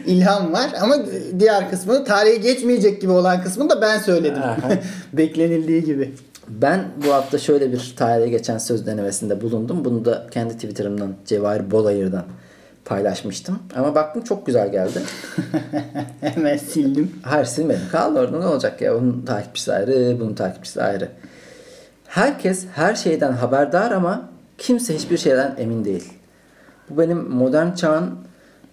ilham 0.06 0.52
var 0.52 0.70
ama 0.80 0.96
diğer 1.38 1.70
kısmını 1.70 2.04
tarihe 2.04 2.36
geçmeyecek 2.36 3.00
gibi 3.00 3.12
olan 3.12 3.42
kısmını 3.42 3.70
da 3.70 3.80
ben 3.80 3.98
söyledim. 3.98 4.42
Beklenildiği 5.12 5.84
gibi. 5.84 6.12
Ben 6.48 6.84
bu 7.06 7.12
hafta 7.12 7.38
şöyle 7.38 7.72
bir 7.72 7.94
tarihe 7.96 8.28
geçen 8.28 8.58
söz 8.58 8.86
denemesinde 8.86 9.40
bulundum. 9.40 9.84
Bunu 9.84 10.04
da 10.04 10.26
kendi 10.30 10.54
Twitter'ımdan 10.54 11.14
Cevahir 11.26 11.70
Bolayır'dan 11.70 12.24
paylaşmıştım. 12.84 13.58
Ama 13.76 13.94
baktım 13.94 14.22
çok 14.22 14.46
güzel 14.46 14.72
geldi. 14.72 15.02
Hemen 16.20 16.56
sildim. 16.56 17.12
Hayır 17.22 17.44
silmedim. 17.44 17.82
Kaldı 17.92 18.20
orada 18.20 18.38
ne 18.38 18.46
olacak 18.46 18.80
ya? 18.80 18.96
Onun 18.96 19.22
takipçisi 19.26 19.72
ayrı, 19.72 20.16
bunun 20.20 20.34
takipçisi 20.34 20.82
ayrı. 20.82 21.08
Herkes 22.06 22.66
her 22.74 22.94
şeyden 22.94 23.32
haberdar 23.32 23.90
ama 23.90 24.28
kimse 24.58 24.94
hiçbir 24.94 25.18
şeyden 25.18 25.54
emin 25.58 25.84
değil. 25.84 26.12
Bu 26.90 26.98
benim 26.98 27.18
modern 27.30 27.74
çağın 27.74 28.14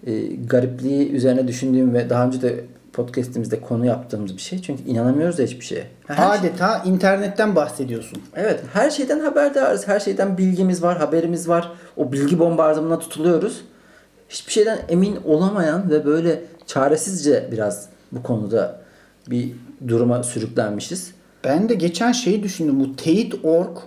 e, 0.06 0.26
garipliği 0.26 1.12
üzerine 1.12 1.48
düşündüğüm 1.48 1.94
ve 1.94 2.10
daha 2.10 2.26
önce 2.26 2.42
de 2.42 2.64
podcastimizde 2.92 3.60
konu 3.60 3.86
yaptığımız 3.86 4.36
bir 4.36 4.42
şey. 4.42 4.62
Çünkü 4.62 4.82
inanamıyoruz 4.82 5.38
da 5.38 5.42
hiçbir 5.42 5.64
şeye. 5.64 5.86
Her 6.06 6.38
Adeta 6.38 6.82
internetten 6.84 7.56
bahsediyorsun. 7.56 8.22
Evet, 8.34 8.60
her 8.72 8.90
şeyden 8.90 9.20
haberdarız. 9.20 9.88
Her 9.88 10.00
şeyden 10.00 10.38
bilgimiz 10.38 10.82
var, 10.82 10.98
haberimiz 10.98 11.48
var. 11.48 11.72
O 11.96 12.12
bilgi 12.12 12.38
bombardımanına 12.38 12.98
tutuluyoruz. 12.98 13.64
Hiçbir 14.28 14.52
şeyden 14.52 14.78
emin 14.88 15.18
olamayan 15.24 15.90
ve 15.90 16.04
böyle 16.04 16.44
çaresizce 16.66 17.48
biraz 17.52 17.88
bu 18.12 18.22
konuda 18.22 18.80
bir 19.30 19.52
duruma 19.88 20.22
sürüklenmişiz. 20.22 21.14
Ben 21.44 21.68
de 21.68 21.74
geçen 21.74 22.12
şeyi 22.12 22.42
düşündüm. 22.42 22.80
Bu 22.80 22.96
teyit.org 22.96 23.78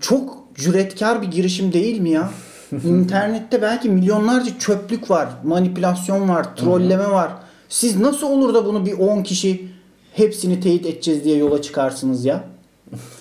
çok 0.00 0.48
cüretkar 0.54 1.22
bir 1.22 1.26
girişim 1.26 1.72
değil 1.72 2.00
mi 2.00 2.10
ya? 2.10 2.30
İnternette 2.84 3.62
belki 3.62 3.88
milyonlarca 3.88 4.58
çöplük 4.58 5.10
var, 5.10 5.28
manipülasyon 5.44 6.28
var, 6.28 6.56
trolleme 6.56 7.10
var. 7.10 7.32
Siz 7.68 8.00
nasıl 8.00 8.26
olur 8.30 8.54
da 8.54 8.66
bunu 8.66 8.86
bir 8.86 8.92
10 8.92 9.22
kişi 9.22 9.68
hepsini 10.14 10.60
teyit 10.60 10.86
edeceğiz 10.86 11.24
diye 11.24 11.36
yola 11.36 11.62
çıkarsınız 11.62 12.24
ya? 12.24 12.44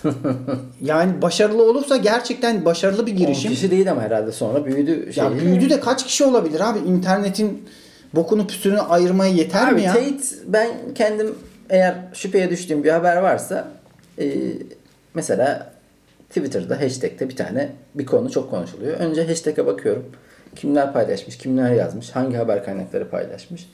yani 0.82 1.22
başarılı 1.22 1.64
olursa 1.70 1.98
gerçekten 1.98 2.66
başarılı 2.66 3.06
bir 3.06 3.12
Girişim. 3.12 3.28
girişim. 3.34 3.52
kişi 3.52 3.72
değil 3.72 3.92
ama 3.92 4.02
herhalde 4.02 4.32
sonra 4.32 4.66
büyüdü. 4.66 5.14
Şey 5.14 5.24
Ya 5.24 5.32
büyüdü 5.40 5.70
de 5.70 5.80
kaç 5.80 6.06
kişi 6.06 6.24
olabilir 6.24 6.60
abi? 6.60 6.80
İnternetin 6.80 7.64
bokunu 8.16 8.48
püsünü 8.48 8.80
ayırmaya 8.80 9.34
yeter 9.34 9.68
Abi 9.68 9.76
mi 9.76 9.82
ya? 9.82 9.94
teyit 9.94 10.34
ben 10.48 10.70
kendim 10.96 11.36
eğer 11.70 11.96
şüpheye 12.14 12.50
düştüğüm 12.50 12.84
bir 12.84 12.92
haber 12.92 13.18
varsa 13.18 13.68
e, 14.20 14.34
mesela 15.14 15.74
Twitter'da 16.30 16.82
hashtag'te 16.82 17.30
bir 17.30 17.36
tane 17.36 17.70
bir 17.96 18.06
konu 18.06 18.32
çok 18.32 18.50
konuşuluyor. 18.52 19.00
Önce 19.00 19.28
hashtag'e 19.28 19.66
bakıyorum. 19.66 20.06
Kimler 20.56 20.94
paylaşmış, 20.94 21.38
kimler 21.38 21.72
yazmış, 21.72 22.10
hangi 22.10 22.38
haber 22.38 22.66
kaynakları 22.66 23.10
paylaşmış. 23.10 23.70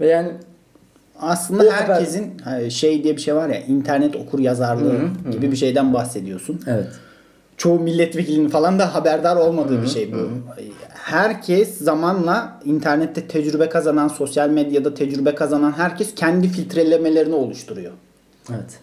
Ve 0.00 0.06
yani 0.06 0.32
Aslında 1.20 1.62
O 1.62 1.66
haber- 1.66 1.94
herkesin 1.94 2.32
hani 2.44 2.70
şey 2.70 3.04
diye 3.04 3.16
bir 3.16 3.20
şey 3.20 3.34
var 3.34 3.48
ya 3.48 3.60
internet 3.60 4.16
okur 4.16 4.38
yazarlığı 4.38 4.98
gibi 5.32 5.52
bir 5.52 5.56
şeyden 5.56 5.94
bahsediyorsun. 5.94 6.60
evet. 6.66 6.86
Çoğu 7.56 7.80
milletvekilinin 7.80 8.48
falan 8.48 8.78
da 8.78 8.94
haberdar 8.94 9.36
olmadığı 9.36 9.82
bir 9.82 9.86
şey 9.88 10.12
bu. 10.12 10.28
Herkes 10.94 11.78
zamanla 11.78 12.60
internette 12.64 13.26
tecrübe 13.28 13.68
kazanan, 13.68 14.08
sosyal 14.08 14.48
medyada 14.48 14.94
tecrübe 14.94 15.34
kazanan 15.34 15.72
herkes 15.72 16.14
kendi 16.14 16.48
filtrelemelerini 16.48 17.34
oluşturuyor. 17.34 17.92
Evet. 18.50 18.78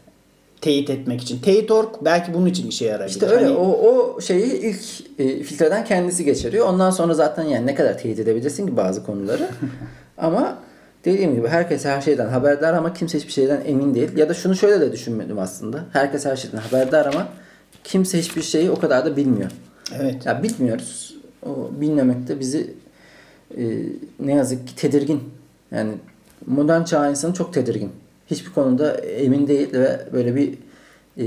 Teyit 0.61 0.89
etmek 0.89 1.21
için. 1.21 1.39
Teyit.org 1.39 1.87
belki 2.05 2.33
bunun 2.33 2.45
için 2.45 2.67
işe 2.69 2.85
yarayabilir. 2.85 3.09
İşte 3.13 3.25
öyle 3.25 3.45
Hani 3.45 3.55
o, 3.57 3.65
o 3.65 4.21
şeyi 4.21 4.53
ilk 4.53 4.79
e, 5.19 5.43
filtreden 5.43 5.85
kendisi 5.85 6.25
geçiriyor. 6.25 6.67
Ondan 6.67 6.89
sonra 6.91 7.13
zaten 7.13 7.43
yani 7.43 7.65
ne 7.65 7.75
kadar 7.75 7.97
teyit 7.97 8.19
edebilirsin 8.19 8.67
ki 8.67 8.77
bazı 8.77 9.05
konuları. 9.05 9.47
ama 10.17 10.57
dediğim 11.05 11.35
gibi 11.35 11.47
herkes 11.47 11.85
her 11.85 12.01
şeyden 12.01 12.27
haberdar 12.29 12.73
ama 12.73 12.93
kimse 12.93 13.17
hiçbir 13.17 13.31
şeyden 13.31 13.61
emin 13.65 13.95
değil. 13.95 14.17
Ya 14.17 14.29
da 14.29 14.33
şunu 14.33 14.55
şöyle 14.55 14.81
de 14.81 14.91
düşünmedim 14.91 15.39
aslında. 15.39 15.85
Herkes 15.93 16.25
her 16.25 16.35
şeyden 16.35 16.57
haberdar 16.57 17.05
ama 17.05 17.27
kimse 17.83 18.19
hiçbir 18.19 18.41
şeyi 18.41 18.71
o 18.71 18.79
kadar 18.79 19.05
da 19.05 19.17
bilmiyor. 19.17 19.51
Evet. 19.99 20.25
Ya 20.25 20.43
bilmiyoruz. 20.43 21.15
O 21.45 21.69
bilmemek 21.81 22.27
de 22.27 22.39
bizi 22.39 22.73
e, 23.57 23.63
ne 24.19 24.33
yazık 24.33 24.67
ki 24.67 24.75
tedirgin. 24.75 25.23
Yani 25.71 25.91
modern 26.47 26.83
çağ 26.83 27.09
insanı 27.09 27.33
çok 27.33 27.53
tedirgin. 27.53 27.91
Hiçbir 28.27 28.51
konuda 28.51 28.91
emin 28.97 29.47
değil 29.47 29.73
ve 29.73 29.99
böyle 30.13 30.35
bir 30.35 30.53
e, 31.17 31.25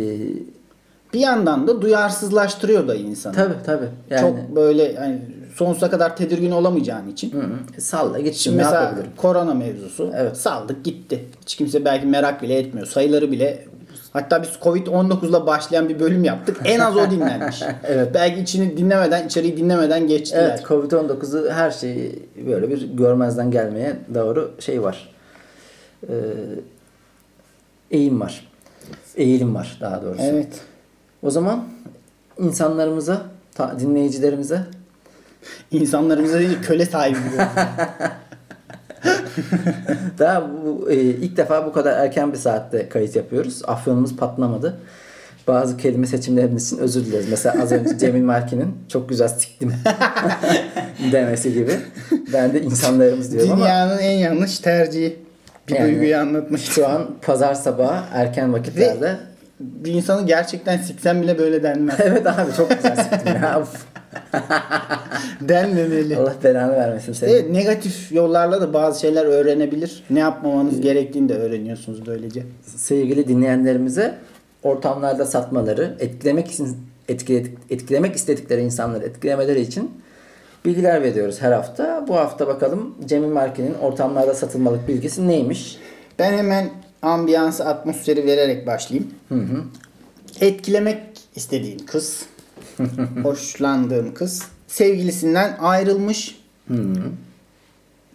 Bir 1.12 1.20
yandan 1.20 1.68
da 1.68 1.82
duyarsızlaştırıyor 1.82 2.88
da 2.88 2.94
insanı. 2.94 3.34
tabi 3.34 3.54
tabi. 3.66 3.84
Yani, 4.10 4.20
Çok 4.20 4.56
böyle 4.56 4.96
hani 4.96 5.20
sonsuza 5.56 5.90
kadar 5.90 6.16
tedirgin 6.16 6.50
olamayacağın 6.50 7.08
için. 7.08 7.32
Hı 7.32 7.38
hı. 7.38 7.80
Salla 7.80 8.20
gitsin 8.20 8.42
Şimdi 8.42 8.56
mesela 8.56 8.82
yapabilirim? 8.82 9.10
korona 9.16 9.54
mevzusu 9.54 10.12
Evet. 10.16 10.36
saldık 10.36 10.84
gitti. 10.84 11.24
Hiç 11.42 11.54
kimse 11.56 11.84
belki 11.84 12.06
merak 12.06 12.42
bile 12.42 12.58
etmiyor. 12.58 12.86
Sayıları 12.86 13.32
bile 13.32 13.64
Hatta 14.12 14.42
biz 14.42 14.48
Covid-19'la 14.62 15.46
başlayan 15.46 15.88
bir 15.88 16.00
bölüm 16.00 16.24
yaptık. 16.24 16.56
En 16.64 16.80
az 16.80 16.96
o 16.96 17.10
dinlenmiş. 17.10 17.62
Evet. 17.84 18.10
Belki 18.14 18.40
içini 18.40 18.76
dinlemeden, 18.76 19.26
içeriği 19.26 19.56
dinlemeden 19.56 20.06
geçtiler. 20.06 20.50
Evet 20.50 20.64
Covid-19'u 20.68 21.50
her 21.50 21.70
şeyi 21.70 22.22
böyle 22.46 22.70
bir 22.70 22.82
görmezden 22.82 23.50
gelmeye 23.50 23.96
doğru 24.14 24.54
şey 24.58 24.82
var. 24.82 25.08
Ee, 26.08 26.12
eğim 27.90 28.20
var. 28.20 28.48
Eğilim 29.16 29.54
var 29.54 29.78
daha 29.80 30.02
doğrusu. 30.02 30.22
Evet. 30.22 30.60
O 31.22 31.30
zaman 31.30 31.64
insanlarımıza, 32.38 33.22
dinleyicilerimize 33.78 34.60
İnsanlarımıza 35.70 36.38
değil 36.38 36.58
köle 36.62 36.86
sahibi 36.86 37.18
daha 40.18 40.50
bu, 40.64 40.90
e, 40.90 40.94
ilk 40.94 41.36
defa 41.36 41.66
bu 41.66 41.72
kadar 41.72 41.98
erken 42.04 42.32
bir 42.32 42.38
saatte 42.38 42.88
kayıt 42.88 43.16
yapıyoruz. 43.16 43.62
Afyonumuz 43.66 44.16
patlamadı. 44.16 44.76
Bazı 45.46 45.76
kelime 45.76 46.06
seçimlerimiz 46.06 46.66
için 46.66 46.78
özür 46.78 47.04
dileriz. 47.06 47.26
Mesela 47.30 47.62
az 47.62 47.72
önce 47.72 47.98
Cemil 48.00 48.22
Marki'nin 48.22 48.74
çok 48.88 49.08
güzel 49.08 49.28
siktim 49.28 49.72
demesi 51.12 51.52
gibi. 51.52 51.72
Ben 52.32 52.52
de 52.52 52.62
insanlarımız 52.62 53.32
diyorum 53.32 53.52
ama 53.52 53.64
Dünyanın 53.64 53.98
en 53.98 54.18
yanlış 54.18 54.58
tercihi. 54.58 55.18
Bir 55.68 55.74
Yani- 55.74 55.90
duyguyu 55.92 56.16
anlatmış. 56.18 56.62
şu 56.64 56.88
an 56.88 57.06
pazar 57.22 57.54
sabahı 57.54 58.04
erken 58.12 58.52
vakitlerde 58.52 59.16
Bir 59.60 59.92
insanı 59.92 60.26
gerçekten 60.26 60.78
siksen 60.78 61.22
bile 61.22 61.38
böyle 61.38 61.62
denmez. 61.62 61.96
evet 62.00 62.26
abi 62.26 62.52
çok 62.56 62.70
güzel 62.70 62.96
siktim 62.96 63.34
ya. 63.42 63.62
Denmemeli. 65.40 66.16
Allah 66.16 66.34
belanı 66.44 66.72
vermesin 66.72 67.12
seni. 67.12 67.30
Evet, 67.30 67.50
negatif 67.50 68.12
yollarla 68.12 68.60
da 68.60 68.74
bazı 68.74 69.00
şeyler 69.00 69.24
öğrenebilir. 69.24 70.02
Ne 70.10 70.18
yapmamanız 70.18 70.80
gerektiğini 70.80 71.28
de 71.28 71.34
öğreniyorsunuz 71.34 72.06
böylece. 72.06 72.42
sevgili 72.76 73.28
dinleyenlerimize 73.28 74.14
ortamlarda 74.62 75.26
satmaları, 75.26 75.96
etkilemek 76.00 76.50
için 76.50 76.76
etkile- 77.08 77.46
etkilemek 77.70 78.16
istedikleri 78.16 78.62
insanları 78.62 79.04
etkilemeleri 79.04 79.60
için 79.60 79.90
bilgiler 80.64 81.02
veriyoruz 81.02 81.42
her 81.42 81.52
hafta. 81.52 82.04
Bu 82.08 82.16
hafta 82.16 82.46
bakalım 82.46 82.94
Cemil 83.06 83.28
Marki'nin 83.28 83.74
ortamlarda 83.74 84.34
satılmalık 84.34 84.88
bilgisi 84.88 85.28
neymiş? 85.28 85.78
Ben 86.18 86.32
hemen 86.38 86.70
ambiyansı, 87.02 87.64
atmosferi 87.64 88.26
vererek 88.26 88.66
başlayayım. 88.66 89.10
Etkilemek 90.40 90.98
istediğim 91.36 91.86
kız, 91.86 92.22
hoşlandığım 93.22 94.14
kız 94.14 94.42
sevgilisinden 94.66 95.56
ayrılmış. 95.60 96.40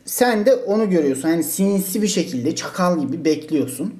Sen 0.06 0.46
de 0.46 0.56
onu 0.56 0.90
görüyorsun. 0.90 1.30
Yani 1.30 1.44
sinsi 1.44 2.02
bir 2.02 2.08
şekilde 2.08 2.56
çakal 2.56 3.00
gibi 3.00 3.26
bekliyorsun. 3.26 3.94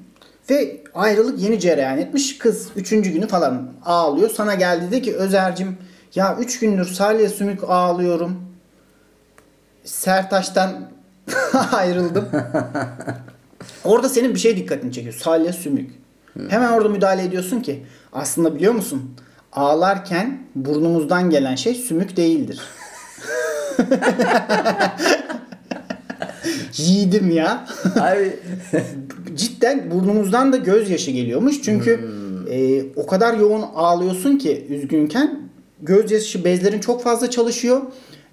Ve 0.50 0.80
ayrılık 0.94 1.40
yeni 1.42 1.60
cereyan 1.60 1.98
etmiş. 1.98 2.38
Kız 2.38 2.68
üçüncü 2.76 3.10
günü 3.10 3.26
falan 3.26 3.72
ağlıyor. 3.84 4.30
Sana 4.30 4.54
geldi 4.54 4.86
dedi 4.90 5.02
ki 5.02 5.16
Özer'cim 5.16 5.76
ya 6.14 6.36
üç 6.40 6.58
gündür 6.58 6.84
salya 6.84 7.28
sümük 7.28 7.64
ağlıyorum. 7.64 8.36
Sertaş'tan 9.84 10.88
ayrıldım. 11.72 12.28
Orada 13.84 14.08
senin 14.08 14.34
bir 14.34 14.38
şey 14.38 14.56
dikkatini 14.56 14.92
çekiyor. 14.92 15.14
Salya 15.14 15.52
sümük. 15.52 15.90
Hemen 16.48 16.72
orada 16.72 16.88
müdahale 16.88 17.22
ediyorsun 17.24 17.60
ki 17.60 17.86
aslında 18.12 18.54
biliyor 18.54 18.72
musun? 18.72 19.14
Ağlarken 19.52 20.38
burnumuzdan 20.54 21.30
gelen 21.30 21.54
şey 21.54 21.74
sümük 21.74 22.16
değildir. 22.16 22.60
Yiğidim 26.76 27.30
ya. 27.30 27.66
Abi 28.00 28.36
Cidden 29.36 29.90
burnumuzdan 29.90 30.52
da 30.52 30.56
gözyaşı 30.56 31.10
geliyormuş. 31.10 31.62
Çünkü 31.62 32.08
e, 32.50 32.84
o 32.96 33.06
kadar 33.06 33.34
yoğun 33.34 33.64
ağlıyorsun 33.74 34.38
ki 34.38 34.66
üzgünken 34.68 35.40
gözyaşı 35.82 36.44
bezlerin 36.44 36.80
çok 36.80 37.02
fazla 37.02 37.30
çalışıyor. 37.30 37.82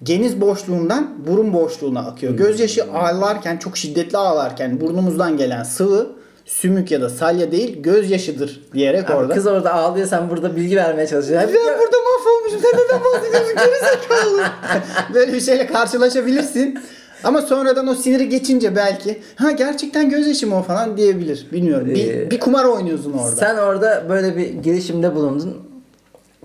Geniz 0.02 0.40
boşluğundan 0.40 1.26
burun 1.26 1.52
boşluğuna 1.52 2.00
akıyor. 2.00 2.34
Gözyaşı 2.34 2.92
ağlarken 2.92 3.56
çok 3.56 3.76
şiddetli 3.76 4.18
ağlarken 4.18 4.80
burnumuzdan 4.80 5.36
gelen 5.36 5.62
sıvı 5.62 6.19
sümük 6.50 6.90
ya 6.90 7.00
da 7.00 7.08
salya 7.08 7.52
değil 7.52 7.82
gözyaşıdır 7.82 8.60
diyerek 8.74 9.10
Abi 9.10 9.16
orada. 9.16 9.34
kız 9.34 9.46
orada 9.46 9.72
ağlıyor 9.74 10.06
sen 10.06 10.30
burada 10.30 10.56
bilgi 10.56 10.76
vermeye 10.76 11.06
çalışıyorsun. 11.06 11.48
Ben 11.54 11.78
burada 11.78 11.96
mahvolmuşum. 11.96 12.60
Sen 12.62 12.80
neden 12.80 13.00
bahsediyorsun? 13.04 13.56
Gerizekalı. 13.56 14.44
Böyle 15.14 15.32
bir 15.32 15.40
şeyle 15.40 15.66
karşılaşabilirsin. 15.66 16.80
Ama 17.24 17.42
sonradan 17.42 17.86
o 17.86 17.94
siniri 17.94 18.28
geçince 18.28 18.76
belki 18.76 19.22
ha 19.36 19.50
gerçekten 19.50 20.10
gözyaşı 20.10 20.46
mı 20.46 20.58
o 20.58 20.62
falan 20.62 20.96
diyebilir. 20.96 21.46
Bilmiyorum. 21.52 21.86
Bir, 21.88 22.14
Ee, 22.14 22.30
bir 22.30 22.40
kumar 22.40 22.64
oynuyorsun 22.64 23.12
orada. 23.12 23.36
Sen 23.36 23.56
orada 23.56 24.06
böyle 24.08 24.36
bir 24.36 24.48
girişimde 24.48 25.14
bulundun 25.14 25.56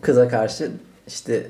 kıza 0.01 0.27
karşı. 0.27 0.71
İşte 1.07 1.47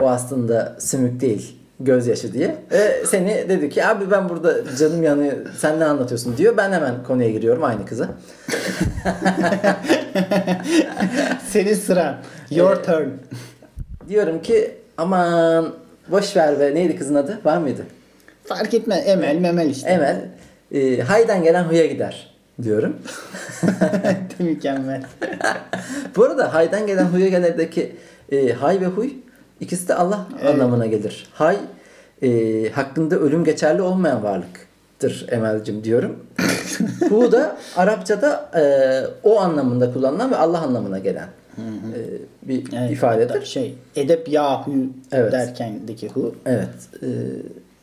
o 0.00 0.08
aslında 0.08 0.76
sümük 0.80 1.20
değil 1.20 1.57
gözyaşı 1.80 2.32
diye. 2.32 2.56
Ve 2.72 3.06
seni 3.06 3.48
dedi 3.48 3.70
ki 3.70 3.86
abi 3.86 4.10
ben 4.10 4.28
burada 4.28 4.76
canım 4.76 5.02
yanıyor 5.02 5.36
sen 5.58 5.80
ne 5.80 5.84
anlatıyorsun 5.84 6.36
diyor. 6.36 6.56
Ben 6.56 6.72
hemen 6.72 6.94
konuya 7.04 7.30
giriyorum 7.30 7.64
aynı 7.64 7.86
kıza. 7.86 8.08
Senin 11.50 11.74
sıran. 11.74 12.16
Your 12.50 12.76
Ee, 12.76 12.82
turn. 12.82 13.08
Diyorum 14.08 14.42
ki 14.42 14.74
aman 14.96 15.74
boş 16.08 16.36
ver 16.36 16.60
be 16.60 16.74
neydi 16.74 16.96
kızın 16.96 17.14
adı 17.14 17.38
var 17.44 17.58
mıydı? 17.58 17.82
Fark 18.44 18.74
etme. 18.74 18.94
Emel 18.94 19.36
memel 19.36 19.70
işte. 19.70 19.90
Emel 19.90 20.28
e, 20.72 21.00
haydan 21.00 21.42
gelen 21.42 21.64
huya 21.64 21.86
gider 21.86 22.34
diyorum. 22.62 22.96
Mükemmel. 24.38 25.02
Bu 26.16 26.24
arada 26.24 26.54
haydan 26.54 26.86
gelen 26.86 27.04
huya 27.04 27.28
gelerdeki 27.28 27.96
e, 28.32 28.52
hay 28.52 28.80
ve 28.80 28.86
huy 28.86 29.10
ikisi 29.60 29.88
de 29.88 29.94
Allah 29.94 30.26
Evet. 30.42 30.54
anlamına 30.54 30.86
gelir. 30.86 31.26
Hay 31.32 31.56
e, 32.22 32.70
hakkında 32.70 33.16
ölüm 33.16 33.44
geçerli 33.44 33.82
olmayan 33.82 34.22
varlıktır 34.22 35.26
Emel'cim 35.30 35.84
diyorum. 35.84 36.16
Hu 37.08 37.32
da 37.32 37.56
Arapçada 37.76 38.50
e, 38.56 38.62
o 39.22 39.40
anlamında 39.40 39.92
kullanılan 39.92 40.30
ve 40.30 40.36
Allah 40.36 40.60
anlamına 40.60 40.98
gelen 40.98 41.28
e, 41.58 42.00
bir 42.48 42.64
Evet, 42.78 42.90
ifadedir. 42.90 43.44
Şey, 43.44 43.74
edep 43.96 44.28
yahu 44.28 44.72
Evet. 45.12 45.32
derkendeki 45.32 46.08
hu. 46.08 46.34
Evet. 46.46 46.68
e, 47.02 47.06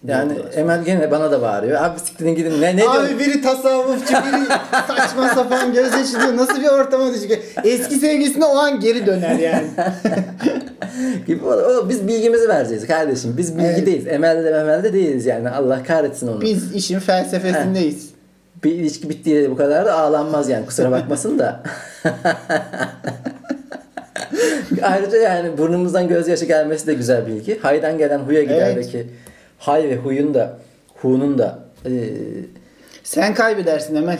yani. 0.08 0.34
Emel 0.56 0.84
gene 0.84 1.12
bana 1.12 1.32
da 1.32 1.42
bağırıyor. 1.42 1.84
Abi 1.84 2.00
siktirin 2.00 2.36
gidin. 2.36 2.62
Ne, 2.62 2.76
ne 2.76 2.82
diyorsun? 2.82 3.06
Abi 3.06 3.20
biri 3.20 3.42
tasavvufçu, 3.42 4.14
biri 4.14 4.46
saçma 4.88 5.30
sapan 5.30 5.74
gözyaşı 5.74 6.12
diyor. 6.20 6.38
Nasıl 6.38 6.62
bir 6.62 6.68
ortama 6.68 7.14
düşecek? 7.14 7.44
Eski 7.64 7.96
sevgilisine 7.96 8.46
o 8.46 8.58
an 8.58 8.80
geri 8.80 9.06
döner 9.06 9.40
yani. 9.40 9.68
gibi. 11.28 11.46
O, 11.46 11.90
biz 11.90 12.08
bilgimizi 12.08 12.48
vereceğiz 12.50 12.88
kardeşim. 12.88 13.38
Biz 13.38 13.58
bilgideyiz. 13.58 14.08
Emel'de 14.08 14.52
memelde 14.52 14.94
değiliz 14.94 15.26
yani. 15.26 15.50
Allah 15.50 15.84
kahretsin 15.84 16.28
onu. 16.28 16.42
Biz 16.42 16.76
işin 16.76 17.00
felsefesindeyiz. 17.00 18.10
Bir 18.64 18.72
ilişki 18.72 19.10
bittiği 19.10 19.44
de 19.44 19.52
bu 19.52 19.58
kadar 19.58 19.86
da 19.86 19.94
ağlanmaz 19.94 20.50
yani. 20.50 20.66
Kusura 20.66 20.92
bakmasın 20.92 21.40
da. 21.40 21.64
Ayrıca 24.82 25.18
yani 25.18 25.58
burnumuzdan 25.58 26.08
gözyaşı 26.08 26.46
gelmesi 26.46 26.88
de 26.88 26.94
güzel 26.94 27.28
bilgi. 27.28 27.60
Haydan 27.60 27.98
gelen 27.98 28.20
huya 28.20 28.44
giderdeki 28.44 29.08
hay 29.58 29.84
ve 29.84 29.96
huyun 29.96 30.34
da 30.34 30.58
hu'nun 30.96 31.38
da 31.38 31.60
e, 31.86 31.92
Sen 33.04 33.34
kaybedersin 33.34 33.96
Emel. 33.96 34.20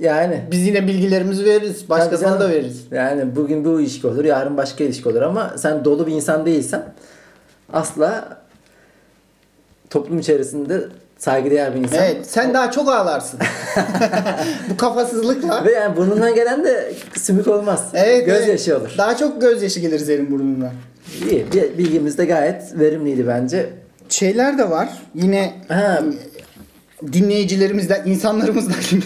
Yani 0.00 0.40
Biz 0.50 0.66
yine 0.66 0.86
bilgilerimizi 0.86 1.44
veririz. 1.44 1.88
Başkasına 1.88 2.28
Tabii 2.28 2.38
da 2.40 2.44
canım. 2.44 2.52
veririz. 2.52 2.82
Yani 2.90 3.36
bugün 3.36 3.64
bu 3.64 3.80
ilişki 3.80 4.06
olur, 4.06 4.24
yarın 4.24 4.56
başka 4.56 4.84
ilişki 4.84 5.08
olur 5.08 5.22
ama 5.22 5.54
sen 5.58 5.84
dolu 5.84 6.06
bir 6.06 6.12
insan 6.12 6.46
değilsen 6.46 6.82
asla 7.72 8.38
toplum 9.90 10.18
içerisinde 10.18 10.80
saygıdeğer 11.18 11.74
bir 11.74 11.80
insan. 11.80 11.98
Evet, 12.04 12.26
sen 12.26 12.54
daha 12.54 12.70
çok 12.70 12.88
ağlarsın. 12.88 13.40
Bu 14.70 14.76
kafasızlıkla. 14.76 15.64
Ve 15.64 15.72
yani 15.72 15.96
burnundan 15.96 16.34
gelen 16.34 16.64
de 16.64 16.92
sümük 17.16 17.48
olmaz. 17.48 17.84
Evet, 17.94 18.26
Gözyaşı 18.26 18.70
evet. 18.70 18.80
olur. 18.82 18.90
Daha 18.98 19.16
çok 19.16 19.40
gözyaşı 19.40 19.80
gelir 19.80 19.98
senin 19.98 20.30
burnundan. 20.30 20.72
İyi. 21.30 21.46
Bilgimiz 21.78 22.18
de 22.18 22.24
gayet 22.24 22.78
verimliydi 22.78 23.26
bence. 23.26 23.70
Şeyler 24.08 24.58
de 24.58 24.70
var. 24.70 24.88
Yine 25.14 25.54
Ha, 25.68 26.02
dinleyicilerimizden, 27.12 28.02
insanlarımızdan 28.06 28.74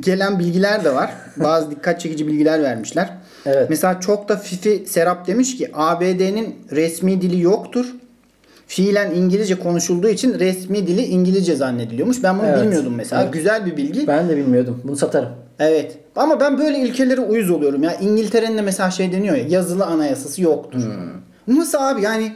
gelen 0.00 0.38
bilgiler 0.38 0.84
de 0.84 0.94
var. 0.94 1.10
Bazı 1.36 1.70
dikkat 1.70 2.00
çekici 2.00 2.26
bilgiler 2.26 2.62
vermişler. 2.62 3.10
Evet. 3.46 3.70
Mesela 3.70 4.00
çok 4.00 4.28
da 4.28 4.36
Fifi 4.36 4.84
Serap 4.86 5.26
demiş 5.26 5.56
ki 5.58 5.70
ABD'nin 5.74 6.54
resmi 6.72 7.22
dili 7.22 7.40
yoktur. 7.40 7.86
Fiilen 8.66 9.10
İngilizce 9.10 9.58
konuşulduğu 9.58 10.08
için 10.08 10.38
resmi 10.38 10.86
dili 10.86 11.02
İngilizce 11.02 11.56
zannediliyormuş. 11.56 12.22
Ben 12.22 12.38
bunu 12.38 12.46
Evet. 12.46 12.62
bilmiyordum 12.62 12.94
mesela. 12.96 13.22
Evet. 13.22 13.32
Güzel 13.32 13.66
bir 13.66 13.76
bilgi. 13.76 14.06
ben 14.06 14.28
de 14.28 14.36
bilmiyordum. 14.36 14.80
Bunu 14.84 14.96
satarım. 14.96 15.28
Evet. 15.58 15.96
Ama 16.16 16.40
ben 16.40 16.58
böyle 16.58 16.78
ilkelere 16.78 17.20
uyuz 17.20 17.50
oluyorum 17.50 17.82
ya. 17.82 17.94
İngiltere'nin 17.94 18.56
de 18.58 18.62
mesela 18.62 18.90
şey 18.90 19.12
deniyor 19.12 19.36
ya 19.36 19.44
yazılı 19.48 19.84
anayasası 19.84 20.42
yoktur. 20.42 20.80
Hmm. 20.80 21.58
Nasıl 21.58 21.78
abi 21.78 22.02
yani 22.02 22.32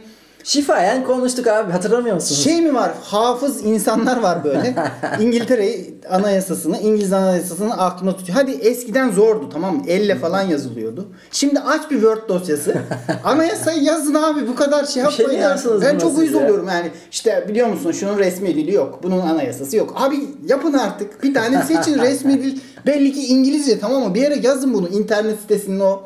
Şifayen 0.49 1.03
konuştuk 1.03 1.47
abi 1.47 1.71
hatırlamıyor 1.71 2.15
musunuz? 2.15 2.43
Şey 2.43 2.61
mi 2.61 2.73
var? 2.73 2.91
Hafız 3.03 3.65
insanlar 3.65 4.21
var 4.21 4.43
böyle. 4.43 4.75
İngiltere'yi 5.19 5.99
anayasasını, 6.09 6.77
İngiliz 6.77 7.13
anayasasını 7.13 7.77
aklına 7.77 8.17
tutuyor. 8.17 8.37
Hadi 8.37 8.51
eskiden 8.51 9.11
zordu 9.11 9.49
tamam 9.53 9.75
mı? 9.75 9.81
Elle 9.87 10.15
falan 10.15 10.41
yazılıyordu. 10.41 11.07
Şimdi 11.31 11.59
aç 11.59 11.91
bir 11.91 11.95
Word 11.95 12.29
dosyası. 12.29 12.75
Anayasayı 13.23 13.83
yazın 13.83 14.13
abi 14.13 14.47
bu 14.47 14.55
kadar 14.55 14.85
şey 14.85 14.93
şey 14.93 15.03
yapmayın. 15.03 15.41
ya. 15.41 15.47
diyorsunuz 15.47 15.81
ben 15.81 15.97
çok 15.97 16.17
uyuz 16.17 16.33
ya. 16.33 16.39
oluyorum 16.39 16.67
yani. 16.67 16.91
İşte 17.11 17.45
biliyor 17.49 17.67
musun 17.67 17.91
şunun 17.91 18.17
resmi 18.17 18.55
dili 18.55 18.73
yok. 18.73 18.99
Bunun 19.03 19.19
anayasası 19.19 19.77
yok. 19.77 19.93
Abi 19.97 20.15
yapın 20.47 20.73
artık. 20.73 21.23
Bir 21.23 21.33
tane 21.33 21.63
seçin 21.63 21.99
resmi 21.99 22.43
dil. 22.43 22.59
Belli 22.85 23.13
ki 23.13 23.27
İngilizce 23.27 23.79
tamam 23.79 24.03
mı? 24.03 24.15
Bir 24.15 24.21
yere 24.21 24.39
yazın 24.43 24.73
bunu. 24.73 24.87
İnternet 24.89 25.39
sitesinin 25.39 25.79
o 25.79 26.01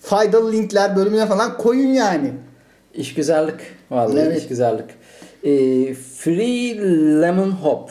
faydalı 0.00 0.52
linkler 0.52 0.96
bölümüne 0.96 1.26
falan 1.26 1.56
koyun 1.58 1.92
yani. 1.92 2.32
İşgüzarlık. 2.94 3.60
Vallahi 3.90 4.18
Evet. 4.26 4.38
işgüzarlık. 4.42 4.90
Ee, 5.44 5.94
Free 5.94 6.76
Lemon 7.22 7.50
Hop 7.50 7.90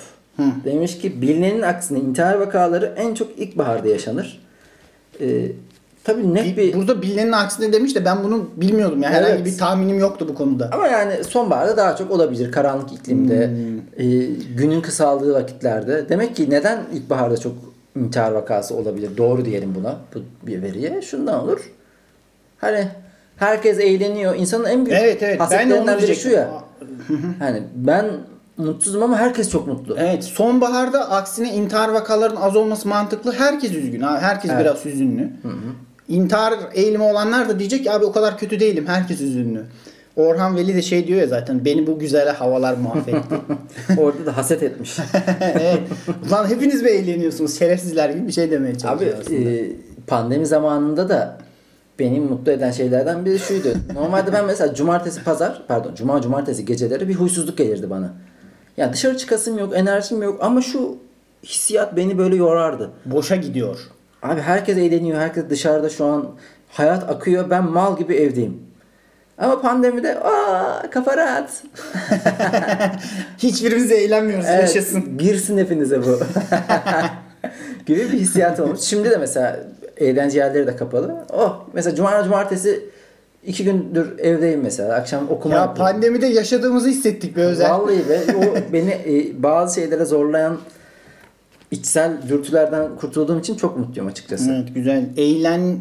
demiş 0.65 0.97
ki 0.97 1.21
bilinenin 1.21 1.61
aksine 1.61 1.99
intihar 1.99 2.35
vakaları 2.35 2.93
en 2.97 3.13
çok 3.13 3.39
ilkbaharda 3.39 3.87
yaşanır. 3.87 4.41
Ee, 5.21 5.51
tabii 6.03 6.33
net 6.33 6.57
bir... 6.57 6.73
Burada 6.73 7.01
bilinenin 7.01 7.31
aksine 7.31 7.73
demiş 7.73 7.95
de 7.95 8.05
ben 8.05 8.23
bunu 8.23 8.49
bilmiyordum. 8.55 9.01
Yani 9.03 9.15
herhangi 9.15 9.33
Evet. 9.35 9.45
bir 9.45 9.57
tahminim 9.57 9.99
yoktu 9.99 10.25
bu 10.29 10.35
konuda. 10.35 10.69
Ama 10.73 10.87
yani 10.87 11.23
sonbaharda 11.23 11.77
daha 11.77 11.95
çok 11.95 12.11
olabilir. 12.11 12.51
Karanlık 12.51 12.93
iklimde, 12.93 13.47
Hmm. 13.47 13.77
e, 14.05 14.25
günün 14.57 14.81
kısaldığı 14.81 15.33
vakitlerde. 15.33 16.09
Demek 16.09 16.35
ki 16.35 16.49
neden 16.49 16.79
ilkbaharda 16.93 17.37
çok 17.37 17.53
intihar 17.95 18.31
vakası 18.31 18.75
olabilir? 18.75 19.17
Doğru 19.17 19.45
diyelim 19.45 19.75
buna 19.75 19.97
bu 20.15 20.47
bir 20.47 20.61
veriye. 20.61 21.01
Şundan 21.01 21.43
olur. 21.43 21.71
Hani 22.57 22.87
herkes 23.39 23.79
eğleniyor. 23.79 24.35
İnsanın 24.35 24.65
en 24.65 24.85
büyük 24.85 24.99
Evet 25.01 25.23
evet 25.23 25.39
ben 25.39 25.49
de 25.49 25.55
hasetlerinden 25.55 25.93
onu 25.93 26.01
biri 26.01 26.15
şu 26.15 26.29
ya. 26.29 26.49
Hani 27.39 27.63
ben 27.75 28.05
mutsuzum 28.57 29.03
ama 29.03 29.17
herkes 29.17 29.49
çok 29.49 29.67
mutlu. 29.67 29.95
Evet 29.99 30.23
sonbaharda 30.23 31.09
aksine 31.11 31.53
intihar 31.53 31.89
vakalarının 31.89 32.41
az 32.41 32.55
olması 32.55 32.87
mantıklı. 32.87 33.31
Herkes 33.33 33.73
üzgün. 33.73 34.01
ha, 34.01 34.21
Herkes 34.21 34.51
Evet. 34.51 34.61
biraz 34.61 34.85
hüzünlü. 34.85 35.29
İntihar 36.07 36.53
eğilimi 36.73 37.03
olanlar 37.03 37.49
da 37.49 37.59
diyecek 37.59 37.83
ki 37.83 37.91
abi 37.91 38.05
o 38.05 38.11
kadar 38.11 38.37
kötü 38.37 38.59
değilim. 38.59 38.85
Herkes 38.87 39.21
üzünlü. 39.21 39.63
Orhan 40.15 40.55
Veli 40.55 40.75
de 40.75 40.81
şey 40.81 41.07
diyor 41.07 41.21
ya 41.21 41.27
zaten 41.27 41.65
beni 41.65 41.87
bu 41.87 41.99
güzel 41.99 42.29
havalar 42.35 42.77
mahvetti. 42.77 43.35
Orada 43.97 44.25
da 44.25 44.37
haset 44.37 44.63
etmiş. 44.63 44.97
evet. 45.41 45.79
Lan 46.31 46.47
hepiniz 46.49 46.81
mi 46.83 46.89
eğleniyorsunuz 46.89 47.59
şerefsizler 47.59 48.09
gibi 48.09 48.27
bir 48.27 48.31
şey 48.31 48.51
demeye 48.51 48.69
Abi 48.69 48.77
çalışıyor 48.79 49.17
aslında. 49.21 49.49
e, 49.49 49.71
pandemi 50.07 50.45
zamanında 50.45 51.09
da 51.09 51.37
beni 51.99 52.19
mutlu 52.19 52.51
eden 52.51 52.71
şeylerden 52.71 53.25
biri 53.25 53.39
şuydu. 53.39 53.73
Normalde 53.93 54.33
ben 54.33 54.45
mesela 54.45 54.73
cumartesi 54.73 55.23
pazar 55.23 55.61
pardon 55.67 55.95
cuma 55.95 56.21
cumartesi 56.21 56.65
geceleri 56.65 57.07
bir 57.07 57.15
huysuzluk 57.15 57.57
gelirdi 57.57 57.89
bana. 57.89 58.13
Yani 58.77 58.93
dışarı 58.93 59.17
çıkasım 59.17 59.57
yok, 59.57 59.73
enerjim 59.75 60.21
yok 60.23 60.39
ama 60.43 60.61
şu 60.61 60.97
hissiyat 61.43 61.95
beni 61.95 62.17
böyle 62.17 62.35
yorardı. 62.35 62.91
Boşa 63.05 63.35
gidiyor. 63.35 63.79
Abi 64.23 64.41
herkes 64.41 64.77
eğleniyor, 64.77 65.19
herkes 65.19 65.49
dışarıda 65.49 65.89
şu 65.89 66.05
an 66.05 66.25
hayat 66.69 67.09
akıyor. 67.09 67.49
Ben 67.49 67.63
mal 67.63 67.97
gibi 67.97 68.15
evdeyim. 68.15 68.57
Ama 69.37 69.61
pandemide 69.61 70.19
aa 70.19 70.89
kafa 70.89 71.17
rahat. 71.17 71.63
Hiçbirimiz 73.37 73.91
eğlenmiyoruz. 73.91 74.45
Evet, 74.49 74.61
Yaşasın. 74.75 75.17
girsin 75.17 75.57
hepinize 75.57 76.03
bu. 76.03 76.19
gibi 77.85 77.99
bir 77.99 78.19
hissiyat 78.19 78.59
olmuş. 78.59 78.79
Şimdi 78.79 79.09
de 79.09 79.17
mesela 79.17 79.59
eğlence 79.99 80.37
yerleri 80.39 80.67
de 80.67 80.75
kapalı. 80.75 81.15
Oh 81.33 81.65
mesela 81.73 81.95
cuma 81.95 82.23
cumartesi 82.23 82.89
iki 83.45 83.63
gündür 83.63 84.19
evdeyim 84.19 84.61
mesela. 84.61 84.95
Akşam 84.95 85.29
okuma 85.29 85.55
Ya 85.55 85.61
yapıyorum. 85.61 85.93
pandemide 85.93 86.27
yaşadığımızı 86.27 86.89
hissettik 86.89 87.35
be 87.37 87.41
özel. 87.41 87.69
Vallahi 87.71 88.09
be 88.09 88.19
o 88.37 88.41
beni 88.73 88.89
e, 88.89 89.43
bazı 89.43 89.75
şeylere 89.81 90.05
zorlayan 90.05 90.57
içsel 91.71 92.11
dürtülerden 92.29 92.95
kurtulduğum 92.95 93.39
için 93.39 93.55
çok 93.55 93.77
mutluyum 93.77 94.07
açıkçası. 94.09 94.51
Evet 94.53 94.75
güzel. 94.75 95.05
Eğlen 95.17 95.77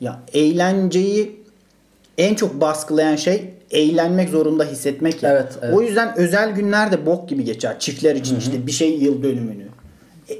ya 0.00 0.18
eğlenceyi 0.32 1.40
en 2.18 2.34
çok 2.34 2.60
baskılayan 2.60 3.16
şey 3.16 3.50
eğlenmek 3.70 4.28
zorunda 4.28 4.64
hissetmek 4.64 5.22
ya. 5.22 5.32
Evet, 5.32 5.52
evet. 5.62 5.74
O 5.74 5.82
yüzden 5.82 6.18
özel 6.18 6.50
günler 6.50 6.92
de 6.92 7.06
bok 7.06 7.28
gibi 7.28 7.44
geçer. 7.44 7.78
Çiftler 7.78 8.16
için 8.16 8.36
işte 8.38 8.66
bir 8.66 8.72
şey 8.72 8.98
yıl 8.98 9.22
dönümünü. 9.22 9.64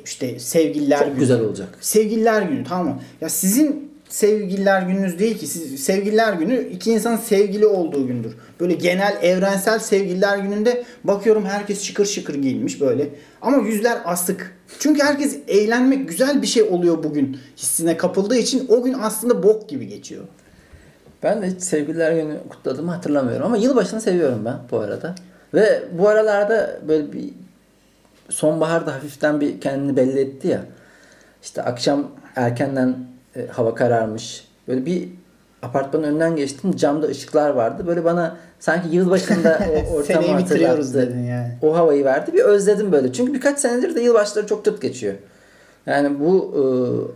İşte 0.05 0.39
sevgililer 0.39 0.99
Çok 0.99 1.09
günü. 1.09 1.19
güzel 1.19 1.41
olacak. 1.41 1.69
Sevgililer 1.81 2.43
günü 2.43 2.65
tamam 2.65 2.87
mı? 2.87 3.01
Ya 3.21 3.29
sizin 3.29 3.91
sevgililer 4.09 4.83
gününüz 4.83 5.19
değil 5.19 5.39
ki. 5.39 5.47
Siz, 5.47 5.85
sevgililer 5.85 6.33
günü 6.33 6.69
iki 6.69 6.93
insanın 6.93 7.17
sevgili 7.17 7.67
olduğu 7.67 8.07
gündür. 8.07 8.37
Böyle 8.61 8.75
genel 8.75 9.19
evrensel 9.23 9.79
sevgililer 9.79 10.39
gününde 10.39 10.85
bakıyorum 11.05 11.45
herkes 11.45 11.83
şıkır 11.83 12.05
şıkır 12.07 12.35
giyinmiş 12.35 12.81
böyle. 12.81 13.09
Ama 13.43 13.57
yüzler 13.69 13.99
asık. 14.05 14.57
Çünkü 14.79 15.03
herkes 15.03 15.39
eğlenmek 15.49 16.09
güzel 16.09 16.43
bir 16.43 16.47
şey 16.47 16.63
oluyor 16.63 17.03
bugün 17.03 17.39
hissine 17.57 17.97
kapıldığı 17.97 18.37
için 18.37 18.67
o 18.69 18.83
gün 18.83 18.97
aslında 19.01 19.43
bok 19.43 19.69
gibi 19.69 19.89
geçiyor. 19.89 20.25
Ben 21.23 21.43
de 21.43 21.47
hiç 21.47 21.63
sevgililer 21.63 22.13
günü 22.13 22.37
kutladığımı 22.49 22.91
hatırlamıyorum 22.91 23.47
ama 23.47 23.57
yılbaşını 23.57 24.01
seviyorum 24.01 24.45
ben 24.45 24.57
bu 24.71 24.79
arada. 24.79 25.15
Ve 25.55 25.83
bu 25.99 26.09
aralarda 26.09 26.81
böyle 26.89 27.13
bir 27.13 27.31
sonbaharda 28.31 28.95
hafiften 28.95 29.41
bir 29.41 29.61
kendini 29.61 29.97
belli 29.97 30.21
etti 30.21 30.49
ya. 30.49 30.61
İşte 31.43 31.63
akşam 31.63 32.11
erkenden 32.37 32.97
e, 33.37 33.47
hava 33.47 33.75
kararmış. 33.75 34.45
Böyle 34.69 34.87
bir 34.87 35.09
apartmanın 35.63 36.05
önünden 36.05 36.37
geçtim. 36.37 36.77
Camda 36.77 37.07
ışıklar 37.07 37.51
vardı. 37.51 37.87
Böyle 37.87 38.05
bana 38.05 38.37
sanki 38.59 38.97
yılbaşında 38.97 39.61
o 39.91 39.95
ortamı 39.95 40.27
hatırlattı. 40.27 40.95
dedin 40.95 41.23
yani. 41.23 41.53
O 41.63 41.77
havayı 41.77 42.05
verdi. 42.05 42.33
Bir 42.33 42.41
özledim 42.41 42.93
böyle. 42.93 43.13
Çünkü 43.13 43.35
birkaç 43.35 43.59
senedir 43.59 43.95
de 43.95 44.01
yılbaşları 44.01 44.47
çok 44.47 44.65
tırt 44.65 44.83
geçiyor. 44.83 45.15
Yani 45.87 46.21
bu 46.21 46.55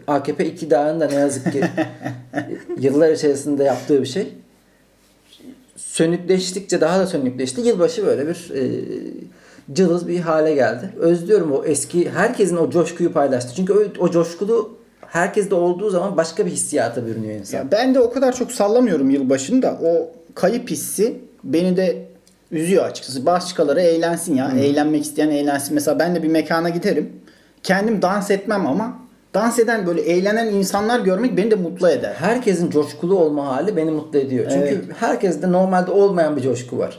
e, 0.06 0.10
AKP 0.10 0.44
iktidarının 0.44 1.00
da 1.00 1.06
ne 1.06 1.14
yazık 1.14 1.52
ki 1.52 1.64
yıllar 2.78 3.10
içerisinde 3.10 3.64
yaptığı 3.64 4.02
bir 4.02 4.06
şey. 4.06 4.34
Sönükleştikçe 5.76 6.80
daha 6.80 6.98
da 6.98 7.06
sönükleşti. 7.06 7.60
Yılbaşı 7.60 8.06
böyle 8.06 8.28
bir 8.28 8.50
e, 8.54 8.84
cılız 9.72 10.08
bir 10.08 10.20
hale 10.20 10.54
geldi. 10.54 10.90
Özlüyorum 10.98 11.52
o 11.52 11.64
eski 11.64 12.10
herkesin 12.10 12.56
o 12.56 12.70
coşkuyu 12.70 13.12
paylaştı. 13.12 13.52
Çünkü 13.56 13.72
o, 13.72 14.04
o 14.04 14.10
coşkulu 14.10 14.70
herkeste 15.00 15.54
olduğu 15.54 15.90
zaman 15.90 16.16
başka 16.16 16.46
bir 16.46 16.50
hissiyata 16.50 17.06
bürünüyor 17.06 17.34
insan. 17.34 17.58
Ya 17.58 17.70
ben 17.72 17.94
de 17.94 18.00
o 18.00 18.12
kadar 18.12 18.32
çok 18.32 18.52
sallamıyorum 18.52 19.10
yılbaşını 19.10 19.62
da 19.62 19.78
o 19.84 20.10
kayıp 20.34 20.70
hissi 20.70 21.16
beni 21.44 21.76
de 21.76 22.04
üzüyor 22.50 22.84
açıkçası. 22.84 23.26
Başkaları 23.26 23.80
eğlensin 23.80 24.34
ya. 24.34 24.52
Eğlenmek 24.60 25.02
isteyen 25.04 25.30
eğlensin. 25.30 25.74
Mesela 25.74 25.98
ben 25.98 26.14
de 26.14 26.22
bir 26.22 26.28
mekana 26.28 26.68
giderim. 26.68 27.12
Kendim 27.62 28.02
dans 28.02 28.30
etmem 28.30 28.66
ama 28.66 28.98
dans 29.34 29.58
eden 29.58 29.86
böyle 29.86 30.00
eğlenen 30.00 30.46
insanlar 30.46 31.00
görmek 31.00 31.36
beni 31.36 31.50
de 31.50 31.54
mutlu 31.54 31.88
eder. 31.90 32.14
Herkesin 32.18 32.70
coşkulu 32.70 33.18
olma 33.18 33.46
hali 33.46 33.76
beni 33.76 33.90
mutlu 33.90 34.18
ediyor. 34.18 34.46
Çünkü 34.50 34.66
Evet. 34.66 34.84
herkeste 34.96 35.52
normalde 35.52 35.90
olmayan 35.90 36.36
bir 36.36 36.42
coşku 36.42 36.78
var. 36.78 36.98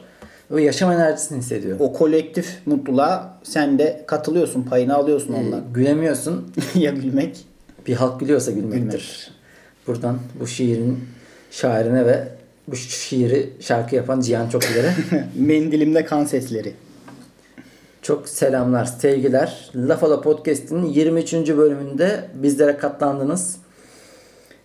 O 0.52 0.58
yaşam 0.58 0.92
enerjisini 0.92 1.38
hissediyor. 1.38 1.78
O 1.80 1.94
kolektif 1.94 2.58
mutluluğa 2.66 3.40
sen 3.44 3.80
de 3.80 4.04
katılıyorsun, 4.08 4.64
payını 4.64 4.96
alıyorsun 4.96 5.34
Ee, 5.34 5.38
ondan. 5.38 5.64
gülemiyorsun. 5.74 6.52
ya 6.76 6.92
gülmek. 6.92 7.46
Bir 7.88 7.94
halk 7.94 8.20
gülüyorsa 8.20 8.52
gülmektir. 8.52 8.82
Gülmek. 8.82 9.32
Buradan 9.88 10.18
bu 10.40 10.48
şiirin 10.48 11.00
şairine 11.52 12.06
ve 12.06 12.28
bu 12.68 12.76
şiiri 12.76 13.50
şarkı 13.60 13.96
yapan 13.96 14.20
Cihan 14.22 14.50
Çokilere 14.50 14.94
Mendilimde 15.36 16.06
kan 16.06 16.26
sesleri. 16.26 16.74
çok 18.02 18.30
selamlar, 18.30 18.86
sevgiler. 18.86 19.70
Lafala 19.76 20.22
Podcast'in 20.22 20.86
23. 20.86 21.34
bölümünde 21.34 22.26
bizlere 22.34 22.78
katlandınız. 22.78 23.58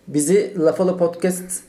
Bizi 0.07 0.53
Lafala 0.59 0.97
Podcast 0.97 1.59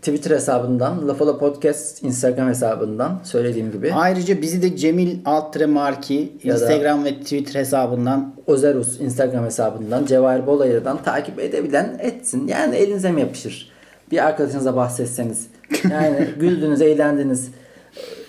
Twitter 0.00 0.30
hesabından, 0.30 1.08
Lafala 1.08 1.38
Podcast 1.38 2.02
Instagram 2.02 2.48
hesabından 2.48 3.20
söylediğim 3.24 3.72
gibi. 3.72 3.92
Ayrıca 3.94 4.42
bizi 4.42 4.62
de 4.62 4.76
Cemil 4.76 5.18
Altre 5.24 5.66
Marki 5.66 6.32
Instagram 6.42 7.04
ve 7.04 7.14
Twitter 7.20 7.60
hesabından 7.60 8.34
Ozerus 8.46 9.00
Instagram 9.00 9.44
hesabından 9.44 10.06
Cevahir 10.06 10.46
Bolayır'dan 10.46 11.02
takip 11.02 11.40
edebilen 11.40 11.98
etsin. 12.02 12.48
Yani 12.48 12.76
elinize 12.76 13.12
mi 13.12 13.20
yapışır? 13.20 13.70
Bir 14.10 14.26
arkadaşınıza 14.26 14.76
bahsetseniz. 14.76 15.46
Yani 15.90 16.28
güldünüz, 16.40 16.82
eğlendiniz. 16.82 17.48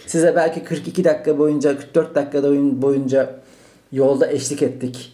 Size 0.05 0.36
belki 0.36 0.63
42 0.63 1.03
dakika 1.03 1.38
boyunca, 1.38 1.78
44 1.78 2.15
dakika 2.15 2.43
boyun- 2.43 2.82
boyunca 2.82 3.36
yolda 3.91 4.32
eşlik 4.32 4.61
ettik. 4.61 5.13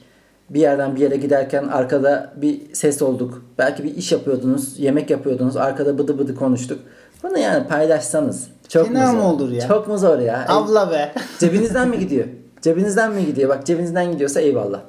Bir 0.50 0.60
yerden 0.60 0.96
bir 0.96 1.02
yere 1.02 1.16
giderken 1.16 1.64
arkada 1.64 2.34
bir 2.36 2.74
ses 2.74 3.02
olduk. 3.02 3.46
Belki 3.58 3.84
bir 3.84 3.96
iş 3.96 4.12
yapıyordunuz, 4.12 4.80
yemek 4.80 5.10
yapıyordunuz. 5.10 5.58
Arkada 5.58 5.98
bıdı 5.98 6.20
bıdı 6.20 6.36
konuştuk. 6.36 6.80
Bunu 7.24 7.38
yani 7.38 7.68
paylaşsanız. 7.68 8.48
Çok 8.68 8.88
Fena 8.88 9.14
mu 9.14 9.24
olur 9.24 9.52
ya? 9.52 9.68
Çok 9.68 9.88
mu 9.88 9.98
zor 9.98 10.20
ya? 10.20 10.46
abla 10.48 10.92
be. 10.92 11.14
Cebinizden 11.40 11.90
mi 11.90 12.00
gidiyor? 12.00 12.26
Cebinizden 12.62 13.12
mi 13.12 13.26
gidiyor? 13.26 13.50
Bak 13.50 13.66
cebinizden 13.66 14.12
gidiyorsa 14.12 14.42
eyvallah. 14.42 14.82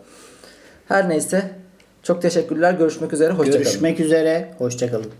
Her 0.89 1.09
neyse. 1.09 1.51
Çok 2.03 2.23
teşekkürler. 2.23 2.73
Görüşmek 2.75 3.13
üzere. 3.13 3.33
Hoşçakalın. 3.33 3.65
Görüşmek 3.65 4.01
üzere. 4.01 4.55
Hoşçakalın. 4.59 5.11